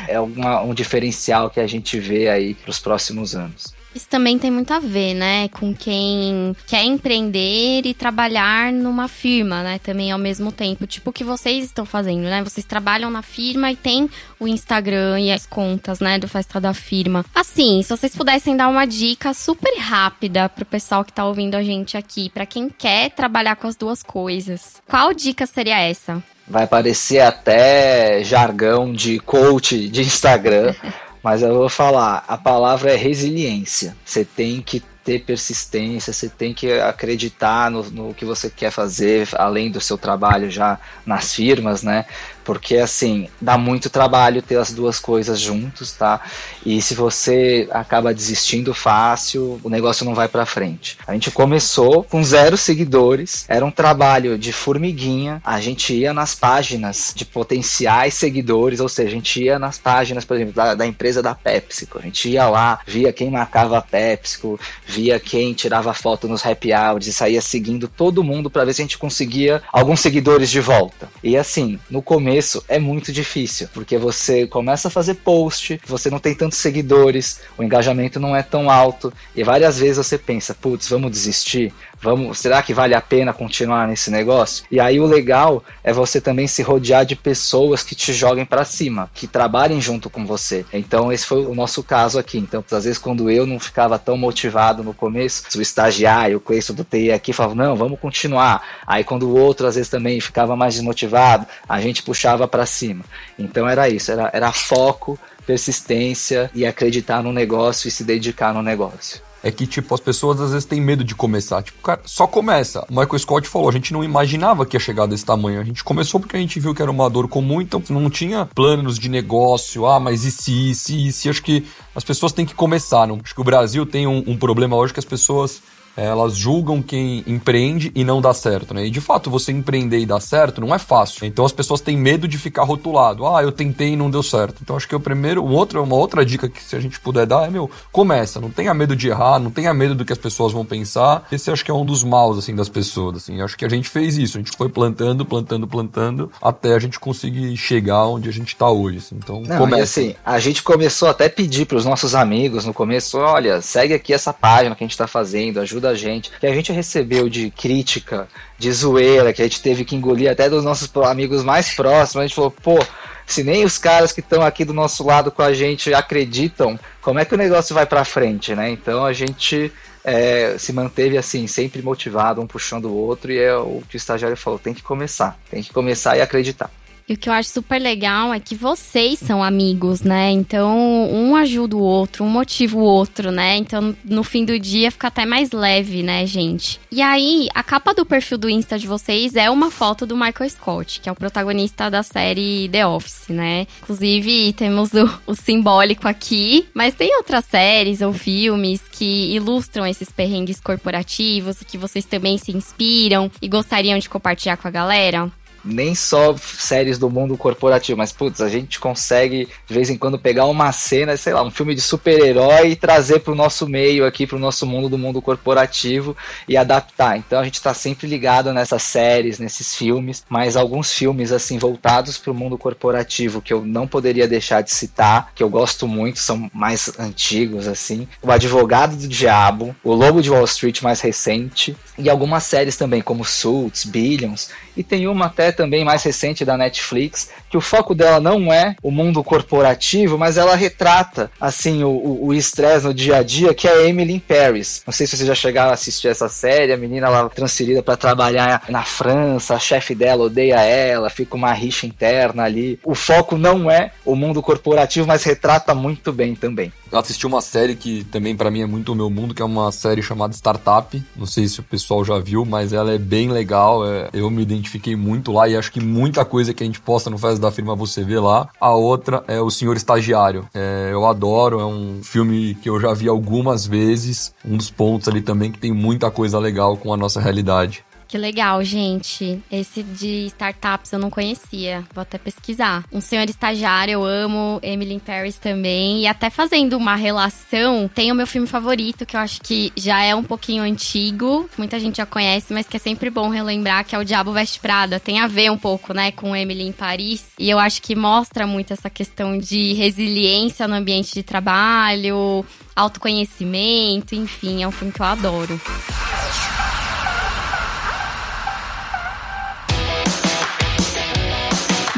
é 0.09 0.18
uma, 0.18 0.62
um 0.62 0.75
diferencial 0.75 1.51
que 1.51 1.61
a 1.61 1.66
gente 1.66 1.99
vê 1.99 2.29
aí 2.29 2.55
para 2.55 2.70
os 2.70 2.79
próximos 2.79 3.35
anos. 3.35 3.75
Isso 3.96 4.11
também 4.11 4.38
tem 4.38 4.50
muito 4.50 4.74
a 4.74 4.78
ver, 4.78 5.14
né, 5.14 5.48
com 5.48 5.74
quem 5.74 6.54
quer 6.66 6.85
empreender 6.85 7.80
e 7.87 7.94
trabalhar 7.94 8.70
numa 8.70 9.09
firma, 9.09 9.62
né, 9.62 9.78
também 9.78 10.12
ao 10.12 10.18
mesmo 10.18 10.52
tempo. 10.52 10.87
Tipo 10.87 11.09
o 11.09 11.12
que 11.14 11.24
vocês 11.24 11.64
estão 11.64 11.87
fazendo, 11.87 12.24
né? 12.24 12.44
Vocês 12.44 12.66
trabalham 12.66 13.09
na 13.09 13.22
firma 13.22 13.72
e 13.72 13.76
tem 13.76 14.11
o 14.38 14.46
Instagram 14.46 15.18
e 15.18 15.32
as 15.32 15.46
contas, 15.46 15.98
né, 15.98 16.18
do 16.18 16.28
Festa 16.28 16.61
da 16.61 16.74
Firma. 16.74 17.24
Assim, 17.35 17.82
se 17.82 17.88
vocês 17.88 18.14
pudessem 18.14 18.54
dar 18.54 18.68
uma 18.68 18.85
dica 18.85 19.32
super 19.32 19.74
rápida 19.78 20.46
pro 20.50 20.66
pessoal 20.66 21.02
que 21.02 21.12
tá 21.12 21.24
ouvindo 21.24 21.54
a 21.54 21.62
gente 21.62 21.96
aqui, 21.96 22.28
para 22.28 22.44
quem 22.44 22.68
quer 22.68 23.09
trabalhar 23.12 23.56
com 23.56 23.66
as 23.66 23.76
duas 23.76 24.02
coisas, 24.02 24.74
qual 24.87 25.14
dica 25.14 25.46
seria 25.46 25.80
essa? 25.80 26.22
Vai 26.46 26.66
parecer 26.66 27.20
até 27.20 28.22
jargão 28.22 28.92
de 28.92 29.18
coach 29.20 29.88
de 29.88 30.02
Instagram, 30.02 30.74
mas 31.26 31.42
eu 31.42 31.52
vou 31.52 31.68
falar, 31.68 32.24
a 32.28 32.38
palavra 32.38 32.92
é 32.92 32.94
resiliência. 32.94 33.96
Você 34.04 34.24
tem 34.24 34.62
que 34.62 34.78
ter 35.02 35.24
persistência, 35.24 36.12
você 36.12 36.28
tem 36.28 36.54
que 36.54 36.74
acreditar 36.74 37.68
no, 37.68 37.82
no 37.90 38.14
que 38.14 38.24
você 38.24 38.48
quer 38.48 38.70
fazer, 38.70 39.28
além 39.32 39.68
do 39.68 39.80
seu 39.80 39.98
trabalho 39.98 40.48
já 40.48 40.78
nas 41.04 41.34
firmas, 41.34 41.82
né? 41.82 42.04
Porque 42.46 42.76
assim, 42.76 43.28
dá 43.40 43.59
muito 43.59 43.90
trabalho 43.90 44.40
ter 44.40 44.56
as 44.56 44.72
duas 44.72 45.00
coisas 45.00 45.40
juntos, 45.40 45.90
tá? 45.90 46.20
E 46.64 46.80
se 46.80 46.94
você 46.94 47.68
acaba 47.72 48.14
desistindo 48.14 48.72
fácil, 48.72 49.61
o 49.64 49.68
negócio 49.68 50.04
não 50.04 50.14
vai 50.14 50.28
para 50.28 50.46
frente. 50.46 50.96
A 51.09 51.12
gente 51.12 51.32
começou 51.32 52.04
com 52.04 52.22
zero 52.22 52.56
seguidores, 52.56 53.44
era 53.48 53.64
um 53.64 53.70
trabalho 53.70 54.38
de 54.38 54.52
formiguinha, 54.52 55.42
a 55.44 55.61
gente 55.61 55.92
ia 55.92 56.14
nas 56.14 56.37
páginas 56.37 57.12
de 57.16 57.24
potenciais 57.24 58.14
seguidores, 58.14 58.78
ou 58.78 58.88
seja, 58.88 59.09
a 59.09 59.14
gente 59.14 59.42
ia 59.42 59.59
nas 59.59 59.76
páginas, 59.76 60.24
por 60.24 60.37
exemplo, 60.37 60.54
da, 60.54 60.76
da 60.76 60.87
empresa 60.87 61.20
da 61.20 61.35
PepsiCo, 61.35 61.98
a 61.98 62.02
gente 62.02 62.28
ia 62.28 62.48
lá, 62.48 62.78
via 62.87 63.12
quem 63.12 63.28
marcava 63.28 63.78
a 63.78 63.82
PepsiCo, 63.82 64.59
via 64.87 65.18
quem 65.18 65.52
tirava 65.52 65.92
foto 65.92 66.28
nos 66.28 66.46
happy 66.46 66.72
hours 66.72 67.09
e 67.09 67.12
saía 67.12 67.42
seguindo 67.42 67.88
todo 67.88 68.22
mundo 68.22 68.48
para 68.48 68.64
ver 68.64 68.72
se 68.72 68.82
a 68.82 68.85
gente 68.85 68.98
conseguia 68.98 69.61
alguns 69.72 69.98
seguidores 69.98 70.48
de 70.48 70.61
volta. 70.61 71.09
E 71.24 71.37
assim, 71.37 71.80
no 71.90 72.00
começo 72.00 72.36
começo 72.37 72.62
é 72.68 72.79
muito 72.79 73.11
difícil, 73.11 73.66
porque 73.72 73.96
você 73.96 74.46
começa 74.46 74.88
a 74.88 74.90
fazer 74.90 75.14
post, 75.14 75.81
você 75.87 76.11
não 76.11 76.18
tem 76.18 76.35
tantos 76.35 76.59
seguidores, 76.59 77.40
o 77.57 77.62
engajamento 77.62 78.20
não 78.20 78.37
é 78.37 78.42
tão 78.42 78.70
alto, 78.70 79.11
e 79.35 79.42
várias 79.42 79.79
vezes 79.79 79.96
você 79.96 80.18
pensa, 80.18 80.55
putz, 80.55 80.87
vamos 80.87 81.11
desistir. 81.11 81.72
Vamos, 82.01 82.38
será 82.38 82.62
que 82.62 82.75
vale 82.75 82.94
a 82.94 83.01
pena 83.01 83.33
continuar 83.33 83.88
nesse 83.88 84.11
negócio? 84.11 84.64
E 84.70 84.79
aí 84.79 85.01
o 85.01 85.07
legal 85.07 85.64
é 85.83 85.92
você 85.92 86.20
também 86.20 86.46
se 86.46 86.62
rodear 86.62 87.07
de 87.07 87.16
pessoas 87.16 87.83
que 87.83 87.94
te 87.94 88.12
joguem 88.12 88.44
para 88.44 88.64
cima, 88.64 89.11
que 89.14 89.27
trabalhem 89.27 89.81
junto 89.81 90.11
com 90.11 90.27
você. 90.27 90.64
Então 90.72 91.11
esse 91.11 91.27
foi 91.27 91.46
o 91.46 91.55
nosso 91.55 91.83
caso 91.83 92.18
aqui. 92.18 92.38
Então, 92.38 92.62
às 92.70 92.85
vezes 92.85 92.99
quando 92.99 93.31
eu 93.31 93.46
não 93.46 93.59
ficava 93.59 93.99
tão 93.99 94.16
motivado 94.16 94.85
no 94.85 94.92
começo, 94.92 95.44
o 95.57 95.62
estagiário, 95.62 96.37
o 96.37 96.40
Cleiton 96.40 96.75
do 96.75 96.85
TI 96.85 97.11
aqui 97.12 97.33
falava: 97.33 97.55
"Não, 97.55 97.75
vamos 97.75 97.99
continuar". 97.99 98.62
Aí 98.87 99.03
quando 99.03 99.29
o 99.29 99.37
outro 99.37 99.66
às 99.66 99.75
vezes 99.75 99.90
também 99.90 100.20
ficava 100.20 100.55
mais 100.55 100.75
desmotivado, 100.75 101.46
a 101.66 101.81
gente 101.81 102.03
puxava 102.03 102.25
para 102.48 102.66
cima. 102.66 103.04
Então 103.38 103.68
era 103.68 103.88
isso, 103.88 104.10
era, 104.10 104.30
era 104.32 104.52
foco, 104.52 105.18
persistência 105.46 106.50
e 106.54 106.64
acreditar 106.64 107.22
no 107.22 107.32
negócio 107.32 107.86
e 107.86 107.90
se 107.90 108.02
dedicar 108.02 108.54
no 108.54 108.62
negócio 108.62 109.20
é 109.46 109.50
que, 109.52 109.64
tipo, 109.64 109.94
as 109.94 110.00
pessoas 110.00 110.40
às 110.40 110.50
vezes 110.50 110.64
têm 110.64 110.80
medo 110.80 111.04
de 111.04 111.14
começar. 111.14 111.62
Tipo, 111.62 111.80
cara, 111.80 112.00
só 112.04 112.26
começa. 112.26 112.84
O 112.90 112.92
Michael 112.92 113.18
Scott 113.20 113.48
falou, 113.48 113.68
a 113.68 113.72
gente 113.72 113.92
não 113.92 114.02
imaginava 114.02 114.66
que 114.66 114.74
ia 114.74 114.80
chegar 114.80 115.06
desse 115.06 115.24
tamanho. 115.24 115.60
A 115.60 115.64
gente 115.64 115.84
começou 115.84 116.18
porque 116.18 116.36
a 116.36 116.40
gente 116.40 116.58
viu 116.58 116.74
que 116.74 116.82
era 116.82 116.90
uma 116.90 117.08
dor 117.08 117.28
comum, 117.28 117.60
então 117.60 117.80
não 117.88 118.10
tinha 118.10 118.44
planos 118.44 118.98
de 118.98 119.08
negócio. 119.08 119.86
Ah, 119.86 120.00
mas 120.00 120.24
e 120.24 120.32
se, 120.32 120.70
e 120.70 120.74
se, 120.74 121.06
e 121.06 121.12
se? 121.12 121.28
Acho 121.28 121.44
que 121.44 121.64
as 121.94 122.02
pessoas 122.02 122.32
têm 122.32 122.44
que 122.44 122.56
começar. 122.56 123.06
Não? 123.06 123.20
Acho 123.22 123.36
que 123.36 123.40
o 123.40 123.44
Brasil 123.44 123.86
tem 123.86 124.04
um, 124.04 124.24
um 124.26 124.36
problema 124.36 124.74
hoje 124.74 124.92
que 124.92 124.98
as 124.98 125.04
pessoas 125.04 125.62
elas 125.96 126.37
julgam 126.37 126.82
quem 126.82 127.24
empreende 127.26 127.90
e 127.94 128.04
não 128.04 128.20
dá 128.20 128.35
certo, 128.35 128.74
né? 128.74 128.87
E 128.87 128.90
de 128.90 129.00
fato, 129.00 129.30
você 129.30 129.52
empreender 129.52 129.98
e 129.98 130.06
dar 130.06 130.20
certo 130.20 130.61
não 130.61 130.74
é 130.74 130.78
fácil. 130.78 131.26
Então 131.26 131.44
as 131.44 131.52
pessoas 131.52 131.80
têm 131.80 131.96
medo 131.96 132.28
de 132.28 132.38
ficar 132.38 132.64
rotulado. 132.64 133.26
Ah, 133.26 133.42
eu 133.42 133.52
tentei 133.52 133.90
e 133.90 133.96
não 133.96 134.11
deu 134.11 134.22
certo. 134.22 134.59
Então 134.62 134.76
acho 134.76 134.88
que 134.88 134.94
o 134.94 135.00
primeiro, 135.00 135.44
um 135.44 135.52
outro, 135.52 135.82
uma 135.82 135.96
outra 135.96 136.24
dica 136.24 136.48
que 136.48 136.62
se 136.62 136.76
a 136.76 136.80
gente 136.80 137.00
puder 137.00 137.26
dar 137.26 137.46
é, 137.46 137.50
meu, 137.50 137.70
começa. 137.90 138.40
Não 138.40 138.50
tenha 138.50 138.74
medo 138.74 138.94
de 138.94 139.09
errar, 139.09 139.38
não 139.38 139.50
tenha 139.50 139.72
medo 139.72 139.94
do 139.94 140.04
que 140.04 140.12
as 140.12 140.18
pessoas 140.18 140.52
vão 140.52 140.64
pensar. 140.64 141.26
Esse 141.30 141.50
acho 141.50 141.64
que 141.64 141.70
é 141.70 141.74
um 141.74 141.85
dos 141.85 142.04
maus, 142.04 142.38
assim, 142.38 142.54
das 142.54 142.68
pessoas, 142.68 143.16
assim. 143.18 143.40
Acho 143.40 143.56
que 143.56 143.64
a 143.64 143.68
gente 143.68 143.88
fez 143.88 144.18
isso. 144.18 144.37
A 144.37 144.40
gente 144.40 144.56
foi 144.56 144.68
plantando, 144.68 145.24
plantando, 145.24 145.66
plantando, 145.66 146.30
até 146.40 146.74
a 146.74 146.78
gente 146.78 147.00
conseguir 147.00 147.56
chegar 147.56 148.06
onde 148.06 148.28
a 148.28 148.32
gente 148.32 148.54
tá 148.56 148.70
hoje, 148.70 148.98
assim. 148.98 149.16
Então, 149.16 149.42
não, 149.42 149.56
começa. 149.56 150.00
Assim, 150.00 150.14
a 150.24 150.38
gente 150.38 150.62
começou 150.62 151.09
até 151.09 151.26
a 151.26 151.30
pedir 151.30 151.66
pros 151.66 151.85
nossos 151.85 152.14
amigos 152.14 152.64
no 152.64 152.74
começo, 152.74 153.18
olha, 153.18 153.61
segue 153.61 153.94
aqui 153.94 154.12
essa 154.12 154.32
página 154.32 154.74
que 154.74 154.85
a 154.85 154.87
gente 154.87 154.96
tá 154.96 155.06
fazendo, 155.06 155.61
ajuda 155.61 155.86
da 155.87 155.94
gente, 155.94 156.31
que 156.38 156.46
a 156.46 156.55
gente 156.55 156.72
recebeu 156.72 157.29
de 157.29 157.51
crítica, 157.51 158.29
de 158.59 158.70
zoeira, 158.72 159.33
que 159.33 159.40
a 159.40 159.44
gente 159.44 159.62
teve 159.62 159.85
que 159.85 159.94
engolir 159.94 160.31
até 160.31 160.49
dos 160.49 160.64
nossos 160.64 160.90
amigos 161.05 161.44
mais 161.44 161.75
próximos, 161.75 162.16
a 162.16 162.27
gente 162.27 162.35
falou, 162.35 162.51
pô, 162.51 162.79
se 163.27 163.42
nem 163.42 163.64
os 163.64 163.79
caras 163.79 164.12
que 164.12 164.20
estão 164.20 164.42
aqui 164.42 164.64
do 164.64 164.72
nosso 164.72 165.05
lado 165.05 165.31
com 165.31 165.42
a 165.42 165.53
gente 165.53 165.92
acreditam, 165.92 166.79
como 167.01 167.18
é 167.18 167.25
que 167.25 167.35
o 167.35 167.38
negócio 167.38 167.75
vai 167.75 167.87
para 167.87 168.05
frente, 168.05 168.55
né? 168.55 168.70
Então 168.70 169.05
a 169.05 169.12
gente 169.12 169.72
é, 170.05 170.57
se 170.59 170.72
manteve 170.72 171.18
assim, 171.18 171.46
sempre 171.46 171.83
motivado, 171.83 172.40
um 172.40 172.46
puxando 172.46 172.87
o 172.87 172.94
outro, 172.94 173.33
e 173.33 173.38
é 173.38 173.57
o 173.57 173.83
que 173.88 173.96
o 173.96 173.99
estagiário 173.99 174.37
falou: 174.37 174.59
tem 174.59 174.72
que 174.72 174.83
começar, 174.83 175.37
tem 175.51 175.62
que 175.62 175.72
começar 175.72 176.16
e 176.16 176.20
acreditar. 176.20 176.70
E 177.09 177.14
o 177.14 177.16
que 177.16 177.29
eu 177.29 177.33
acho 177.33 177.51
super 177.51 177.81
legal 177.81 178.35
é 178.35 178.40
que 178.40 178.57
vocês 178.57 179.21
são 179.21 179.42
amigos, 179.42 180.01
né? 180.01 180.33
Então, 180.33 180.77
um 181.09 181.37
ajuda 181.37 181.77
o 181.77 181.81
outro, 181.81 182.25
um 182.25 182.29
motiva 182.29 182.77
o 182.77 182.81
outro, 182.81 183.31
né? 183.31 183.57
Então, 183.57 183.95
no 184.05 184.25
fim 184.25 184.45
do 184.45 184.59
dia 184.59 184.90
fica 184.90 185.07
até 185.07 185.25
mais 185.25 185.53
leve, 185.53 186.03
né, 186.03 186.27
gente? 186.27 186.81
E 186.90 187.01
aí, 187.01 187.49
a 187.55 187.62
capa 187.62 187.95
do 187.95 188.05
perfil 188.05 188.38
do 188.38 188.51
Insta 188.51 188.77
de 188.77 188.88
vocês 188.88 189.37
é 189.37 189.49
uma 189.49 189.71
foto 189.71 190.05
do 190.05 190.16
Michael 190.16 190.51
Scott, 190.51 191.01
que 191.01 191.09
é 191.09 191.12
o 191.12 191.14
protagonista 191.14 191.88
da 191.88 192.03
série 192.03 192.69
The 192.73 192.85
Office, 192.85 193.29
né? 193.29 193.69
Inclusive, 193.83 194.53
temos 194.55 194.92
o, 194.92 195.09
o 195.29 195.35
simbólico 195.37 196.09
aqui, 196.09 196.66
mas 196.75 196.95
tem 196.95 197.16
outras 197.19 197.45
séries 197.45 198.03
ou 198.03 198.12
filmes 198.12 198.83
que 198.90 199.33
ilustram 199.33 199.87
esses 199.87 200.11
perrengues 200.11 200.59
corporativos 200.59 201.61
e 201.61 201.64
que 201.64 201.79
vocês 201.79 202.05
também 202.05 202.37
se 202.37 202.51
inspiram 202.51 203.31
e 203.40 203.47
gostariam 203.47 203.97
de 203.97 204.09
compartilhar 204.09 204.57
com 204.57 204.66
a 204.66 204.73
galera? 204.73 205.31
Nem 205.66 205.94
só 205.94 206.35
séries 206.37 206.98
do 206.98 207.11
mundo 207.11 207.37
corporativo, 207.37 207.98
mas 207.98 208.12
putz, 208.12 208.40
a 208.40 208.48
gente 208.48 208.79
consegue 208.79 209.48
de 209.66 209.74
vez 209.74 209.90
em 209.90 209.98
quando 209.98 210.18
pegar 210.18 210.46
uma 210.46 210.70
cena, 210.72 211.16
sei 211.16 211.33
lá, 211.33 211.42
um 211.42 211.50
filme 211.50 211.74
de 211.74 211.81
super-herói 211.81 212.70
e 212.70 212.76
trazer 212.76 213.20
para 213.20 213.33
o 213.33 213.37
nosso 213.37 213.68
meio 213.68 214.07
aqui, 214.07 214.26
para 214.26 214.37
o 214.37 214.40
nosso 214.40 214.66
mundo 214.66 214.88
do 214.88 214.96
mundo 214.96 215.20
corporativo 215.20 216.16
e 216.48 216.57
adaptar. 216.57 217.18
Então 217.18 217.40
a 217.40 217.44
gente 217.44 217.55
está 217.55 217.74
sempre 217.74 218.07
ligado 218.07 218.52
nessas 218.52 218.83
séries, 218.83 219.38
nesses 219.38 219.74
filmes, 219.74 220.24
mas 220.29 220.57
alguns 220.57 220.92
filmes 220.92 221.33
assim 221.33 221.59
voltados 221.59 222.18
para 222.18 222.31
o 222.31 222.35
mundo 222.35 222.57
corporativo 222.57 223.42
que 223.42 223.52
eu 223.52 223.64
não 223.64 223.87
poderia 223.87 224.29
deixar 224.29 224.62
de 224.62 224.72
citar, 224.72 225.33
que 225.35 225.42
eu 225.42 225.48
gosto 225.48 225.88
muito, 225.88 226.18
são 226.18 226.50
mais 226.52 226.92
antigos 226.98 227.66
assim, 227.66 228.07
O 228.22 228.31
Advogado 228.31 228.96
do 228.96 229.09
Diabo, 229.09 229.74
O 229.83 229.92
Lobo 229.92 230.22
de 230.22 230.31
Wall 230.31 230.44
Street 230.44 230.83
mais 230.83 231.00
recente 231.00 231.76
e 231.98 232.09
algumas 232.09 232.44
séries 232.44 232.76
também 232.76 233.00
como 233.00 233.24
Suits, 233.24 233.85
Billions 233.85 234.50
e 234.76 234.83
tem 234.83 235.09
uma 235.09 235.26
até 235.26 235.50
também 235.57 235.85
mais 235.85 236.03
recente 236.03 236.45
da 236.45 236.57
Netflix, 236.57 237.31
que 237.51 237.57
o 237.57 237.61
foco 237.61 237.95
dela 237.95 238.21
não 238.21 238.53
é 238.53 238.77
o 238.83 238.90
mundo 238.90 239.25
corporativo, 239.25 240.19
mas 240.19 240.37
ela 240.37 240.55
retrata, 240.55 241.31
assim, 241.40 241.83
o 241.83 242.33
estresse 242.35 242.87
no 242.87 242.95
dia 242.95 243.16
a 243.16 243.23
dia, 243.23 243.55
que 243.55 243.66
é 243.66 243.88
Emily 243.88 244.14
in 244.14 244.19
Paris. 244.19 244.83
Não 244.87 244.92
sei 244.92 245.07
se 245.07 245.16
vocês 245.16 245.27
já 245.27 245.35
chegaram 245.35 245.71
a 245.71 245.75
assistir 245.75 246.09
essa 246.09 246.29
série, 246.29 246.73
a 246.73 246.77
menina 246.77 247.09
lá 247.09 247.29
transferida 247.29 247.83
para 247.83 247.97
trabalhar 247.97 248.62
na 248.69 248.83
França, 248.83 249.55
a 249.55 249.59
chefe 249.59 249.95
dela 249.95 250.25
odeia 250.25 250.61
ela, 250.61 251.09
fica 251.11 251.35
uma 251.35 251.53
rixa 251.53 251.87
interna 251.87 252.45
ali. 252.45 252.79
O 252.85 252.95
foco 252.95 253.37
não 253.37 253.71
é 253.71 253.92
o 254.05 254.14
mundo 254.14 254.42
corporativo, 254.42 255.07
mas 255.07 255.25
retrata 255.25 255.75
muito 255.75 256.12
bem 256.12 256.35
também. 256.35 256.73
Eu 256.90 257.01
assisti 257.01 257.27
uma 257.27 257.40
série 257.40 257.75
que 257.75 258.05
também 258.05 258.37
para 258.37 258.51
mim 258.51 258.62
é 258.62 258.66
muito 258.66 258.92
o 258.92 258.95
meu 258.95 259.11
mundo, 259.11 259.35
que 259.35 259.42
é 259.42 259.45
uma 259.45 259.73
série 259.73 260.03
chamada 260.03 260.33
Startup. 260.33 261.03
Não 261.16 261.27
sei 261.27 261.49
se 261.49 261.59
o 261.59 261.62
pessoal 261.62 262.05
já 262.05 262.19
viu, 262.19 262.45
mas 262.45 262.73
ela 262.73 262.92
é 262.92 262.99
bem 262.99 263.29
legal. 263.29 263.87
É, 263.87 264.09
eu 264.12 264.31
me 264.31 264.42
identifiquei 264.42 264.95
muito 264.95 265.33
lá 265.33 265.45
e 265.48 265.56
acho 265.56 265.72
que 265.72 265.80
muita 265.80 266.24
coisa 266.24 266.52
que 266.52 266.62
a 266.62 266.66
gente 266.66 266.80
posta 266.80 267.11
no 267.11 267.18
Festa 267.18 267.38
da 267.40 267.50
Firma 267.50 267.74
você 267.74 268.02
vê 268.02 268.18
lá. 268.18 268.48
A 268.61 268.74
outra 268.74 269.24
é 269.26 269.40
O 269.40 269.50
Senhor 269.50 269.76
Estagiário. 269.76 270.48
É, 270.54 270.90
eu 270.92 271.06
adoro, 271.06 271.61
é 271.61 271.66
um 271.66 272.00
filme 272.02 272.54
que 272.56 272.68
eu 272.68 272.80
já 272.80 272.92
vi 272.92 273.09
algumas 273.09 273.66
vezes. 273.66 274.35
Um 274.44 274.56
dos 274.56 274.70
pontos 274.70 275.09
ali 275.09 275.20
também 275.20 275.50
que 275.50 275.59
tem 275.59 275.72
muita 275.72 276.11
coisa 276.11 276.38
legal 276.38 276.76
com 276.76 276.92
a 276.92 276.96
nossa 276.96 277.20
realidade. 277.20 277.85
Que 278.09 278.16
legal, 278.16 278.62
gente. 278.62 279.42
Esse 279.51 279.83
de 279.83 280.27
startups 280.27 280.92
eu 280.92 280.99
não 280.99 281.11
conhecia. 281.11 281.85
Vou 281.92 282.03
até 282.03 282.19
pesquisar. 282.19 282.85
Um 282.92 283.01
senhor 283.01 283.29
estagiário, 283.29 283.92
eu 283.92 284.05
amo. 284.05 284.61
Emily 284.62 284.95
in 284.95 284.99
Paris 284.99 285.38
também. 285.38 286.03
E 286.03 286.07
até 286.07 286.31
fazendo 286.31 286.77
uma 286.77 286.95
relação, 286.95 287.90
tem 287.92 288.12
o 288.12 288.14
meu 288.14 288.27
filme 288.27 288.47
favorito, 288.47 289.05
que 289.05 289.16
eu 289.16 289.21
acho 289.21 289.40
que 289.40 289.73
já 289.77 290.03
é 290.03 290.14
um 290.14 290.23
pouquinho 290.23 290.62
antigo. 290.62 291.51
Muita 291.59 291.81
gente 291.81 291.97
já 291.97 292.07
conhece, 292.07 292.55
mas 292.55 292.69
que 292.69 292.77
é 292.77 292.81
sempre 292.81 293.11
bom 293.11 293.29
relembrar, 293.29 293.85
que 293.85 293.95
é 293.95 293.99
O 293.99 294.05
Diabo 294.05 294.33
Veste 294.33 294.61
Prada. 294.61 295.01
Tem 295.01 295.19
a 295.19 295.27
ver 295.27 295.51
um 295.51 295.59
pouco, 295.59 295.92
né, 295.92 296.12
com 296.12 296.35
Emily 296.35 296.62
em 296.62 296.73
Paris. 296.73 297.27
E 297.38 297.51
eu 297.51 297.59
acho 297.59 297.83
que 297.83 297.97
mostra 297.97 298.47
muito 298.47 298.73
essa 298.73 298.88
questão 298.88 299.37
de 299.37 299.73
resiliência 299.73 300.69
no 300.69 300.75
ambiente 300.75 301.12
de 301.12 301.23
trabalho, 301.23 302.45
autoconhecimento, 302.75 304.14
enfim, 304.14 304.62
é 304.62 304.69
um 304.69 304.73
filme 304.73 304.92
que 304.92 305.01
eu 305.01 305.07
adoro. 305.07 305.61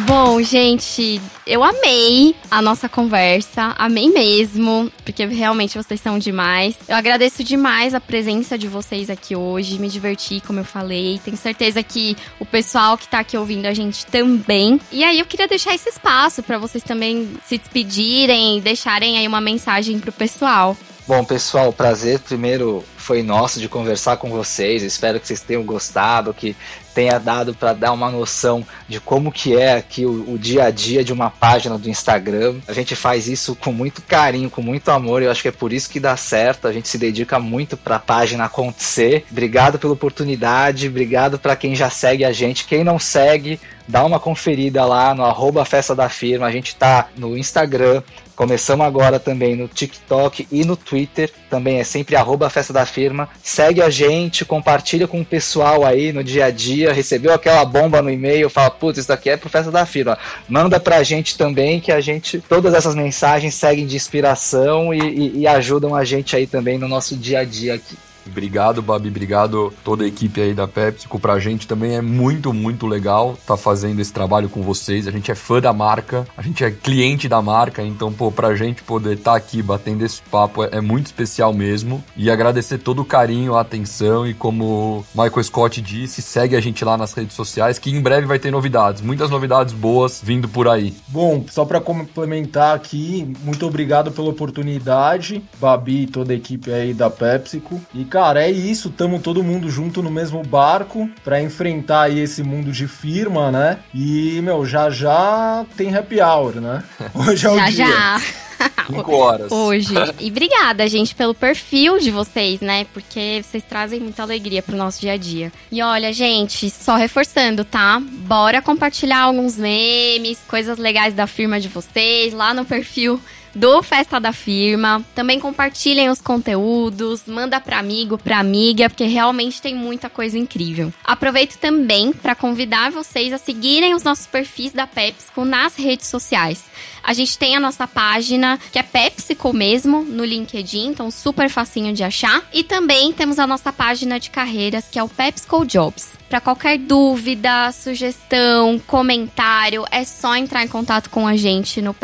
Bom, 0.08 0.40
gente, 0.40 1.20
eu 1.46 1.62
amei 1.62 2.34
a 2.50 2.62
nossa 2.62 2.88
conversa, 2.88 3.74
amei 3.76 4.08
mesmo, 4.08 4.90
porque 5.04 5.26
realmente 5.26 5.76
vocês 5.76 6.00
são 6.00 6.18
demais. 6.18 6.74
Eu 6.88 6.96
agradeço 6.96 7.44
demais 7.44 7.92
a 7.92 8.00
presença 8.00 8.56
de 8.56 8.66
vocês 8.66 9.10
aqui 9.10 9.36
hoje, 9.36 9.78
me 9.78 9.86
diverti, 9.86 10.42
como 10.46 10.60
eu 10.60 10.64
falei. 10.64 11.20
Tenho 11.22 11.36
certeza 11.36 11.82
que 11.82 12.16
o 12.40 12.46
pessoal 12.46 12.96
que 12.96 13.06
tá 13.06 13.18
aqui 13.18 13.36
ouvindo 13.36 13.66
a 13.66 13.74
gente 13.74 14.06
também. 14.06 14.80
E 14.90 15.04
aí 15.04 15.18
eu 15.18 15.26
queria 15.26 15.46
deixar 15.46 15.74
esse 15.74 15.90
espaço 15.90 16.42
para 16.42 16.56
vocês 16.56 16.82
também 16.82 17.28
se 17.46 17.58
despedirem 17.58 18.62
deixarem 18.62 19.18
aí 19.18 19.28
uma 19.28 19.42
mensagem 19.42 19.98
pro 19.98 20.10
pessoal. 20.10 20.74
Bom, 21.06 21.24
pessoal, 21.24 21.72
prazer 21.72 22.18
primeiro 22.20 22.84
foi 22.96 23.22
nosso 23.22 23.60
de 23.60 23.68
conversar 23.68 24.18
com 24.18 24.28
vocês. 24.28 24.82
Espero 24.82 25.18
que 25.18 25.26
vocês 25.26 25.40
tenham 25.40 25.62
gostado, 25.64 26.34
que 26.34 26.54
tenha 26.98 27.16
dado 27.20 27.54
para 27.54 27.72
dar 27.72 27.92
uma 27.92 28.10
noção 28.10 28.66
de 28.88 28.98
como 28.98 29.30
que 29.30 29.56
é 29.56 29.74
aqui 29.74 30.04
o, 30.04 30.32
o, 30.32 30.36
dia 30.36 30.64
a 30.64 30.70
dia 30.72 31.04
de 31.04 31.12
uma 31.12 31.30
página 31.30 31.78
do 31.78 31.88
Instagram. 31.88 32.56
A 32.66 32.72
gente 32.72 32.96
faz 32.96 33.28
isso 33.28 33.54
com 33.54 33.72
muito 33.72 34.02
carinho, 34.02 34.50
com 34.50 34.60
muito 34.60 34.88
amor. 34.88 35.22
Eu 35.22 35.30
acho 35.30 35.40
que 35.40 35.46
é 35.46 35.52
por 35.52 35.72
isso 35.72 35.88
que 35.88 36.00
dá 36.00 36.16
certo. 36.16 36.66
A 36.66 36.72
gente 36.72 36.88
se 36.88 36.98
dedica 36.98 37.38
muito 37.38 37.76
para 37.76 37.94
a 37.94 38.00
página 38.00 38.46
acontecer. 38.46 39.24
Obrigado 39.30 39.78
pela 39.78 39.92
oportunidade. 39.92 40.88
Obrigado 40.88 41.38
para 41.38 41.54
quem 41.54 41.76
já 41.76 41.88
segue 41.88 42.24
a 42.24 42.32
gente. 42.32 42.64
Quem 42.64 42.82
não 42.82 42.98
segue, 42.98 43.60
dá 43.86 44.04
uma 44.04 44.18
conferida 44.18 44.84
lá 44.84 45.14
no 45.14 45.24
arroba 45.24 45.64
Festa 45.64 45.94
da 45.94 46.08
Firma. 46.08 46.46
A 46.46 46.50
gente 46.50 46.74
tá 46.74 47.10
no 47.16 47.38
Instagram, 47.38 48.02
Começamos 48.38 48.86
agora 48.86 49.18
também 49.18 49.56
no 49.56 49.66
TikTok 49.66 50.46
e 50.52 50.64
no 50.64 50.76
Twitter, 50.76 51.28
também 51.50 51.80
é 51.80 51.82
sempre 51.82 52.14
arroba 52.14 52.48
Festa 52.48 52.72
da 52.72 52.86
Firma. 52.86 53.28
Segue 53.42 53.82
a 53.82 53.90
gente, 53.90 54.44
compartilha 54.44 55.08
com 55.08 55.20
o 55.20 55.24
pessoal 55.24 55.84
aí 55.84 56.12
no 56.12 56.22
dia 56.22 56.44
a 56.44 56.50
dia, 56.52 56.92
recebeu 56.92 57.34
aquela 57.34 57.64
bomba 57.64 58.00
no 58.00 58.08
e-mail, 58.08 58.48
fala, 58.48 58.70
putz, 58.70 59.00
isso 59.00 59.08
daqui 59.08 59.28
é 59.28 59.36
pro 59.36 59.50
Festa 59.50 59.72
da 59.72 59.84
Firma. 59.84 60.16
Manda 60.48 60.78
pra 60.78 61.02
gente 61.02 61.36
também, 61.36 61.80
que 61.80 61.90
a 61.90 62.00
gente, 62.00 62.38
todas 62.38 62.74
essas 62.74 62.94
mensagens 62.94 63.56
seguem 63.56 63.84
de 63.84 63.96
inspiração 63.96 64.94
e, 64.94 65.00
e, 65.00 65.38
e 65.40 65.46
ajudam 65.48 65.92
a 65.92 66.04
gente 66.04 66.36
aí 66.36 66.46
também 66.46 66.78
no 66.78 66.86
nosso 66.86 67.16
dia 67.16 67.40
a 67.40 67.44
dia 67.44 67.74
aqui. 67.74 67.98
Obrigado, 68.30 68.82
Babi. 68.82 69.08
Obrigado 69.08 69.72
toda 69.84 70.04
a 70.04 70.06
equipe 70.06 70.40
aí 70.40 70.54
da 70.54 70.68
PepsiCo. 70.68 71.18
Pra 71.18 71.38
gente 71.38 71.66
também 71.66 71.96
é 71.96 72.00
muito, 72.00 72.52
muito 72.52 72.86
legal 72.86 73.32
estar 73.32 73.54
tá 73.54 73.56
fazendo 73.56 74.00
esse 74.00 74.12
trabalho 74.12 74.48
com 74.48 74.62
vocês. 74.62 75.06
A 75.06 75.10
gente 75.10 75.30
é 75.30 75.34
fã 75.34 75.60
da 75.60 75.72
marca, 75.72 76.26
a 76.36 76.42
gente 76.42 76.64
é 76.64 76.70
cliente 76.70 77.28
da 77.28 77.42
marca, 77.42 77.82
então, 77.82 78.12
pô, 78.12 78.30
pra 78.30 78.54
gente 78.54 78.82
poder 78.82 79.14
estar 79.14 79.32
tá 79.32 79.36
aqui 79.36 79.62
batendo 79.62 80.04
esse 80.04 80.20
papo 80.22 80.64
é, 80.64 80.70
é, 80.72 80.80
muito 80.80 81.06
especial 81.06 81.52
mesmo. 81.52 82.02
E 82.16 82.30
agradecer 82.30 82.78
todo 82.78 83.02
o 83.02 83.04
carinho, 83.04 83.56
a 83.56 83.60
atenção 83.60 84.26
e 84.26 84.34
como 84.34 85.04
Michael 85.14 85.44
Scott 85.44 85.80
disse, 85.80 86.22
segue 86.22 86.56
a 86.56 86.60
gente 86.60 86.84
lá 86.84 86.96
nas 86.96 87.12
redes 87.12 87.34
sociais 87.34 87.78
que 87.78 87.90
em 87.90 88.00
breve 88.00 88.26
vai 88.26 88.38
ter 88.38 88.50
novidades, 88.50 89.02
muitas 89.02 89.30
novidades 89.30 89.74
boas 89.74 90.20
vindo 90.22 90.48
por 90.48 90.68
aí. 90.68 90.94
Bom, 91.08 91.44
só 91.48 91.64
para 91.64 91.80
complementar 91.80 92.74
aqui, 92.74 93.32
muito 93.42 93.66
obrigado 93.66 94.10
pela 94.12 94.30
oportunidade, 94.30 95.42
Babi 95.58 96.02
e 96.02 96.06
toda 96.06 96.32
a 96.32 96.36
equipe 96.36 96.72
aí 96.72 96.94
da 96.94 97.10
PepsiCo. 97.10 97.80
E 97.94 98.04
cara, 98.04 98.17
é 98.40 98.50
isso, 98.50 98.90
tamo 98.90 99.20
todo 99.20 99.42
mundo 99.42 99.70
junto 99.70 100.02
no 100.02 100.10
mesmo 100.10 100.42
barco 100.42 101.08
para 101.24 101.40
enfrentar 101.40 102.02
aí 102.02 102.20
esse 102.20 102.42
mundo 102.42 102.72
de 102.72 102.86
firma, 102.86 103.50
né? 103.50 103.78
E, 103.94 104.40
meu, 104.42 104.64
já 104.66 104.90
já 104.90 105.64
tem 105.76 105.94
happy 105.94 106.20
hour, 106.20 106.60
né? 106.60 106.82
Hoje 107.14 107.46
é 107.46 107.50
o 107.50 107.56
já, 107.56 107.70
dia. 107.70 107.86
Já. 107.86 108.20
5 108.88 109.12
horas. 109.14 109.52
Hoje. 109.52 109.94
E 110.18 110.28
obrigada, 110.30 110.88
gente, 110.88 111.14
pelo 111.14 111.34
perfil 111.34 111.98
de 111.98 112.10
vocês, 112.10 112.60
né? 112.60 112.86
Porque 112.92 113.42
vocês 113.42 113.62
trazem 113.62 114.00
muita 114.00 114.22
alegria 114.22 114.62
pro 114.62 114.76
nosso 114.76 115.00
dia 115.00 115.12
a 115.12 115.16
dia. 115.16 115.52
E 115.70 115.82
olha, 115.82 116.12
gente, 116.12 116.70
só 116.70 116.96
reforçando, 116.96 117.64
tá? 117.64 118.00
Bora 118.00 118.60
compartilhar 118.62 119.20
alguns 119.20 119.56
memes, 119.56 120.40
coisas 120.48 120.78
legais 120.78 121.14
da 121.14 121.26
firma 121.26 121.60
de 121.60 121.68
vocês 121.68 122.32
lá 122.32 122.52
no 122.52 122.64
perfil 122.64 123.20
do 123.54 123.82
Festa 123.82 124.18
da 124.20 124.32
Firma. 124.32 125.04
Também 125.14 125.40
compartilhem 125.40 126.10
os 126.10 126.20
conteúdos, 126.20 127.22
manda 127.26 127.60
para 127.60 127.78
amigo, 127.78 128.18
para 128.18 128.38
amiga, 128.38 128.88
porque 128.88 129.04
realmente 129.04 129.60
tem 129.60 129.74
muita 129.74 130.08
coisa 130.08 130.38
incrível. 130.38 130.92
Aproveito 131.04 131.56
também 131.58 132.12
para 132.12 132.34
convidar 132.34 132.90
vocês 132.90 133.32
a 133.32 133.38
seguirem 133.38 133.94
os 133.94 134.02
nossos 134.02 134.26
perfis 134.26 134.72
da 134.72 134.86
PepsiCo 134.86 135.44
nas 135.44 135.76
redes 135.76 136.06
sociais. 136.06 136.64
A 137.02 137.12
gente 137.14 137.38
tem 137.38 137.56
a 137.56 137.60
nossa 137.60 137.86
página, 137.86 138.58
que 138.70 138.78
é 138.78 138.82
PepsiCo 138.82 139.52
mesmo, 139.52 140.02
no 140.02 140.24
LinkedIn, 140.24 140.88
então 140.88 141.10
super 141.10 141.48
facinho 141.48 141.94
de 141.94 142.04
achar. 142.04 142.42
E 142.52 142.62
também 142.62 143.12
temos 143.12 143.38
a 143.38 143.46
nossa 143.46 143.72
página 143.72 144.20
de 144.20 144.28
carreiras, 144.30 144.86
que 144.90 144.98
é 144.98 145.02
o 145.02 145.08
PepsiCo 145.08 145.64
Jobs. 145.64 146.10
Para 146.28 146.40
qualquer 146.40 146.76
dúvida, 146.76 147.72
sugestão, 147.72 148.78
comentário, 148.86 149.86
é 149.90 150.04
só 150.04 150.36
entrar 150.36 150.62
em 150.62 150.68
contato 150.68 151.08
com 151.08 151.26
a 151.26 151.36
gente 151.36 151.80
no 151.80 151.94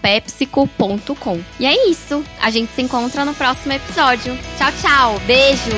pepsico.com. 0.00 1.40
E 1.60 1.66
é 1.66 1.88
isso. 1.88 2.24
A 2.40 2.50
gente 2.50 2.72
se 2.72 2.82
encontra 2.82 3.24
no 3.24 3.34
próximo 3.34 3.72
episódio. 3.72 4.38
Tchau, 4.56 4.72
tchau. 4.80 5.20
Beijo. 5.26 5.70